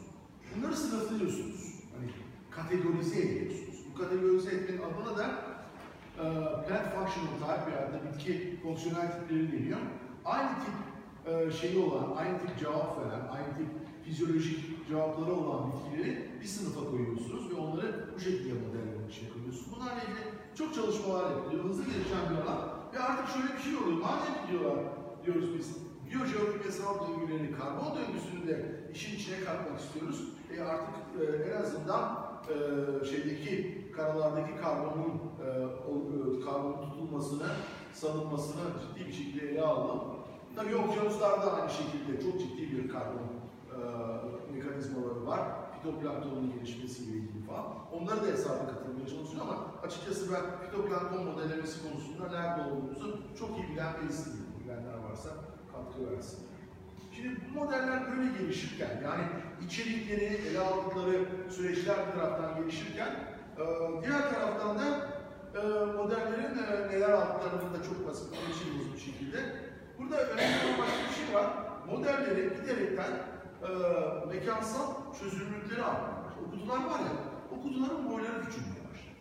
Bunları 0.56 0.76
sınıflıyorsunuz. 0.76 1.84
Hani 1.96 2.12
kategorize 2.52 3.22
ediyorsunuz. 3.22 3.86
Bu 3.94 4.02
kategorize 4.02 4.52
etmenin 4.52 4.82
adına 4.82 5.18
da 5.18 5.26
e, 6.18 6.24
plant 6.68 6.94
functional 6.94 7.38
type 7.40 7.72
yani 7.72 8.14
bitki 8.14 8.60
fonksiyonel 8.64 9.12
tipleri 9.12 9.52
geliyor. 9.52 9.80
Aynı 10.26 10.50
tip 10.50 10.74
e, 11.28 11.52
şeyi 11.52 11.78
olan, 11.86 12.16
aynı 12.18 12.40
tip 12.40 12.60
cevap 12.60 13.00
veren, 13.00 13.28
aynı 13.32 13.58
tip 13.58 13.68
fizyolojik 14.04 14.88
cevapları 14.90 15.34
olan 15.34 15.72
bitkileri 15.72 16.30
bir 16.42 16.46
sınıfa 16.46 16.90
koyuyorsunuz 16.90 17.52
ve 17.52 17.56
onları 17.56 18.10
bu 18.16 18.20
şekilde 18.20 18.54
modellerin 18.54 19.10
içine 19.10 19.30
koyuyorsunuz. 19.30 19.68
Bunlarla 19.76 20.02
ilgili 20.04 20.24
çok 20.58 20.76
çalışmalar 20.76 21.32
yapılıyor. 21.32 21.64
Hızlı 21.64 21.84
gelişen 21.84 22.30
bir 22.30 22.36
alan 22.36 22.70
ve 22.94 23.00
artık 23.00 23.28
şöyle 23.28 23.58
bir 23.58 23.64
şey 23.64 23.76
oluyor. 23.76 23.98
Madem 23.98 24.36
diyorlar, 24.50 24.84
diyoruz 25.26 25.50
biz, 25.58 25.78
biyojeokimyasal 26.10 26.96
döngüleri, 27.08 27.52
karbon 27.52 27.98
döngüsünü 27.98 28.48
de 28.48 28.86
işin 28.94 29.16
içine 29.16 29.40
katmak 29.40 29.80
istiyoruz. 29.80 30.28
E 30.58 30.62
artık 30.62 30.96
e, 31.22 31.50
en 31.50 31.62
azından 31.62 32.26
e, 32.50 33.06
şeydeki 33.06 33.82
karalardaki 33.96 34.56
karbonun 34.56 35.22
e, 35.46 35.50
e, 35.50 36.46
karbonun 36.46 36.90
tutulmasını, 36.90 37.48
salınmasını 37.94 38.64
ciddi 38.82 39.08
bir 39.08 39.14
şekilde 39.14 39.50
ele 39.50 39.62
alalım. 39.62 40.15
Tabii 40.56 40.76
okyanuslarda 40.76 41.54
aynı 41.54 41.70
şekilde 41.70 42.22
çok 42.24 42.40
ciddi 42.40 42.72
bir 42.72 42.90
karbon 42.90 43.28
e, 43.76 43.78
mekanizmaları 44.54 45.28
var. 45.28 45.42
Fitoplanktonun 45.74 46.54
gelişmesiyle 46.54 47.12
ilgili 47.18 47.46
falan. 47.48 47.66
Onları 47.94 48.22
da 48.22 48.28
hesaba 48.28 48.68
katılmaya 48.68 49.08
çalışıyor 49.08 49.42
ama 49.42 49.58
açıkçası 49.84 50.34
ben 50.34 50.66
fitoplankton 50.66 51.26
modellemesi 51.26 51.90
konusunda 51.90 52.30
nerede 52.30 52.70
olduğumuzu 52.70 53.20
çok 53.40 53.50
iyi 53.58 53.70
bilen 53.70 53.94
birisi 54.02 54.26
değilim. 54.26 54.54
Bilenler 54.64 54.98
varsa 55.10 55.30
katkı 55.72 56.12
versin. 56.12 56.40
Şimdi 57.16 57.36
bu 57.42 57.60
modeller 57.60 58.12
böyle 58.12 58.38
gelişirken, 58.40 59.02
yani 59.04 59.24
içerikleri, 59.66 60.24
ele 60.24 60.60
aldıkları 60.60 61.26
süreçler 61.50 61.98
bir 62.08 62.20
taraftan 62.20 62.56
gelişirken, 62.56 63.10
e, 63.58 63.64
diğer 64.02 64.34
taraftan 64.34 64.78
da 64.80 65.08
e, 65.56 65.86
modellerin 65.86 66.58
e, 66.58 66.88
neler 66.90 67.10
aldıklarını 67.10 67.74
da 67.74 67.84
çok 67.84 68.08
basit 68.08 68.28
anlaşılmış 68.38 68.94
bir 68.96 69.00
şekilde. 69.00 69.65
Burada 70.00 70.22
önemli 70.22 70.76
olan 70.78 70.90
bir 71.10 71.16
şey 71.16 71.36
var. 71.36 71.48
Modelleri 71.92 72.50
giderekten 72.62 73.12
e, 73.64 73.70
mekansal 74.28 75.14
çözünürlükleri 75.20 75.82
başladı. 75.82 76.16
O 76.48 76.52
kutular 76.52 76.78
var 76.78 77.00
ya, 77.00 77.14
o 77.52 77.62
kutuların 77.64 78.10
boyları 78.10 78.46
küçülmeye 78.46 78.84
başladı. 78.92 79.16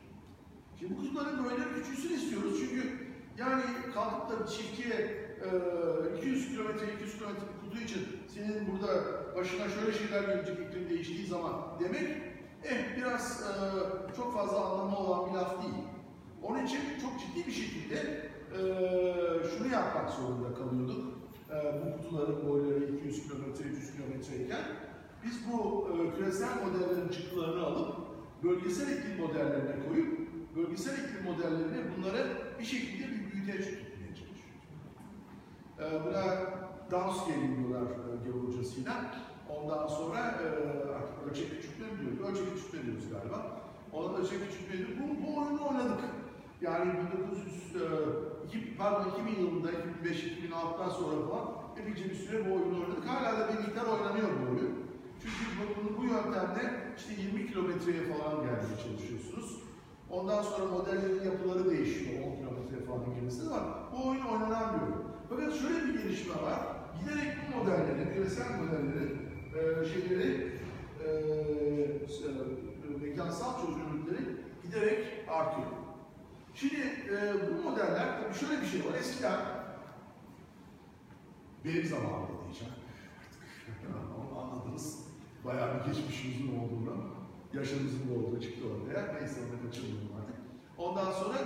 Şimdi 0.79 0.95
bu 0.95 1.01
kutuların 1.01 1.45
boyları 1.45 1.75
küçülsün 1.75 2.15
istiyoruz 2.15 2.61
çünkü 2.61 3.05
yani 3.39 3.63
kalkıp 3.95 4.31
da 4.31 4.47
çiftçiye 4.47 5.25
e, 6.15 6.19
200 6.19 6.49
kilometre, 6.49 6.95
200 6.95 7.19
kilometre 7.19 7.47
kutu 7.63 7.85
için 7.85 8.07
senin 8.35 8.73
burada 8.73 9.05
başına 9.37 9.69
şöyle 9.69 9.93
şeyler 9.93 10.23
gelecek 10.23 10.59
iklim 10.59 10.91
değiştiği 10.91 11.27
zaman 11.27 11.53
demek 11.81 12.09
eh 12.65 12.97
biraz 12.97 13.43
e, 13.43 13.53
çok 14.17 14.35
fazla 14.35 14.65
anlamı 14.65 14.97
olan 14.97 15.31
bir 15.31 15.39
laf 15.39 15.63
değil. 15.63 15.75
Onun 16.43 16.67
için 16.67 16.81
çok 17.03 17.21
ciddi 17.21 17.47
bir 17.47 17.53
şekilde 17.53 18.29
e, 18.55 18.63
şunu 19.49 19.73
yapmak 19.73 20.11
zorunda 20.11 20.55
kalıyorduk. 20.55 21.15
E, 21.51 21.57
bu 21.81 22.03
kutuların 22.03 22.49
boyları 22.49 22.85
200 22.85 23.23
kilometre, 23.23 23.65
300 23.65 23.93
kilometreyken 23.97 24.63
biz 25.25 25.41
bu 25.53 25.89
e, 25.89 26.17
küresel 26.17 26.49
modellerin 26.65 27.09
çıktılarını 27.09 27.67
alıp 27.67 27.97
bölgesel 28.43 28.99
iklim 28.99 29.27
modellerine 29.27 29.89
koyup 29.89 30.19
bölgesel 30.57 30.93
iklim 30.93 31.25
modellerine 31.25 31.97
bunları 31.97 32.27
bir 32.59 32.65
şekilde 32.65 33.05
bir 33.05 33.33
büyüteç 33.33 33.65
tutmaya 33.65 34.13
çalışıyoruz. 34.19 34.65
E, 35.79 35.85
buna 36.05 36.25
downscaling 36.91 37.59
diyorlar 37.59 37.91
e, 38.27 38.47
hocasıyla. 38.47 39.15
Ondan 39.51 39.87
sonra 39.87 40.19
e, 40.19 40.47
artık 40.95 41.31
ölçek 41.31 41.51
küçültme 41.51 41.87
mi 41.87 42.01
diyoruz? 42.01 42.21
Ölçek 42.31 42.55
küçültme 42.55 42.83
diyoruz 42.83 43.05
galiba. 43.13 43.61
Ona 43.93 44.17
ölçek 44.17 44.39
küçültme 44.51 44.79
diyoruz. 44.79 44.95
Bu, 45.01 45.27
bu 45.27 45.39
oyunu 45.39 45.69
oynadık. 45.69 46.05
Yani 46.61 46.93
1900, 46.93 47.77
e, 47.77 47.85
iki- 48.47 48.77
pardon 48.77 49.11
2000 49.11 49.43
yılında, 49.43 49.71
2005-2006'dan 49.73 50.89
sonra 50.89 51.29
falan 51.29 51.49
epeyce 51.79 52.05
bir 52.11 52.15
süre 52.15 52.51
bu 52.51 52.55
oyunu 52.55 52.75
oynadık. 52.81 53.05
Hala 53.07 53.39
da 53.39 53.49
bir 53.49 53.65
oynanıyor 53.81 54.29
bu 54.41 54.51
oyun. 54.53 54.75
Çünkü 55.23 55.45
bu, 55.59 55.63
bunu, 55.77 55.99
bu 55.99 56.05
yöntemle 56.05 56.65
işte 56.97 57.13
20 57.23 57.47
kilometreye 57.47 58.03
falan 58.13 58.35
gelmeye 58.43 58.77
çalışıyorsunuz. 58.85 59.63
Ondan 60.11 60.43
sonra 60.43 60.65
modellerin 60.71 61.25
yapıları 61.25 61.71
değişiyor. 61.71 62.23
10 62.27 62.37
kilometre 62.37 62.87
falan 62.87 63.15
gelirse 63.15 63.51
var. 63.51 63.63
Bu 63.93 64.09
oyun 64.09 64.25
oynanan 64.25 64.75
bir 64.75 64.81
oyun. 64.87 65.05
Fakat 65.29 65.55
şöyle 65.55 65.85
bir 65.89 66.03
gelişme 66.03 66.35
var. 66.35 66.61
Giderek 67.01 67.33
bu 67.41 67.59
modellerin, 67.59 68.15
küresel 68.15 68.51
modellerin 68.61 69.19
e, 69.55 69.85
şeyleri, 69.89 70.53
e, 71.05 71.09
e, 71.09 73.07
mekansal 73.07 73.53
çözünürlükleri 73.61 74.37
giderek 74.63 75.07
artıyor. 75.29 75.69
Şimdi 76.55 76.77
e, 77.11 77.35
bu 77.49 77.71
modeller, 77.71 78.35
şöyle 78.41 78.63
bir 78.63 78.67
şey 78.67 78.81
var. 78.85 78.95
Eskiden 78.99 79.41
benim 81.65 81.85
zamanımda 81.85 82.45
diyeceğim. 82.45 82.75
Onu 84.19 84.39
anladınız. 84.43 85.05
Bayağı 85.45 85.75
bir 85.75 85.93
geçmişimizin 85.93 86.59
olduğunu, 86.59 86.97
yaşımızın 87.53 88.09
da 88.09 88.19
olduğu 88.19 88.41
çıktı 88.41 88.65
ortaya. 88.69 89.13
Neyse 89.13 89.41
onu 89.41 89.67
kaçırmıyorum 89.67 90.09
artık. 90.21 90.37
Ondan 90.79 91.13
sonra 91.13 91.37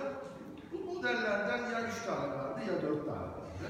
bu 0.73 0.95
modellerden 0.95 1.71
ya 1.71 1.89
üç 1.89 2.03
tane 2.07 2.35
vardı 2.35 2.61
ya 2.69 2.83
dört 2.83 3.07
tane 3.07 3.21
vardı. 3.21 3.69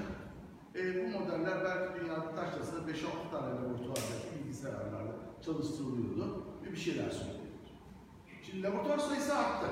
E, 0.75 0.81
bu 1.05 1.19
modeller 1.19 1.65
belki 1.65 2.01
dünyada 2.01 2.35
taşlasa 2.35 2.77
5-6 2.77 3.31
tane 3.31 3.55
laboratuvardaki 3.55 4.45
bilgisayarlarla 4.45 5.15
çalıştırılıyordu 5.45 6.47
ve 6.63 6.73
bir 6.73 6.77
şeyler 6.77 7.11
söylüyordu. 7.11 7.39
Şimdi 8.43 8.63
laboratuvar 8.63 8.99
sayısı 8.99 9.37
arttı. 9.37 9.67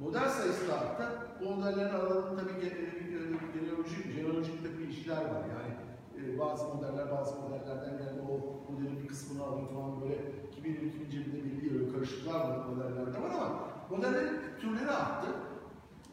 Model 0.00 0.28
sayısı 0.28 0.68
da 0.68 0.74
arttı. 0.74 1.06
Bu 1.40 1.50
modellerin 1.54 1.94
aralarında 1.94 2.40
tabii 2.40 2.50
ge- 2.50 2.76
ge- 3.10 3.52
genealojik, 3.54 4.12
jeolojik 4.14 4.62
tabii 4.64 4.82
ilişkiler 4.82 5.16
var. 5.16 5.42
Yani 5.54 5.72
e, 6.16 6.38
bazı 6.38 6.64
modeller 6.64 7.10
bazı 7.10 7.34
modellerden 7.40 7.92
yani 7.92 8.20
o 8.30 8.32
modelin 8.72 9.02
bir 9.02 9.08
kısmını 9.08 9.44
alıyor 9.44 9.68
falan 9.68 10.00
böyle 10.00 10.16
2000 10.52 10.74
2000 10.74 11.10
cebinde 11.10 11.44
bilgi 11.44 11.66
yarıyor. 11.66 11.92
Karışıklar 11.94 12.40
var 12.40 12.66
modellerde 12.66 13.22
var 13.22 13.30
ama 13.30 13.60
modellerin 13.90 14.40
türleri 14.60 14.90
arttı. 14.90 15.26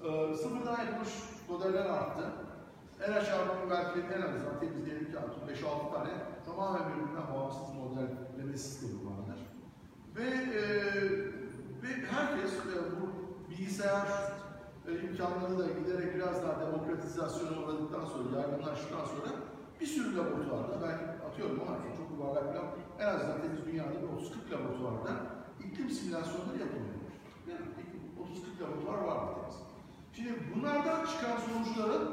Ee, 0.04 0.34
sıfırdan 0.38 0.86
yapılmış 0.86 1.10
modeller 1.50 1.86
arttı. 1.86 2.24
En 3.08 3.12
aşağı 3.12 3.48
bakın 3.48 3.70
belki 3.70 4.00
en 4.00 4.22
azından 4.22 4.60
temizleyelim 4.60 5.12
ki 5.12 5.20
artık 5.20 5.64
5-6 5.66 5.94
tane 5.94 6.10
tamamen 6.46 6.82
birbirinden 6.90 7.36
bağımsız 7.36 7.76
modelleme 7.76 8.58
sistemi 8.58 8.94
vardır. 9.06 9.40
Ve, 10.16 10.24
e, 10.60 10.64
ve 11.84 11.88
herkes 12.12 12.52
e, 12.54 13.02
bu 13.02 13.12
bilgisayar 13.64 14.07
e, 14.88 14.91
imkanları 15.07 15.59
da 15.59 15.68
giderek 15.80 16.16
biraz 16.16 16.43
daha 16.43 16.61
demokratizasyona 16.61 17.59
uğradıktan 17.59 18.05
sonra, 18.05 18.39
yaygınlaştıktan 18.39 19.05
sonra 19.05 19.30
bir 19.82 19.86
sürü 19.86 20.18
laboratuvarda, 20.18 20.88
ben 20.88 21.28
atıyorum 21.28 21.61
ama 21.61 21.78
çok 21.97 22.11
yuvarlak 22.11 22.55
falan, 22.55 22.70
en 22.99 23.05
azından 23.05 23.41
temiz 23.41 23.66
dünyada 23.66 23.91
bir 24.01 24.07
30-40 24.07 24.51
laboratuvarda 24.51 25.11
iklim 25.66 25.89
simülasyonları 25.89 26.59
yapılıyor. 26.59 26.95
Yani 27.49 27.66
30-40 28.59 28.64
laboratuvar 28.64 28.97
var 29.07 29.24
mı 29.24 29.30
temiz? 29.36 29.55
Şimdi 30.14 30.34
bunlardan 30.55 31.05
çıkan 31.05 31.38
sonuçların 31.47 32.09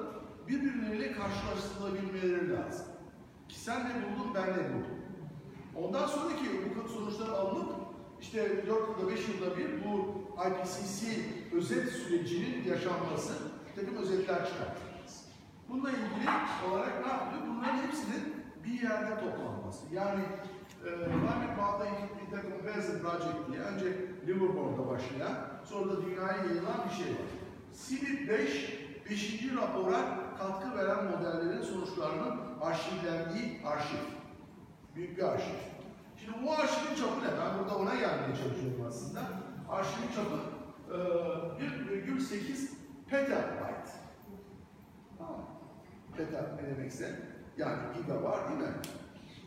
birbirleriyle 0.48 1.12
karşılaştırılabilmeleri 1.12 2.52
lazım. 2.52 2.86
Ki 3.48 3.60
sen 3.60 3.80
ne 3.80 3.94
buldun, 3.94 4.34
ben 4.34 4.48
ne 4.48 4.74
buldum. 4.74 5.00
Ondan 5.76 6.06
sonraki 6.06 6.44
bu 6.84 6.88
sonuçlar 6.88 7.28
alınıp 7.28 7.70
işte 8.20 8.66
4 8.66 8.68
yılda 8.68 9.12
5 9.12 9.28
yılda 9.28 9.56
bir 9.56 9.84
bu 9.84 10.20
IPCC 10.48 11.39
özet 11.52 11.88
sürecinin 11.88 12.64
yaşanması 12.64 13.32
bir 13.68 13.80
takım 13.80 13.96
özetler 14.02 14.36
çıkartacağız. 14.36 15.24
Bununla 15.68 15.90
ilgili 15.90 16.30
olarak 16.70 17.06
ne 17.06 17.12
yapılıyor? 17.12 17.56
Bunların 17.56 17.78
hepsinin 17.78 18.34
bir 18.64 18.82
yerde 18.82 19.14
toplanması. 19.20 19.94
Yani 19.94 20.22
e, 20.84 20.88
Climate 20.88 21.54
Mountain 21.56 21.94
Intercomparison 22.26 22.98
Project 22.98 23.52
diye 23.52 23.60
önce 23.60 23.86
Liverpool'da 24.26 24.88
başlayan 24.88 25.34
sonra 25.64 25.92
da 25.92 26.02
dünyaya 26.02 26.36
yayılan 26.36 26.84
bir 26.88 27.04
şey 27.04 27.12
var. 27.12 27.30
CIBIP 27.86 28.28
5, 28.28 28.80
5. 29.10 29.52
rapora 29.56 30.00
katkı 30.38 30.78
veren 30.78 31.04
modellerin 31.04 31.62
sonuçlarının 31.62 32.40
arşivlendiği 32.60 33.60
arşiv. 33.66 34.04
Büyük 34.96 35.18
bir 35.18 35.22
arşiv. 35.22 35.54
Şimdi 36.16 36.46
bu 36.46 36.52
arşivin 36.52 36.94
çapı 36.96 37.20
ne? 37.20 37.38
Ben 37.40 37.58
burada 37.58 37.76
ona 37.76 37.94
gelmeye 37.94 38.36
çalışıyorum 38.36 38.86
aslında. 38.88 39.20
Arşivin 39.70 40.08
çapı 40.16 40.36
1,8 40.90 42.70
petabyte. 43.10 43.90
Tamam. 45.18 45.46
Peta 46.16 46.56
ne 46.56 46.76
demekse 46.76 47.20
yani 47.56 47.78
giga 47.96 48.22
var 48.22 48.48
değil 48.48 48.60
mi? 48.60 48.74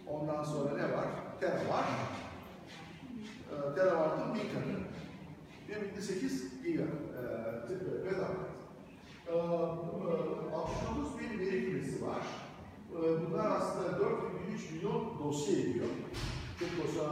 Ondan 0.07 0.43
sonra 0.43 0.77
ne 0.77 0.83
var? 0.83 1.05
Tera 1.39 1.53
var. 1.53 1.85
E, 3.51 3.75
terawattın 3.75 4.35
bir 4.35 4.39
katı. 4.39 4.83
1,8 5.99 6.63
giga 6.63 6.83
e, 6.83 6.87
petabyte. 8.03 8.53
E, 9.27 9.31
e, 9.31 9.35
69 10.55 11.19
bin 11.19 11.39
veri 11.39 11.65
kümesi 11.65 12.05
var. 12.05 12.21
E, 12.91 12.97
bunlar 12.97 13.51
aslında 13.51 13.97
4,3 13.97 14.73
milyon 14.73 15.19
dosya 15.23 15.59
ediyor. 15.59 15.87
Çok 16.59 16.87
dosya 16.87 17.03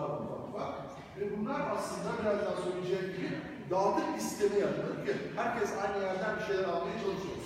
var. 0.54 0.76
Ve 1.20 1.38
bunlar 1.38 1.62
aslında 1.72 2.10
birazdan 2.22 2.64
söyleyeceğim 2.64 3.06
gibi 3.18 3.51
dağıtık 3.72 4.16
bir 4.16 4.20
sisteme 4.20 4.60
yapılır 4.60 5.06
ki 5.06 5.14
herkes 5.36 5.70
aynı 5.84 6.04
yerden 6.04 6.36
bir 6.40 6.44
şeyler 6.44 6.64
almaya 6.64 6.98
çalışıyor. 7.04 7.42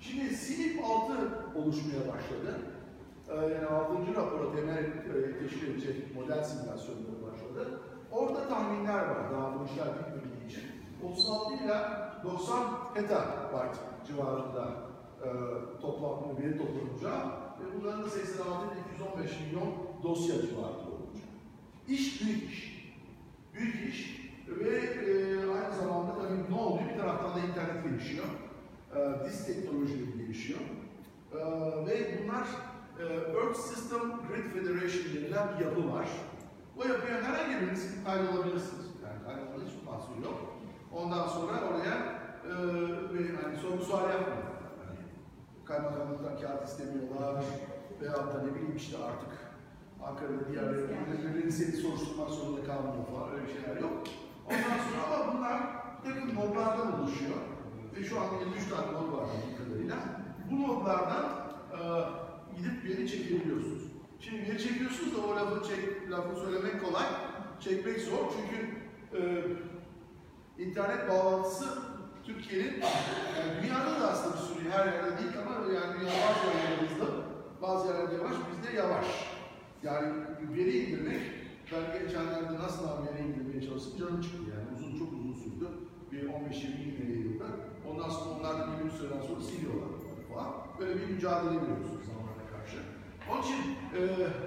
Şimdi 0.00 0.36
SINIP 0.36 0.84
6 0.84 1.12
oluşmaya 1.58 2.00
başladı. 2.12 2.58
Ee, 3.28 3.34
yani 3.34 3.66
6. 3.66 4.14
rapora 4.14 4.56
temel 4.56 4.84
e, 4.84 5.38
teşkil 5.38 5.68
edecek 5.70 6.14
model 6.14 6.44
simülasyonları 6.44 7.22
başladı. 7.32 7.80
Orada 8.12 8.48
tahminler 8.48 8.98
var 8.98 9.32
daha 9.32 9.60
bu 9.60 9.64
işler 9.64 9.86
bitmediği 9.98 10.46
için. 10.48 10.62
36 11.12 11.54
ile 11.54 11.76
90 12.24 12.94
petabyte 12.94 13.78
civarında 14.06 14.68
e, 15.24 15.28
toplam 15.80 16.36
veri 16.38 16.58
toplanacağı 16.58 17.26
ve 17.60 17.80
bunların 17.80 18.04
da 18.04 18.10
sayısı 18.10 18.42
215 18.94 19.30
milyon 19.40 19.74
dosya 20.02 20.34
civarında 20.34 20.90
olacak. 20.90 21.28
İş 21.88 22.22
büyük 22.22 22.50
iş. 22.50 22.72
Büyük 23.54 23.94
iş 23.94 24.21
ve 24.60 24.76
e, 24.78 25.36
aynı 25.38 25.74
zamanda 25.74 26.14
tabii 26.14 26.54
ne 26.54 26.60
oluyor? 26.60 26.88
Bir 26.88 26.98
taraftan 27.00 27.34
da 27.34 27.38
internet 27.38 27.84
gelişiyor. 27.84 28.24
E, 28.96 29.24
disk 29.24 29.46
teknolojileri 29.46 30.18
gelişiyor. 30.18 30.60
E, 31.32 31.38
ve 31.86 32.22
bunlar 32.22 32.46
e, 32.98 33.04
Earth 33.38 33.58
System 33.58 34.00
Grid 34.00 34.50
Federation 34.52 35.04
denilen 35.14 35.48
bir 35.58 35.64
yapı 35.64 35.92
var. 35.92 36.08
O 36.76 36.88
yapıya 36.88 37.22
herhangi 37.22 37.60
biriniz 37.60 38.04
kaydolabilirsiniz. 38.04 38.86
Yani 39.04 39.18
kaydolmanın 39.26 39.66
hiçbir 39.66 39.86
mahsuru 39.86 40.22
yok. 40.22 40.38
Ondan 40.92 41.26
sonra 41.26 41.52
oraya 41.52 41.96
e, 42.48 42.52
ve 43.14 43.36
hani 43.42 43.56
sorgu 43.56 43.84
sual 43.84 44.10
yapmayın. 44.10 44.44
Yani, 44.82 44.98
kaymakamlıktan 45.64 46.40
kağıt 46.40 46.68
istemiyorlar 46.68 47.44
veyahut 48.00 48.34
da 48.34 48.42
ne 48.42 48.54
bileyim 48.54 48.76
işte 48.76 48.96
artık 48.98 49.28
Ankara'da 50.06 50.48
diğer 50.52 50.62
yerleri 50.62 51.52
seni 51.52 51.72
soruşturmak 51.72 52.30
zorunda 52.30 52.64
kalmıyor 52.64 53.06
falan 53.06 53.32
öyle 53.32 53.52
şeyler 53.52 53.80
yok. 53.80 54.02
Ondan 54.52 54.84
sonra 54.84 55.02
ama 55.06 55.34
bunlar 55.34 55.60
bir 56.04 56.10
takım 56.10 56.34
nodlardan 56.34 57.00
oluşuyor. 57.00 57.36
Ve 57.96 58.04
şu 58.04 58.20
an 58.20 58.26
53 58.56 58.68
tane 58.70 58.92
nod 58.92 59.12
var 59.12 59.26
kadarıyla. 59.58 59.96
Bu 60.50 60.62
nodlardan 60.62 61.24
e, 61.72 61.78
gidip 62.56 62.84
veri 62.84 63.08
çekebiliyorsunuz. 63.08 63.82
Şimdi 64.20 64.42
veri 64.42 64.62
çekiyorsunuz 64.62 65.16
da 65.16 65.20
o 65.20 65.36
lafı, 65.36 65.68
çek, 65.68 66.10
lafı 66.10 66.40
söylemek 66.40 66.84
kolay, 66.84 67.06
çekmek 67.60 68.00
zor 68.00 68.18
çünkü 68.36 68.68
e, 69.18 69.20
internet 70.62 71.08
bağlantısı 71.08 71.64
Türkiye'nin, 72.26 72.80
yani 73.38 73.62
dünyada 73.62 74.00
da 74.00 74.10
aslında 74.10 74.36
bir 74.36 74.40
sürü 74.40 74.70
her 74.70 74.86
yerde 74.86 75.18
değil 75.18 75.32
ama 75.46 75.72
yani 75.72 76.00
dünya 76.00 76.12
bazı 76.12 76.46
yerlerde 76.46 76.94
hızlı, 76.94 77.24
bazı 77.62 77.88
yerlerde 77.88 78.14
yavaş, 78.14 78.32
bizde 78.52 78.76
yavaş. 78.76 79.06
Yani 79.82 80.12
veri 80.56 80.78
indirmek, 80.78 81.20
ben 81.72 82.02
geçenlerde 82.02 82.54
nasıl 82.58 82.84
veri 82.84 83.22
indirmeye 83.26 83.62
çalıştım, 83.68 83.98
canım 83.98 84.20
çıktı 84.20 84.42
yani 84.54 84.66
uzun 84.76 84.98
çok 84.98 85.12
uzun 85.12 85.34
sürdü. 85.34 85.66
Bir 86.12 86.22
15-20 86.22 86.32
veri 86.98 87.18
yılda. 87.18 87.44
Ondan 87.90 88.10
sonra 88.10 88.34
onlar 88.38 88.58
da 88.58 88.84
bir 88.84 88.90
süreden 88.90 89.20
sonra 89.20 89.40
siliyorlar 89.40 89.88
falan. 90.28 90.52
Böyle 90.78 90.94
bir 91.00 91.06
mücadele 91.14 91.56
veriyoruz 91.62 91.90
zamana 92.06 92.44
karşı. 92.52 92.78
Onun 93.30 93.42
için 93.42 93.60
e, 93.96 94.00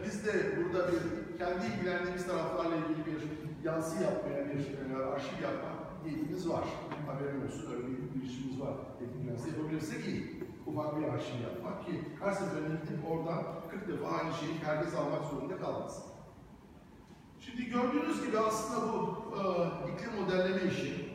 biz 0.05 0.25
de 0.25 0.33
burada 0.57 0.91
bir 0.91 1.01
kendi 1.37 1.65
ilgilendiğimiz 1.65 2.27
taraflarla 2.27 2.75
ilgili 2.75 3.05
bir 3.05 3.19
yansı 3.65 4.03
yapmaya, 4.03 4.45
bir 4.49 4.59
e, 4.59 5.05
arşiv 5.05 5.41
yapma 5.43 5.69
niyetimiz 6.05 6.49
var. 6.49 6.65
Haberin 7.07 7.47
olsun, 7.47 7.71
öyle 7.71 7.87
bir 7.87 8.13
girişimimiz 8.13 8.61
var. 8.61 8.73
Etkilense 9.01 9.49
yapabilirsek 9.49 10.05
iyi. 10.07 10.43
ufak 10.67 10.99
bir 10.99 11.03
arşiv 11.03 11.39
yapmak 11.43 11.85
ki 11.85 11.91
her 12.19 12.31
seferinde 12.31 12.77
gidip 12.83 13.11
oradan 13.11 13.43
40 13.71 13.87
defa 13.87 14.07
aynı 14.07 14.33
şeyi 14.33 14.53
herkes 14.65 14.95
almak 14.95 15.25
zorunda 15.25 15.57
kalmasın. 15.57 16.14
Şimdi 17.45 17.65
gördüğünüz 17.69 18.25
gibi 18.25 18.39
aslında 18.39 18.93
bu 18.93 19.25
e, 19.35 19.41
iklim 19.91 20.21
modelleme 20.21 20.71
işi, 20.71 21.09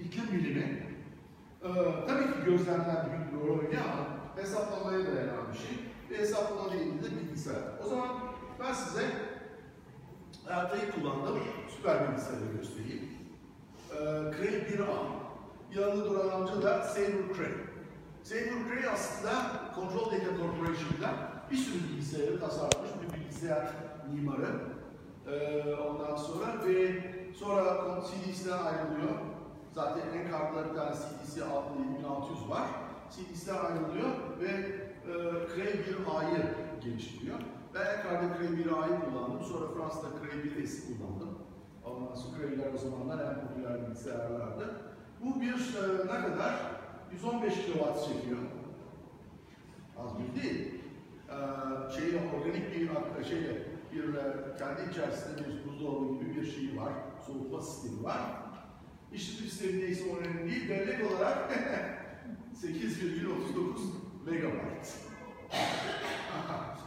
iklim 0.00 0.32
bilimi 0.32 0.86
e, 1.62 1.68
tabii 2.06 2.24
ki 2.24 2.44
gözlemler 2.44 3.06
büyük 3.10 3.32
bir 3.32 3.48
rol 3.48 3.58
oynuyor 3.58 3.82
ama 3.92 4.06
hesaplamaya 4.42 5.06
dayanan 5.06 5.52
bir 5.52 5.58
şey 5.58 5.78
ve 6.10 6.18
hesaplama 6.18 6.72
değil 6.72 7.02
de 7.02 7.20
bilgisayar. 7.20 7.62
O 7.84 7.88
zaman 7.88 8.08
ben 8.60 8.72
size 8.72 9.02
hayattayı 10.44 10.92
kullandığım 10.92 11.38
süper 11.76 12.08
bilgisayarı 12.08 12.44
göstereyim. 12.56 13.08
E, 13.90 13.96
Cray 14.36 14.54
1A. 14.54 15.22
Yanında 15.74 16.10
duran 16.10 16.40
amca 16.40 16.62
da 16.62 16.82
Sabre 16.82 17.34
Cray. 17.36 17.52
Sabre 18.22 18.68
Cray 18.68 18.88
aslında 18.92 19.32
Control 19.74 20.04
Data 20.04 20.36
Corporation'da 20.36 21.10
bir 21.50 21.56
sürü 21.56 21.88
bilgisayarı 21.88 22.40
tasarlamış 22.40 22.90
bir 23.02 23.20
bilgisayar 23.20 23.70
mimarı. 24.12 24.71
Ee, 25.26 25.74
ondan 25.74 26.16
sonra 26.16 26.46
ve 26.66 26.94
sonra 27.34 27.62
CD'sinden 28.06 28.58
ayrılıyor. 28.58 29.14
Zaten 29.74 30.02
en 30.18 30.30
kartlarda 30.30 30.70
bir 30.70 30.76
tane 30.76 30.94
CD'si 30.94 31.40
7600 31.40 32.50
var. 32.50 32.66
CD'sinden 33.10 33.64
ayrılıyor 33.64 34.08
ve 34.40 34.48
e, 34.48 35.12
Cray 35.54 35.72
1A'yı 35.72 36.54
geliştiriyor. 36.80 37.38
Ben 37.74 37.80
Encar'da 37.80 38.38
Cray 38.38 38.46
1A'yı 38.46 39.00
kullandım. 39.00 39.44
Sonra 39.44 39.66
Fransa'da 39.68 40.08
Cray 40.08 40.38
1S'i 40.38 40.86
kullandım. 40.86 41.38
Ondan 41.84 42.14
sonra 42.14 42.36
Cray'ler 42.38 42.74
o 42.74 42.78
zamanlar 42.78 43.18
en 43.18 43.48
popüler 43.48 43.86
bilgisayarlardı. 43.86 44.64
Bu 45.20 45.40
bir 45.40 45.54
e, 45.54 46.06
ne 46.06 46.22
kadar? 46.22 46.54
115 47.12 47.54
kW 47.54 47.72
çekiyor. 48.06 48.38
Az 49.98 50.10
bir 50.18 50.42
değil. 50.42 50.74
Ee, 51.28 51.92
şeyi 51.92 52.20
organik 52.34 52.74
bir 52.74 53.24
şeyle 53.24 53.71
bir 53.92 54.02
kendi 54.58 54.90
içerisinde 54.90 55.40
bir 55.48 55.68
buzdolabı 55.68 56.14
gibi 56.14 56.36
bir 56.36 56.46
şey 56.52 56.76
var. 56.76 56.92
Soğutma 57.26 57.60
sistemi 57.60 58.02
var. 58.02 58.20
İşletim 59.12 59.46
sistemi 59.46 59.80
neyse 59.80 60.04
o 60.12 60.16
önemli 60.16 60.50
değil. 60.50 60.70
Bellek 60.70 61.12
olarak 61.12 61.52
8,39 62.62 64.30
megabayt. 64.30 64.98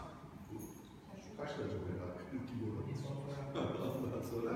Kaç 1.37 1.49
derece 1.49 1.75
acaba? 1.75 2.05
40 2.31 2.41
kilowatt. 2.49 2.85
Ondan 4.03 4.21
sonra. 4.21 4.51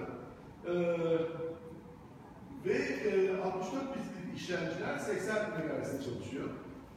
Ee, 0.68 0.72
ve 2.66 2.74
e, 2.74 3.42
64 3.42 3.96
bitlik 3.96 4.38
işlemciler 4.38 4.98
80 4.98 5.36
MHz'de 5.36 6.04
çalışıyor. 6.04 6.50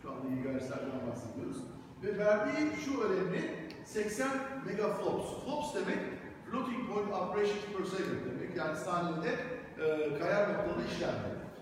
Şu 0.02 0.10
anda 0.10 0.28
GHz'lerden 0.28 1.06
bahsediyoruz. 1.10 1.56
Ve 2.02 2.18
verdiği 2.18 2.76
şu 2.84 3.00
önemli 3.00 3.61
80 3.92 4.28
megaflops. 4.66 5.44
Flops 5.44 5.74
demek 5.74 5.98
floating 6.50 6.88
point 6.88 7.12
operations 7.12 7.64
per 7.76 7.84
second 7.84 8.20
demek. 8.26 8.56
Yani 8.56 8.76
saniyede 8.76 9.32
e, 9.78 10.18
kayar 10.18 10.48
noktalı 10.48 10.86
işlem 10.86 11.14
demek. 11.24 11.52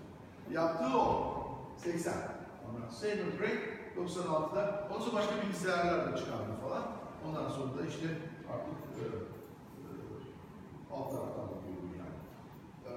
Yaptığı 0.51 0.97
o 0.97 1.37
80. 1.77 2.13
Ondan 2.69 2.89
sonra 2.89 2.91
Sabre 2.91 3.39
Break 3.39 3.59
96'da. 3.97 4.87
Ondan 4.89 5.05
sonra 5.05 5.15
başka 5.15 5.35
bilgisayarlar 5.41 6.11
da 6.11 6.17
çıkardı 6.17 6.51
falan. 6.63 6.83
Ondan 7.27 7.49
sonra 7.49 7.77
da 7.77 7.85
işte 7.87 8.07
artık 8.53 8.73
e, 8.99 9.03
e, 9.03 9.87
alt 10.93 11.11
taraftan 11.11 11.45
bakıyorum 11.51 11.91
yani. 12.01 12.17
Ee, 12.85 12.91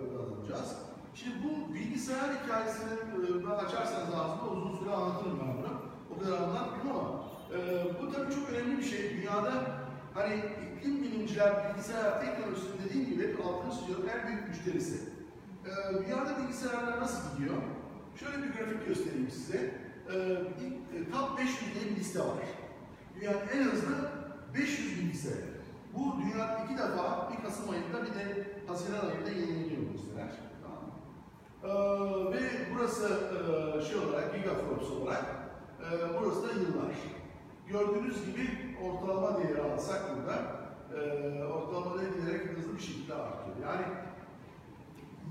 öyle 0.00 0.18
alacağız. 0.18 0.76
Şimdi 1.14 1.36
bu 1.44 1.74
bilgisayar 1.74 2.30
hikayesini 2.44 2.92
e, 3.46 3.52
açarsanız 3.52 4.14
ağzımda 4.14 4.50
uzun 4.50 4.78
süre 4.78 4.90
anlatırım 4.90 5.40
ben 5.40 5.58
bunu. 5.58 5.72
O 6.14 6.20
kadar 6.20 6.38
anlatmayayım 6.38 6.90
ama 6.90 7.17
e, 7.52 7.58
bu 8.02 8.12
tabii 8.12 8.34
çok 8.34 8.50
önemli 8.50 8.78
bir 8.78 8.82
şey. 8.82 9.16
Dünyada 9.16 9.52
hani 10.14 10.34
iklim 10.76 11.02
bilimciler 11.02 11.52
bilgisayar 11.68 12.20
teknolojisinin 12.20 12.78
dediğim 12.84 13.10
gibi 13.10 13.28
hep 13.28 13.46
altını 13.46 13.72
çiziyorum 13.72 14.08
en 14.08 14.28
büyük 14.28 14.48
müşterisi. 14.48 14.96
E, 15.66 15.98
dünyada 15.98 16.38
bilgisayarlar 16.42 17.00
nasıl 17.00 17.36
gidiyor? 17.36 17.56
Şöyle 18.20 18.42
bir 18.42 18.48
grafik 18.48 18.86
göstereyim 18.86 19.30
size. 19.30 19.58
E, 20.12 20.16
ilk, 20.60 21.08
e, 21.08 21.10
top 21.12 21.38
500 21.38 21.74
diye 21.74 21.90
bir 21.90 22.00
liste 22.00 22.20
var. 22.20 22.48
Dünyanın 23.16 23.48
en 23.54 23.62
hızlı 23.62 24.10
500 24.54 25.00
bilgisayar. 25.00 25.58
Bu 25.94 26.16
dünya 26.22 26.64
iki 26.64 26.78
defa, 26.78 27.32
bir 27.32 27.42
Kasım 27.42 27.70
ayında 27.70 28.02
bir 28.02 28.14
de 28.14 28.46
Haziran 28.66 29.06
ayında 29.06 29.30
yenileniyor 29.30 29.82
bu 29.90 29.94
listeler. 29.94 30.28
Ee, 31.64 31.68
ve 32.32 32.40
burası 32.74 33.06
e, 33.08 33.82
şey 33.84 33.96
olarak, 33.98 34.34
gigaflops 34.34 34.90
olarak, 34.90 35.24
e, 35.80 35.86
burası 36.20 36.42
da 36.42 36.52
yıllar. 36.52 36.94
Gördüğünüz 37.70 38.26
gibi 38.26 38.76
ortalama 38.84 39.42
değeri 39.42 39.62
alsak 39.62 40.02
burada, 40.16 40.36
e, 40.94 41.44
ortalama 41.44 42.00
değeri 42.00 42.20
giderek 42.20 42.56
hızlı 42.56 42.76
bir 42.76 42.82
şekilde 42.82 43.14
artıyor. 43.14 43.56
Yani 43.62 43.86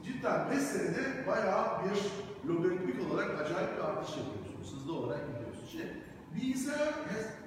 cidden 0.03 0.51
5 0.51 0.59
senede 0.61 1.27
bayağı 1.27 1.65
bir 1.83 2.11
logaritmik 2.49 3.11
olarak 3.11 3.41
acayip 3.41 3.77
bir 3.77 3.83
artış 3.83 4.17
yapıyorsunuz. 4.17 4.73
Hızlı 4.75 4.93
olarak 4.93 5.27
gidiyorsunuz. 5.27 5.69
İşte 5.73 5.93
bilgisayar 6.35 6.93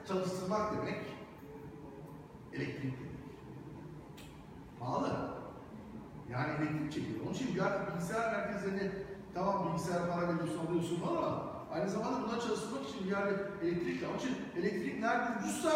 çalıştırmak 0.09 0.77
demek, 0.77 1.01
elektrik 2.53 2.83
demek. 2.83 3.11
Pahalı. 4.81 5.31
Yani 6.31 6.53
elektrik 6.53 6.93
çekiyor. 6.93 7.19
Onun 7.25 7.35
için 7.35 7.55
bir 7.55 7.61
artık 7.61 7.95
bilgisayar 7.95 8.33
merkezlerine 8.33 8.93
tamam 9.35 9.69
bilgisayar 9.69 10.11
para 10.11 10.23
veriyorsun 10.23 10.67
alıyorsun 10.67 11.03
ama 11.09 11.50
aynı 11.73 11.91
zamanda 11.91 12.23
bunları 12.23 12.41
çalıştırmak 12.41 12.89
için 12.89 13.07
yani 13.11 13.33
elektrik 13.63 14.03
de. 14.03 14.07
Onun 14.07 14.19
için 14.19 14.37
elektrik 14.57 15.01
nerede 15.01 15.39
ucuzsa 15.39 15.71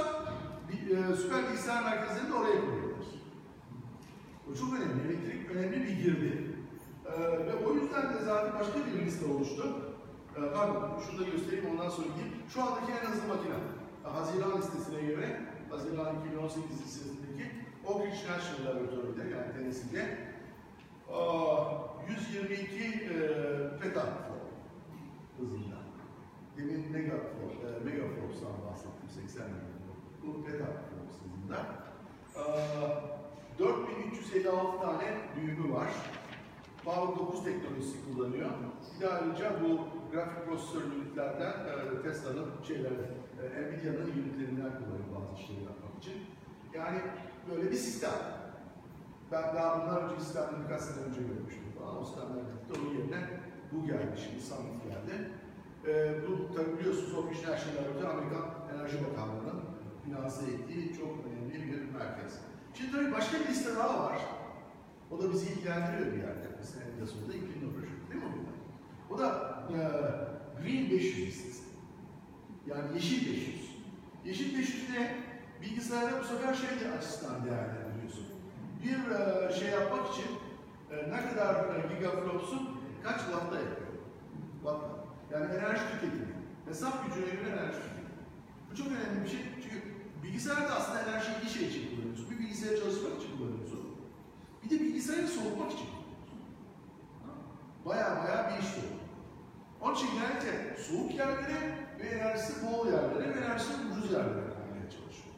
bir, 0.68 0.96
e, 0.96 1.16
süper 1.16 1.48
bilgisayar 1.48 1.82
merkezlerini 1.82 2.30
de 2.30 2.34
oraya 2.34 2.60
koyuyorlar. 2.60 3.06
O 4.50 4.54
çok 4.54 4.74
önemli. 4.74 5.08
Elektrik 5.08 5.50
önemli 5.50 5.80
bir 5.86 5.96
girdi. 6.04 6.54
Ee, 7.06 7.20
ve 7.20 7.66
o 7.66 7.74
yüzden 7.74 8.14
de 8.14 8.24
zaten 8.24 8.60
başka 8.60 8.78
bir 8.86 9.06
liste 9.06 9.26
oluştu. 9.26 9.94
Ee, 10.36 10.52
pardon, 10.54 11.00
şunu 11.06 11.20
da 11.20 11.30
göstereyim 11.30 11.70
ondan 11.70 11.88
sonra 11.88 12.06
gideyim. 12.08 12.32
Şu 12.48 12.62
andaki 12.62 12.92
en 12.92 13.10
hızlı 13.10 13.28
makine. 13.28 13.54
Ee, 14.04 14.08
Haziran 14.08 14.58
listesine 14.58 15.02
göre, 15.02 15.40
Haziran 15.70 16.16
2018 16.20 16.70
listesindeki 16.70 17.50
Oak 17.86 18.06
Ridge 18.06 18.16
National 18.16 18.66
Laboratory'de 18.66 19.22
yani 19.34 19.52
Tennessee'de 19.52 20.18
aa, 21.12 21.64
122 22.08 22.84
e, 22.84 23.18
petaflop 23.80 24.44
hızında. 25.38 25.83
Demin 26.56 26.92
megaflop, 26.92 27.52
e, 27.64 27.84
megaflops'tan 27.84 28.52
bahsettim 28.66 29.08
80 29.08 29.46
megaflop. 29.46 29.98
Bu 30.22 30.44
petaflop 30.44 31.06
hızında. 31.08 31.58
Aa, 32.36 33.14
4356 33.58 34.80
tane 34.80 35.18
düğümü 35.36 35.72
var. 35.74 35.88
Power 36.84 37.26
9 37.26 37.44
teknolojisi 37.44 37.96
kullanıyor. 38.04 38.50
Bir 38.96 39.00
de 39.00 39.08
ayrıca 39.08 39.52
bu 39.62 39.80
grafik 40.12 40.46
prosesör 40.46 40.82
ünitlerden 40.82 41.52
e, 41.52 42.02
Tesla'nın 42.02 42.50
şeyleri, 42.62 42.94
e, 43.42 43.62
Nvidia'nın 43.62 44.12
ünitlerinden 44.12 44.72
kullanıyor 44.78 45.08
bazı 45.14 45.42
işleri 45.42 45.62
yapmak 45.62 45.98
için. 45.98 46.14
Yani 46.74 46.98
böyle 47.50 47.70
bir 47.70 47.76
sistem. 47.76 48.10
Ben 49.32 49.42
daha 49.42 49.80
bundan 49.80 50.02
önce 50.02 50.24
sistemde 50.24 50.64
birkaç 50.64 50.80
sene 50.80 51.04
önce 51.04 51.20
görmüştüm 51.20 51.72
falan. 51.78 52.00
O 52.00 52.04
sistemler 52.04 52.44
bitti. 52.52 52.80
Onun 52.80 52.94
yerine 52.94 53.20
bu 53.72 53.86
geldi 53.86 54.20
şimdi, 54.24 54.42
Summit 54.42 54.84
geldi. 54.84 55.30
E, 55.86 56.14
bu 56.28 56.54
tabii 56.54 56.78
biliyorsunuz 56.78 57.14
o 57.14 57.26
National 57.26 57.76
Laboratory 57.76 58.06
Amerikan 58.06 58.44
Enerji 58.74 58.98
Bakanlığı'nın 59.04 59.60
finanse 60.04 60.44
ettiği 60.52 60.94
çok 60.96 61.08
önemli 61.26 61.72
bir 61.72 61.98
merkez. 61.98 62.40
Şimdi 62.74 62.92
tabii 62.92 63.12
başka 63.12 63.40
bir 63.40 63.48
liste 63.48 63.76
daha 63.76 64.04
var. 64.04 64.18
O 65.10 65.22
da 65.22 65.32
bizi 65.32 65.46
ilgilendiriyor 65.52 66.12
bir 66.12 66.18
yerde. 66.18 66.48
Mesela 66.58 66.84
en 67.00 67.06
sonunda 67.06 67.32
iklim 67.32 67.72
projesi 67.74 68.10
değil 68.10 68.24
mi 68.24 68.30
bu? 69.10 69.14
O 69.14 69.18
da 69.18 69.58
e, 69.70 69.78
Green 70.62 70.90
500 70.90 71.26
listesi. 71.26 71.64
Yani 72.66 72.94
yeşil 72.94 73.32
500. 73.32 73.70
Yeşil 74.24 74.58
500 74.58 74.90
ne? 74.90 75.14
Bilgisayarda 75.62 76.20
bu 76.20 76.24
sefer 76.24 76.54
şey 76.54 76.88
açısından 76.98 77.44
değerlendiriyorsun. 77.44 78.26
Bir 78.84 79.10
e, 79.10 79.52
şey 79.52 79.68
yapmak 79.70 80.12
için 80.12 80.26
e, 80.90 81.10
ne 81.10 81.28
kadar 81.28 81.54
e, 81.54 81.94
gigaflops'un 81.94 82.68
kaç 83.02 83.18
wattta 83.18 83.56
yapıyor? 83.56 83.92
Watt'ta. 84.62 84.93
Yani 85.34 85.46
enerji 85.54 85.82
tüketimi. 85.92 86.34
Hesap 86.68 87.06
gücüne 87.06 87.34
göre 87.34 87.48
enerji 87.50 87.78
tüketimi. 87.84 88.14
Bu 88.70 88.76
çok 88.76 88.86
önemli 88.86 89.24
bir 89.24 89.28
şey. 89.28 89.40
Çünkü 89.62 89.78
bilgisayarda 90.22 90.74
aslında 90.74 91.00
enerjiyi 91.00 91.36
iki 91.38 91.52
şey 91.52 91.68
için 91.68 91.82
kullanıyorsun. 91.90 92.30
Bir 92.30 92.38
bilgisayarı 92.38 92.80
çalışmak 92.80 93.22
için 93.22 93.36
kullanıyorsun. 93.36 93.80
Bir 94.64 94.70
de 94.70 94.80
bilgisayarı 94.80 95.28
soğutmak 95.28 95.72
için. 95.72 95.88
Baya 97.86 98.08
baya 98.22 98.50
bir 98.50 98.62
iş 98.62 98.70
bu. 98.76 98.84
Onun 99.84 99.94
için 99.94 100.08
genellikle 100.14 100.76
soğuk 100.82 101.14
yerlere 101.14 101.58
ve 102.00 102.06
enerjisi 102.08 102.52
bol 102.66 102.86
yerlere 102.86 103.34
ve 103.34 103.40
enerjisi 103.40 103.72
ucuz 103.92 104.12
yerlere 104.12 104.48
koymaya 104.56 104.88
çalışıyor. 104.96 105.34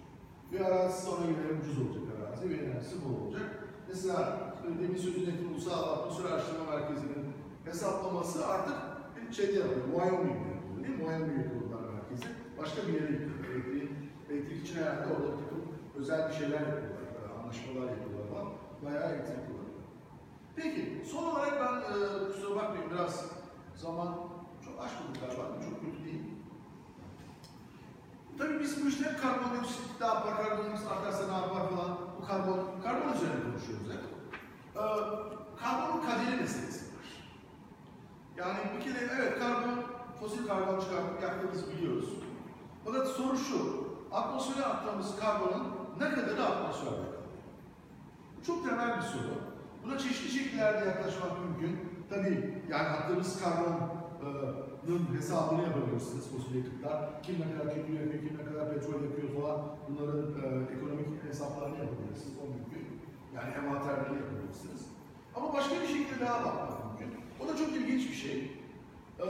Ve 0.52 0.66
arazisi 0.66 1.08
ona 1.10 1.26
göre 1.26 1.60
ucuz 1.60 1.78
olacak 1.78 2.02
arazi 2.16 2.50
ve 2.50 2.54
enerjisi 2.54 3.04
bol 3.04 3.20
olacak. 3.20 3.68
Mesela 3.88 4.52
e, 4.64 4.82
demin 4.82 4.94
ettiğim 4.94 5.52
Ulusal 5.52 5.92
Atmosfer 5.92 6.30
Araştırma 6.30 6.64
Merkezi'nin 6.70 7.32
hesaplaması 7.64 8.46
artık 8.46 8.95
şeyde 9.34 9.58
yapıyor, 9.58 9.84
Wyoming'de 9.86 10.48
yapıyor. 10.54 10.76
modeli, 10.76 10.96
Miami 10.96 11.38
Yıkılıklar 11.42 11.80
Merkezi. 11.92 12.28
Başka 12.58 12.88
bir 12.88 12.92
yere 12.92 13.12
yıkılıyor. 13.12 13.54
Elektrik, 13.54 13.90
elektrik 14.30 14.62
için 14.66 14.76
herhalde 14.76 15.06
orada 15.14 15.30
takım 15.40 15.62
özel 15.96 16.28
bir 16.28 16.34
şeyler 16.34 16.60
yapıyorlar, 16.60 17.06
anlaşmalar 17.40 17.86
yapıyorlar 17.90 18.28
falan. 18.32 18.48
Bayağı 18.84 19.10
elektrik 19.10 19.46
kullanıyor. 19.46 19.82
Peki, 20.56 21.02
son 21.12 21.22
olarak 21.22 21.52
ben, 21.60 21.74
e, 21.92 21.96
kusura 22.32 22.56
bakmayın 22.56 22.90
biraz 22.90 23.30
zaman 23.76 24.08
çok 24.64 24.84
aşmadık 24.84 25.20
galiba, 25.20 25.64
çok 25.64 25.80
kötü 25.80 26.04
değil. 26.04 26.22
Tabii 28.38 28.60
biz 28.60 28.84
bu 28.84 28.88
işte 28.88 29.16
karbondioksit 29.22 30.00
ne 30.00 30.06
yapar, 30.06 30.36
karbondioksit 30.36 30.92
artarsa 30.92 31.26
ne 31.26 31.32
yapar 31.32 31.70
falan, 31.70 31.98
bu 32.20 32.26
karbon, 32.26 32.60
karbon 32.82 33.12
üzerine 33.12 33.42
konuşuyoruz 33.42 33.88
hep. 33.92 34.04
Ee, 34.76 34.80
karbonun 35.62 36.02
kaderi 36.06 36.36
meselesi. 36.40 36.85
Yani 38.38 38.58
bir 38.76 38.84
kere 38.84 38.98
evet 39.16 39.38
karbon, 39.38 39.84
fosil 40.20 40.46
karbon 40.46 40.80
çıkartıp 40.80 41.22
yaktığımızı 41.22 41.72
biliyoruz. 41.72 42.08
Fakat 42.84 43.08
soru 43.08 43.36
şu, 43.36 43.86
atmosfere 44.12 44.64
attığımız 44.64 45.16
karbonun 45.20 45.66
ne 46.00 46.10
kadarı 46.10 46.44
atmosferde 46.44 46.90
kalıyor? 46.90 47.12
Çok 48.46 48.68
temel 48.68 48.96
bir 48.96 49.02
soru. 49.02 49.34
Buna 49.84 49.98
çeşitli 49.98 50.38
şekillerde 50.38 50.84
yaklaşmak 50.84 51.32
mümkün. 51.40 51.80
Tabii 52.10 52.62
yani 52.70 52.88
attığımız 52.88 53.42
karbonun 53.42 55.16
hesabını 55.16 55.62
yapabilirsiniz 55.62 56.30
fosil 56.30 56.54
yakıtlar. 56.54 57.22
Kim 57.22 57.34
ne 57.40 57.52
kadar 57.52 57.74
kömür 57.74 58.00
yakıyor, 58.00 58.22
kim 58.24 58.38
ne 58.38 58.44
kadar 58.44 58.74
petrol 58.74 59.02
yakıyor 59.02 59.42
falan 59.42 59.60
bunların 59.88 60.22
e, 60.42 60.72
ekonomik 60.74 61.24
hesaplarını 61.28 61.78
yapabilirsiniz. 61.78 62.34
O 62.42 62.44
mümkün. 62.54 63.00
Yani 63.34 63.50
envanterlerini 63.54 64.18
yapabilirsiniz. 64.22 64.82
Ama 65.34 65.52
başka 65.52 65.74
bir 65.82 65.86
şekilde 65.86 66.20
daha 66.20 66.44
bakmak. 66.44 66.85
O 67.40 67.48
da 67.48 67.56
çok 67.56 67.68
ilginç 67.68 68.10
bir 68.10 68.14
şey. 68.14 68.52
Ee, 69.20 69.24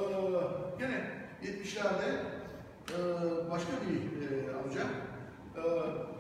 gene 0.78 1.11
70'lerde 1.42 2.09
e, 2.90 2.98
başka 3.50 3.72
bir 3.72 4.22
e, 4.22 4.57
amca 4.57 4.82
e, 5.57 5.62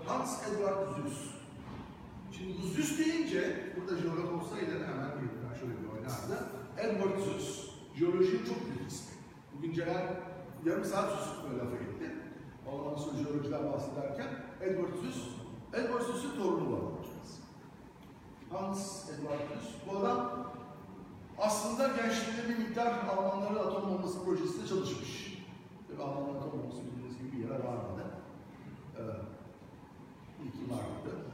Hans 0.06 0.48
Edward 0.48 0.96
Süss. 0.96 1.18
Şimdi 2.32 2.54
bu 2.62 2.66
Süss 2.66 2.98
deyince 2.98 3.72
burada 3.76 4.00
jeolog 4.00 4.42
olsaydı 4.42 4.72
hemen 4.72 5.10
bir 5.20 5.58
şöyle 5.60 5.72
bir 5.72 5.88
oynardı. 5.88 6.46
Edward 6.78 7.20
Süss. 7.20 7.70
Jeolojinin 7.98 8.44
çok 8.44 8.66
büyük 8.66 8.90
ismi. 8.90 9.16
Bugün 9.56 9.72
Celal 9.72 10.02
yarım 10.64 10.84
saat 10.84 11.10
Süss'ün 11.10 11.50
böyle 11.50 11.64
lafa 11.64 11.76
gitti. 11.76 12.12
Ondan 12.72 12.96
sonra 12.96 13.16
jeolojiden 13.16 13.72
bahsederken 13.72 14.28
Edward 14.60 14.94
Süss, 15.02 15.22
Edward 15.72 16.02
Süss'ün 16.02 16.42
torunu 16.42 16.72
var. 16.72 16.80
Hans 18.50 19.10
Edward 19.10 19.38
Süss. 19.38 19.74
Bu 19.86 19.98
adam 19.98 20.46
aslında 21.38 21.88
gençliğinde 21.88 22.48
bir 22.48 22.58
miktar 22.58 22.92
Almanların 23.08 23.68
atom 23.68 23.90
bombası 23.90 24.24
projesinde 24.24 24.66
çalışmış. 24.66 25.42
Tabii 25.88 26.02
Almanların 26.02 26.36
atom 26.36 26.52
bombası 26.52 26.82
bildiğiniz 26.86 27.18
gibi 27.18 27.32
bir 27.32 27.38
yere 27.38 27.58
varmadı. 27.64 28.04
Ee, 28.98 29.02
iyi 30.42 30.50
ki 30.52 30.58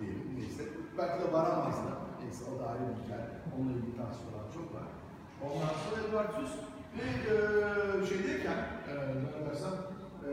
diyelim, 0.00 0.36
neyse. 0.38 0.62
Belki 0.98 1.24
de 1.24 1.32
varamazdı. 1.32 1.90
Neyse 2.22 2.44
o 2.50 2.60
da 2.60 2.66
ayrı 2.70 2.80
bir 2.88 3.04
hikaye. 3.04 3.28
Onunla 3.54 3.72
ilgili 3.72 3.96
tartışmalar 3.96 4.44
çok 4.56 4.66
var. 4.74 4.88
Ondan 5.44 5.74
sonra 5.82 5.96
Edward 6.04 6.32
Süss 6.38 6.52
ve 6.96 7.06
e, 7.32 7.36
şeydeyken, 8.06 8.60
e, 8.90 8.92
ne 9.24 9.50
dersem, 9.50 9.74
e, 10.26 10.30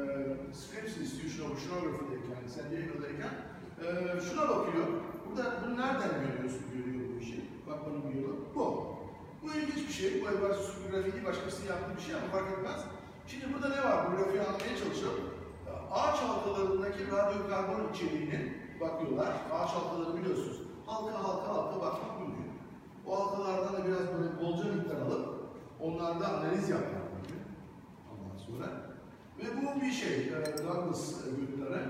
Scripps 0.53 0.97
Institution 0.97 1.45
of 1.45 1.57
Oceanography'deyken, 1.57 2.41
San 2.55 2.71
Diego'dayken 2.71 3.33
e, 3.83 3.85
şuna 4.25 4.49
bakıyor. 4.49 4.87
Burada 5.25 5.53
bunu 5.61 5.77
nereden 5.77 6.11
görüyorsun, 6.25 6.65
görüyor 6.73 7.09
bu 7.15 7.19
işi? 7.19 7.49
Bakmanın 7.67 8.03
bir 8.09 8.21
yolu 8.21 8.37
bu. 8.55 8.98
Bu 9.43 9.47
ilginç 9.53 9.87
bir 9.87 9.93
şey. 9.93 10.21
Bu 10.21 10.53
Süss'ün 10.53 10.83
bir 10.83 10.91
grafiği 10.91 11.25
başkasının 11.25 11.67
yaptığı 11.67 11.97
bir 11.97 12.01
şey 12.01 12.15
ama 12.15 12.27
fark 12.27 12.51
etmez. 12.51 12.81
Şimdi 13.27 13.45
burada 13.53 13.69
ne 13.69 13.83
var? 13.83 14.05
Bu 14.05 14.17
grafiği 14.17 14.41
anlamaya 14.41 14.77
çalışalım. 14.83 15.25
Ağaç 15.91 16.17
halkalarındaki 16.17 17.11
radyokarbon 17.11 17.93
içeriğini 17.93 18.53
bakıyorlar. 18.81 19.33
Ağaç 19.53 19.69
halkaları 19.69 20.17
biliyorsunuz. 20.17 20.61
Halka 20.85 21.23
halka 21.23 21.47
halka 21.47 21.81
bakmak 21.81 22.19
mümkün. 22.19 22.51
O 23.05 23.19
halkalardan 23.19 23.73
da 23.73 23.85
biraz 23.87 24.07
böyle 24.13 24.29
bolca 24.41 24.73
miktar 24.73 25.01
alıp 25.01 25.39
onlarda 25.79 26.27
analiz 26.27 26.69
yapmak 26.69 27.13
mümkün. 27.13 27.41
Ondan 28.11 28.37
sonra. 28.37 28.65
Ve 29.39 29.45
bu 29.57 29.81
bir 29.81 29.91
şey, 29.91 30.17
e, 30.17 30.57
Douglas 30.57 31.15
gökleri, 31.25 31.81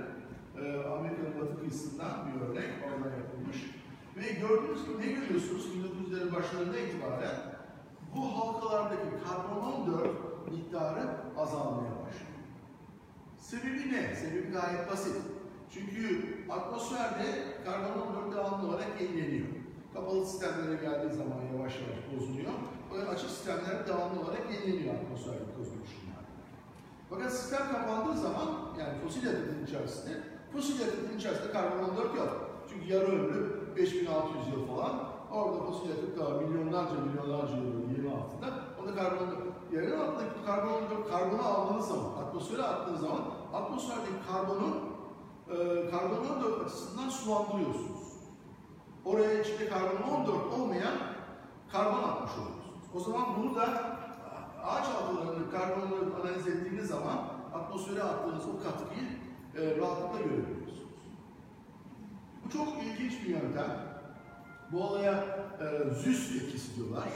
e, 0.57 0.87
Amerika'nın 0.87 1.41
batı 1.41 1.59
kıyısından 1.59 2.11
bir 2.25 2.41
örnek, 2.41 2.69
oradan 2.85 3.17
yapılmış. 3.17 3.57
Ve 4.17 4.31
gördüğünüz 4.41 4.85
gibi 4.85 4.99
ne 4.99 5.11
görüyorsunuz 5.11 5.73
1900'lerin 6.09 6.35
başlarında 6.35 6.79
itibaren 6.79 7.35
bu 8.15 8.37
halkalardaki 8.37 9.09
karbon 9.27 9.71
14 9.87 10.51
miktarı 10.51 11.07
azalmaya 11.37 11.91
başlıyor. 11.91 12.39
Sebebi 13.39 13.93
ne? 13.93 14.15
Sebebi 14.15 14.51
gayet 14.51 14.91
basit. 14.91 15.15
Çünkü 15.73 16.27
atmosferde 16.49 17.25
karbon 17.65 18.01
14 18.01 18.35
devamlı 18.35 18.67
olarak 18.67 19.01
yenileniyor. 19.01 19.47
Kapalı 19.93 20.25
sistemlere 20.25 20.75
geldiği 20.75 21.15
zaman 21.15 21.41
yavaş 21.53 21.75
yavaş 21.75 21.97
bozuluyor. 22.15 22.51
Böyle 22.93 23.05
açık 23.05 23.29
sistemler 23.29 23.87
devamlı 23.87 24.21
olarak 24.21 24.51
yenileniyor 24.51 24.95
atmosferdeki 24.95 25.61
ışınlar. 25.61 26.23
Fakat 27.09 27.33
sistem 27.33 27.71
kapandığı 27.71 28.17
zaman, 28.19 28.49
yani 28.79 28.99
fosil 29.03 29.25
yakıtın 29.25 29.65
içerisinde, 29.65 30.17
fosil 30.53 30.79
yakıtın 30.79 31.17
içerisinde 31.17 31.51
karbon 31.51 31.89
14 31.89 32.17
yok. 32.17 32.49
Çünkü 32.69 32.93
yarı 32.93 33.05
ömrü 33.05 33.75
5600 33.75 34.47
yıl 34.47 34.67
falan. 34.67 35.08
Orada 35.33 35.63
fosil 35.63 35.89
yakıt 35.89 36.19
da 36.19 36.29
milyonlarca 36.29 36.93
milyonlarca 36.93 37.57
yıl 37.57 37.89
yerin 37.91 38.11
altında. 38.11 38.47
Onda 38.81 38.95
karbon 38.95 39.27
yerin 39.71 39.99
altındaki 39.99 40.45
karbon 40.45 41.09
karbonu 41.11 41.41
aldığınız 41.41 41.87
zaman, 41.87 42.11
atmosfere 42.21 42.63
attığınız 42.63 43.01
zaman 43.01 43.21
atmosferdeki 43.53 44.11
karbonu 44.31 44.75
e, 45.49 45.89
karbon 45.91 46.17
14 46.35 46.65
açısından 46.65 47.09
sulandırıyorsunuz. 47.09 48.09
Oraya 49.05 49.41
içinde 49.41 49.69
karbon 49.69 50.09
14 50.19 50.53
olmayan 50.59 50.93
karbon 51.71 52.03
atmış 52.09 52.31
oluyorsunuz. 52.31 52.85
O 52.95 52.99
zaman 52.99 53.25
bunu 53.37 53.55
da 53.55 53.61
ağaç 54.63 54.85
halkalarının 54.87 55.51
karbonları 55.51 56.21
analiz 56.21 56.47
ettiğiniz 56.47 56.87
zaman 56.87 57.17
atmosfere 57.53 58.03
attığınız 58.03 58.43
o 58.45 58.63
katkıyı 58.63 59.07
e, 59.55 59.77
rahatlıkla 59.77 60.19
görebiliyorsunuz. 60.19 60.83
Bu 62.45 62.49
çok 62.49 62.67
ilginç 62.83 63.23
bir 63.23 63.29
yöntem. 63.29 63.88
Bu 64.71 64.83
olaya 64.83 65.13
e, 65.61 65.93
ZÜS 65.93 66.35
etkisi 66.35 66.75
diyorlar 66.75 67.09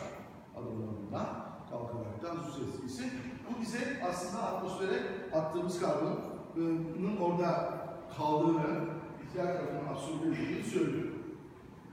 adımlarında. 0.58 1.44
Kalkaraktan 1.70 2.52
ZÜS 2.52 2.76
etkisi. 2.76 3.04
Bu 3.50 3.62
bize 3.62 4.04
aslında 4.10 4.44
atmosfere 4.44 5.00
attığımız 5.34 5.80
karbonun 5.80 7.18
orada 7.22 7.74
kaldığını, 8.18 8.86
ihtiyar 9.24 9.48
tarafından 9.48 9.94
absorbe 9.94 10.28
edildiğini 10.28 10.64
söylüyor. 10.64 11.14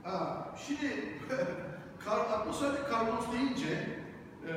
Ha, 0.03 0.47
şimdi 0.67 0.87
kar, 2.05 2.17
atmosferde 2.17 2.83
karbon 2.83 3.17
deyince 3.33 4.01
e, 4.47 4.53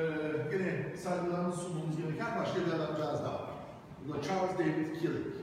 gene 0.51 0.97
saygılarımızı 0.97 1.61
sunmamız 1.61 1.97
gereken 1.97 2.39
başka 2.39 2.59
bir 2.59 2.71
adamcağız 2.71 3.23
daha 3.23 3.33
var. 3.33 3.49
Bu 4.07 4.13
da 4.13 4.21
Charles 4.21 4.59
David 4.59 4.99
Killick. 4.99 5.35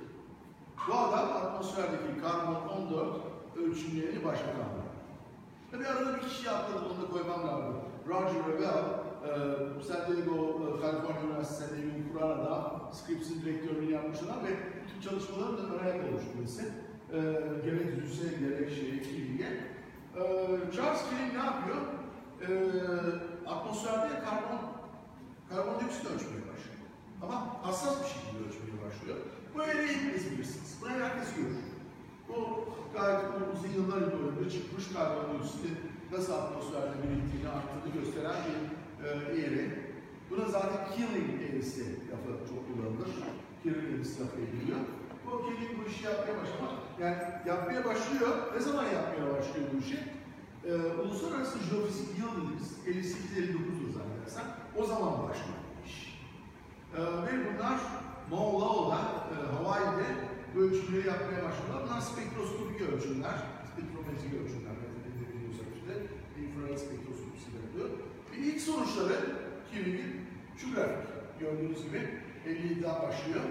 Bu 0.88 0.94
adam 0.94 1.28
atmosferdeki 1.28 2.20
karbon 2.22 2.68
14 2.68 3.16
ölçümlerini 3.56 4.24
bir 4.24 4.28
adam. 4.28 4.81
Tabii 5.72 5.86
arada 5.86 6.16
bir 6.16 6.28
kişi 6.28 6.50
atladı, 6.50 6.84
onu 6.84 7.02
da 7.02 7.10
koymam 7.12 7.48
lazım. 7.48 7.76
Roger 8.08 8.42
Revell, 8.48 8.84
e, 9.28 9.82
San 9.82 10.00
Diego, 10.06 10.36
e, 10.36 10.80
Kaliforniya 10.80 11.22
Üniversitesi 11.24 11.68
San 11.68 11.76
Diego'yu 11.76 12.12
kuran 12.12 12.30
adam, 12.30 12.90
Scrips'in 12.92 13.42
direktörlüğünü 13.42 13.92
yapmış 13.92 14.18
adam 14.22 14.44
ve 14.44 14.50
bütün 14.84 15.00
çalışmaların 15.10 15.56
da 15.56 15.82
ayak 15.82 16.04
olmuş 16.08 16.22
birisi. 16.38 16.62
E, 17.12 17.18
gerek 17.64 17.86
Züse, 18.06 18.28
gerek 18.40 18.70
şey, 18.70 19.02
Killick'e. 19.02 19.48
E, 20.16 20.22
Charles 20.76 21.02
Killick 21.08 21.32
ne 21.34 21.44
yapıyor? 21.44 21.80
E, 22.42 22.48
atmosferde 23.48 24.08
karbon, 24.24 24.60
karbondioksit 25.50 26.04
ölçmeye 26.04 26.42
başlıyor. 26.50 26.82
Ama 27.22 27.56
hassas 27.62 27.96
bir 28.02 28.08
şekilde 28.08 28.38
ölçmeye 28.48 28.86
başlıyor. 28.86 29.16
Bu 29.54 29.62
öyle 29.62 29.86
hepiniz 29.86 30.30
bilirsiniz. 30.30 30.78
Bunu 30.80 30.90
herkes 30.90 31.34
görür. 31.36 31.71
Bu 32.32 32.64
gayet 32.94 33.20
uzun 33.54 33.68
yıllar 33.68 34.02
önce 34.02 34.50
çıkmış 34.50 34.84
karbondioksiti 34.92 35.68
nasıl 36.12 36.32
atmosferde 36.32 36.94
biriktiğini, 37.02 37.48
arttığını 37.48 37.92
gösteren 37.94 38.36
bir 38.46 38.58
e, 39.06 39.08
eğri. 39.40 39.92
Buna 40.30 40.44
zaten 40.44 40.86
killing 40.96 41.42
eğrisi 41.42 41.84
lafı 41.84 42.48
çok 42.48 42.60
kullanılır. 42.66 43.10
Killing 43.62 43.94
eğrisi 43.94 44.20
lafı 44.20 44.36
ediliyor. 44.36 44.78
Bu 45.26 45.46
killing 45.46 45.72
bu 45.78 45.90
işi 45.90 46.04
yapmaya 46.04 46.34
başlamak. 46.42 46.74
Yani 47.00 47.16
yapmaya 47.46 47.84
başlıyor. 47.84 48.28
Ne 48.54 48.60
zaman 48.60 48.84
yapmaya 48.84 49.38
başlıyor 49.38 49.66
bu 49.74 49.78
işi? 49.78 49.98
Ee, 50.64 50.74
Uluslararası 51.02 51.58
Jeofizik 51.58 52.18
Yıl 52.18 52.28
dediğimiz 52.36 53.12
58-59'dur 53.16 53.92
zannedersem. 53.92 54.44
O 54.78 54.84
zaman 54.84 55.12
başlıyor 55.12 55.58
bu 55.82 55.86
iş. 55.86 56.20
Ee, 56.96 57.00
ve 57.02 57.32
bunlar 57.46 57.78
Loa'da, 58.30 58.98
e, 59.32 59.34
Hawaii'de 59.56 60.06
ölçümleri 60.60 61.06
yapmaya 61.06 61.42
başladılar. 61.48 61.80
Bunlar 61.84 62.00
spektroskopik 62.00 62.80
ölçümler, 62.80 63.36
spektrometrik 63.70 64.32
ölçümler, 64.40 64.74
biliyorsak 65.32 65.68
işte, 65.78 65.92
infrared 66.40 66.78
spektroskopisi 66.84 67.48
yapıyor. 67.60 67.88
Ve 68.30 68.36
ilk 68.48 68.60
sonuçları 68.60 69.16
Kirby'nin 69.70 70.10
şu 70.56 70.74
grafik. 70.74 71.12
gördüğünüz 71.40 71.84
gibi 71.84 72.00
57'den 72.46 73.02
başlıyor. 73.02 73.44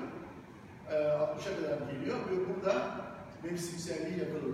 Ee, 0.92 0.96
60'a 0.96 1.54
kadar 1.58 1.92
geliyor 1.92 2.18
ve 2.18 2.36
burada 2.48 3.02
mevsimselliği 3.44 4.20
yakalıyor. 4.20 4.52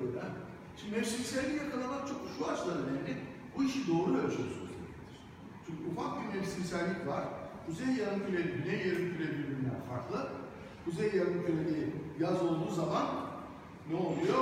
Şimdi 0.78 0.96
mevsimselliği 0.96 1.58
yakalamak 1.58 2.08
çok 2.08 2.22
şu 2.38 2.52
açıdan 2.52 2.78
önemli. 2.78 3.18
Bu 3.58 3.64
işi 3.64 3.88
doğru 3.88 4.18
ölçüyorsunuz. 4.18 4.72
Çünkü 5.66 5.82
ufak 5.92 6.12
bir 6.22 6.40
mevsimsellik 6.40 7.08
var. 7.08 7.24
Kuzey 7.66 7.96
yarımküreli, 7.96 8.52
güney 8.52 8.88
yarımküreli 8.88 9.38
birbirinden 9.38 9.82
farklı. 9.90 10.30
Kuzey 10.86 11.12
yarımküreli 11.16 11.94
yaz 12.20 12.44
olduğu 12.44 12.72
zaman 12.72 13.06
ne 13.90 13.96
oluyor? 13.96 14.42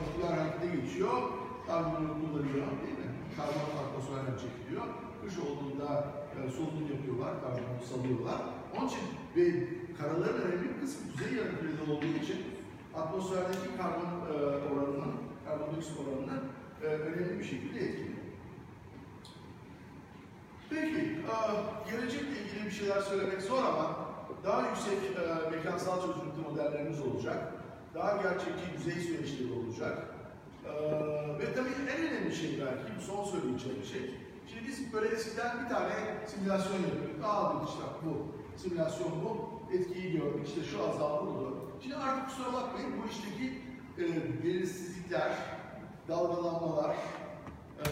Bitkiler 0.00 0.38
harekete 0.38 0.76
geçiyor. 0.76 1.22
Karbonu 1.66 2.08
kullanıyor 2.20 2.66
değil 2.82 2.98
mi? 3.04 3.10
Karbon 3.36 3.68
atmosferden 3.82 4.36
çekiliyor. 4.44 4.84
Kış 5.22 5.34
olduğunda 5.38 6.04
e, 6.36 6.50
solunum 6.50 6.86
yapıyorlar, 6.94 7.32
karbonu 7.42 7.84
salıyorlar. 7.92 8.40
Onun 8.76 8.88
için 8.88 9.04
ve 9.36 9.68
karaların 9.98 10.42
önemli 10.42 10.68
bir 10.68 10.80
kısmı 10.80 11.12
kuzey 11.12 11.34
yarımkürede 11.38 11.92
olduğu 11.92 12.24
için 12.24 12.38
atmosferdeki 12.96 13.68
karbon 13.78 14.10
e, 14.30 14.34
oranının, 14.72 15.14
karbondioksit 15.46 15.96
oranını 16.00 16.38
e, 16.82 16.86
önemli 16.86 17.38
bir 17.38 17.44
şekilde 17.44 17.78
etkiliyor. 17.78 18.24
Peki, 20.70 21.00
e, 21.00 21.34
gelecekle 21.90 22.28
ilgili 22.42 22.66
bir 22.66 22.70
şeyler 22.70 23.00
söylemek 23.00 23.42
zor 23.42 23.62
ama 23.64 24.03
daha 24.44 24.68
yüksek 24.68 24.98
e, 24.98 25.50
mekansal 25.56 26.00
çözünürlüklü 26.00 26.42
modellerimiz 26.50 27.00
olacak. 27.00 27.52
Daha 27.94 28.22
gerçekçi 28.22 28.64
yüzey 28.76 29.02
süreçleri 29.02 29.52
olacak. 29.52 30.08
E, 30.64 30.72
ve 31.38 31.54
tabii 31.54 31.68
en 31.96 32.08
önemli 32.08 32.34
şey 32.34 32.60
belki, 32.60 33.04
son 33.06 33.24
söyleyeceğim 33.24 33.84
şey. 33.84 34.14
Şimdi 34.48 34.68
biz 34.68 34.92
böyle 34.92 35.08
eskiden 35.08 35.64
bir 35.64 35.68
tane 35.68 35.92
simülasyon 36.26 36.76
yapıyorduk. 36.76 37.24
Aa 37.24 37.52
işte 37.68 37.84
bu, 38.04 38.26
simülasyon 38.58 39.12
bu, 39.24 39.54
etkiyi 39.74 40.12
gördük, 40.12 40.46
işte 40.48 40.62
şu 40.64 40.88
azaldı 40.88 41.30
oldu. 41.30 41.70
Şimdi 41.82 41.96
artık 41.96 42.28
kusura 42.28 42.52
bakmayın 42.52 42.90
bu 43.02 43.08
işteki 43.08 43.58
e, 43.98 44.04
belirsizlikler, 44.44 45.32
dalgalanmalar, 46.08 46.96
e, 47.78 47.88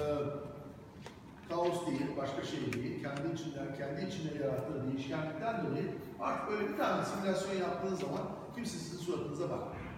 kaos 1.53 1.87
değil, 1.87 2.07
başka 2.17 2.43
şey 2.43 2.73
değil, 2.73 3.05
kendi 3.05 3.35
içinden, 3.35 3.69
kendi 3.79 4.01
içinde 4.09 4.45
yarattığı 4.45 4.87
değişkenlikten 4.87 5.67
dolayı 5.67 5.89
artık 6.21 6.51
böyle 6.51 6.69
bir 6.69 6.77
tane 6.77 7.05
simülasyon 7.05 7.55
yaptığınız 7.55 8.01
zaman 8.01 8.23
kimse 8.55 8.79
sizin 8.79 8.99
suratınıza 8.99 9.45
bakmıyor. 9.45 9.93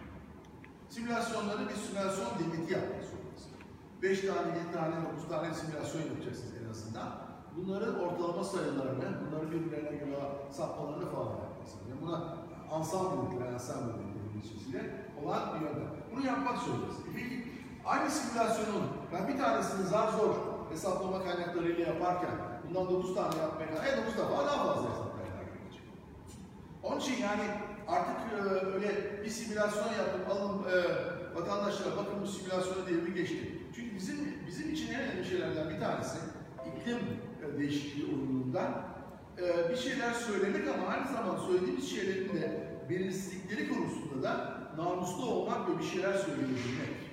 Simülasyonları 0.88 1.68
bir 1.68 1.74
simülasyon 1.74 2.30
devleti 2.38 2.72
yapmak 2.72 3.04
zorundasınız. 3.10 3.58
5 4.02 4.20
tane, 4.20 4.48
7 4.58 4.72
tane, 4.72 4.94
9 5.16 5.28
tane 5.28 5.54
simülasyon 5.54 6.02
yapacaksınız 6.02 6.52
en 6.64 6.70
azından. 6.70 7.08
Bunların 7.56 8.00
ortalama 8.00 8.44
sayılarını, 8.44 9.08
bunların 9.22 9.50
birbirlerine 9.50 9.96
göre 9.96 10.16
sapmalarını 10.50 11.10
falan 11.10 11.32
yapacaksınız. 11.44 11.84
Yani 11.90 12.00
buna 12.02 12.36
ensemble 12.76 13.30
dediler, 13.30 13.52
ensemble 13.52 13.92
dediler 13.94 14.22
İngilizcesiyle 14.28 14.82
olan 15.22 15.42
bir 15.54 15.60
yöntem. 15.60 15.90
Bunu 16.12 16.26
yapmak 16.26 16.58
zorundasınız. 16.58 17.06
Peki 17.14 17.44
aynı 17.84 18.10
simülasyonun 18.10 18.84
ben 19.12 19.28
bir 19.28 19.38
tanesini 19.38 19.86
zar 19.86 20.08
zor 20.08 20.53
hesaplama 20.74 21.24
kaynaklarıyla 21.24 21.86
yaparken 21.86 22.30
bundan 22.68 22.90
9 22.90 23.14
tane 23.14 23.36
yapmaya 23.36 23.66
kadar, 23.70 23.86
e 23.86 23.96
9 23.96 24.18
defa 24.18 24.46
daha 24.46 24.66
fazla 24.66 24.90
hesap 24.90 25.10
kaynağı 25.16 25.44
gerekecek. 25.44 25.82
Onun 26.82 27.00
için 27.00 27.22
yani 27.22 27.42
artık 27.88 28.16
e, 28.32 28.66
öyle 28.74 29.22
bir 29.24 29.30
simülasyon 29.30 29.92
yapıp 29.92 30.30
alın 30.30 30.58
e, 30.58 30.76
vatandaşlara 31.34 31.96
bakın 31.96 32.22
bu 32.22 32.26
simülasyonu 32.26 32.86
devri 32.86 33.14
geçti. 33.14 33.58
Çünkü 33.76 33.96
bizim 33.96 34.34
bizim 34.46 34.72
için 34.72 34.94
en 34.94 35.00
önemli 35.00 35.24
şeylerden 35.24 35.70
bir 35.70 35.80
tanesi 35.80 36.18
iklim 36.70 36.98
e, 37.42 37.58
değişikliği 37.58 38.04
uyumundan 38.04 38.72
e, 39.38 39.70
bir 39.70 39.76
şeyler 39.76 40.12
söylemek 40.12 40.68
ama 40.68 40.86
aynı 40.86 41.08
zamanda 41.08 41.40
söylediğimiz 41.40 41.90
şeylerin 41.90 42.28
de 42.28 42.68
belirsizlikleri 42.90 43.68
konusunda 43.68 44.22
da 44.22 44.60
namuslu 44.76 45.26
olmak 45.26 45.70
ve 45.70 45.78
bir 45.78 45.84
şeyler 45.84 46.12
söyleyebilmek. 46.12 47.03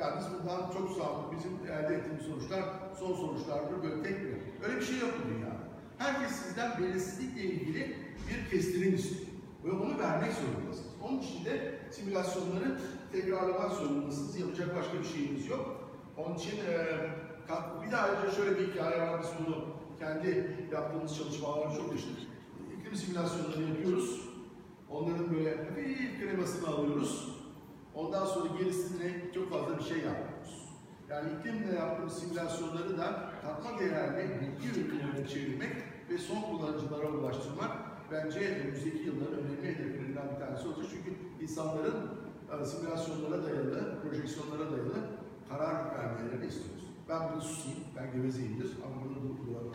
Yani 0.00 0.14
biz 0.18 0.26
bundan 0.32 0.70
çok 0.70 0.90
sağlıklı, 0.90 1.36
bizim 1.36 1.72
elde 1.72 1.94
ettiğimiz 1.94 2.24
sonuçlar 2.26 2.64
son 2.98 3.14
sonuçlardır, 3.14 3.82
böyle 3.82 4.02
tek 4.02 4.20
bir. 4.20 4.66
Öyle 4.68 4.80
bir 4.80 4.84
şey 4.84 4.98
yok 4.98 5.10
bu 5.24 5.28
dünyada. 5.28 5.60
Herkes 5.98 6.30
sizden 6.30 6.78
belirsizlikle 6.78 7.42
ilgili 7.42 7.96
bir 8.28 8.50
kestirim 8.50 8.94
istiyor. 8.94 9.30
Ve 9.64 9.70
onu 9.70 9.98
vermek 9.98 10.32
zorundasınız. 10.32 10.90
Onun 11.02 11.18
için 11.18 11.44
de 11.44 11.78
simülasyonları 11.90 12.78
tekrarlamak 13.12 13.72
zorundasınız. 13.72 14.40
Yapacak 14.40 14.76
başka 14.76 14.98
bir 14.98 15.04
şeyimiz 15.04 15.46
yok. 15.46 15.90
Onun 16.16 16.34
için 16.34 16.56
e, 16.56 16.86
bir 17.86 17.92
daha 17.92 18.06
ayrıca 18.06 18.30
şöyle 18.30 18.58
bir 18.58 18.72
hikaye 18.72 19.00
var. 19.00 19.20
Biz 19.22 19.46
bunu 19.46 19.64
kendi 19.98 20.56
yaptığımız 20.72 21.16
çalışmalarda 21.16 21.74
çok 21.74 21.92
yaşadık. 21.92 22.18
İklim 22.78 22.94
simülasyonları 22.94 23.62
yapıyoruz. 23.62 24.20
Onların 24.90 25.34
böyle 25.34 25.56
hafif 25.56 26.20
kremasını 26.20 26.68
alıyoruz. 26.68 27.39
Ondan 27.94 28.24
sonra 28.24 28.48
gerisine 28.58 29.32
çok 29.34 29.50
fazla 29.50 29.78
bir 29.78 29.84
şey 29.84 29.98
yapmıyoruz. 29.98 30.68
Yani 31.10 31.28
iklimle 31.38 31.74
yaptığımız 31.74 32.18
simülasyonları 32.18 32.98
da 32.98 33.30
katma 33.42 33.78
değerli 33.78 34.40
bilgi 34.40 34.80
ürünlerine 34.80 35.28
çevirmek 35.28 35.72
ve 36.10 36.18
son 36.18 36.42
kullanıcılara 36.42 37.08
ulaştırmak 37.08 37.70
bence 38.12 38.40
önümüzdeki 38.40 38.98
yılların 38.98 39.38
önemli 39.38 39.66
hedeflerinden 39.66 40.30
bir 40.34 40.46
tanesi 40.46 40.68
olacak. 40.68 40.86
Çünkü 40.90 41.16
insanların 41.44 41.96
e, 42.62 42.64
simülasyonlara 42.64 43.44
dayalı, 43.44 44.02
projeksiyonlara 44.02 44.72
dayalı 44.72 44.94
karar 45.48 45.98
vermelerini 45.98 46.46
istiyoruz. 46.46 46.84
Ben 47.08 47.32
bunu 47.32 47.42
susayım, 47.42 47.78
ben 47.96 48.12
gevezeyimdir 48.12 48.70
ama 48.86 49.04
bunu 49.04 49.16
durdurmak 49.16 49.74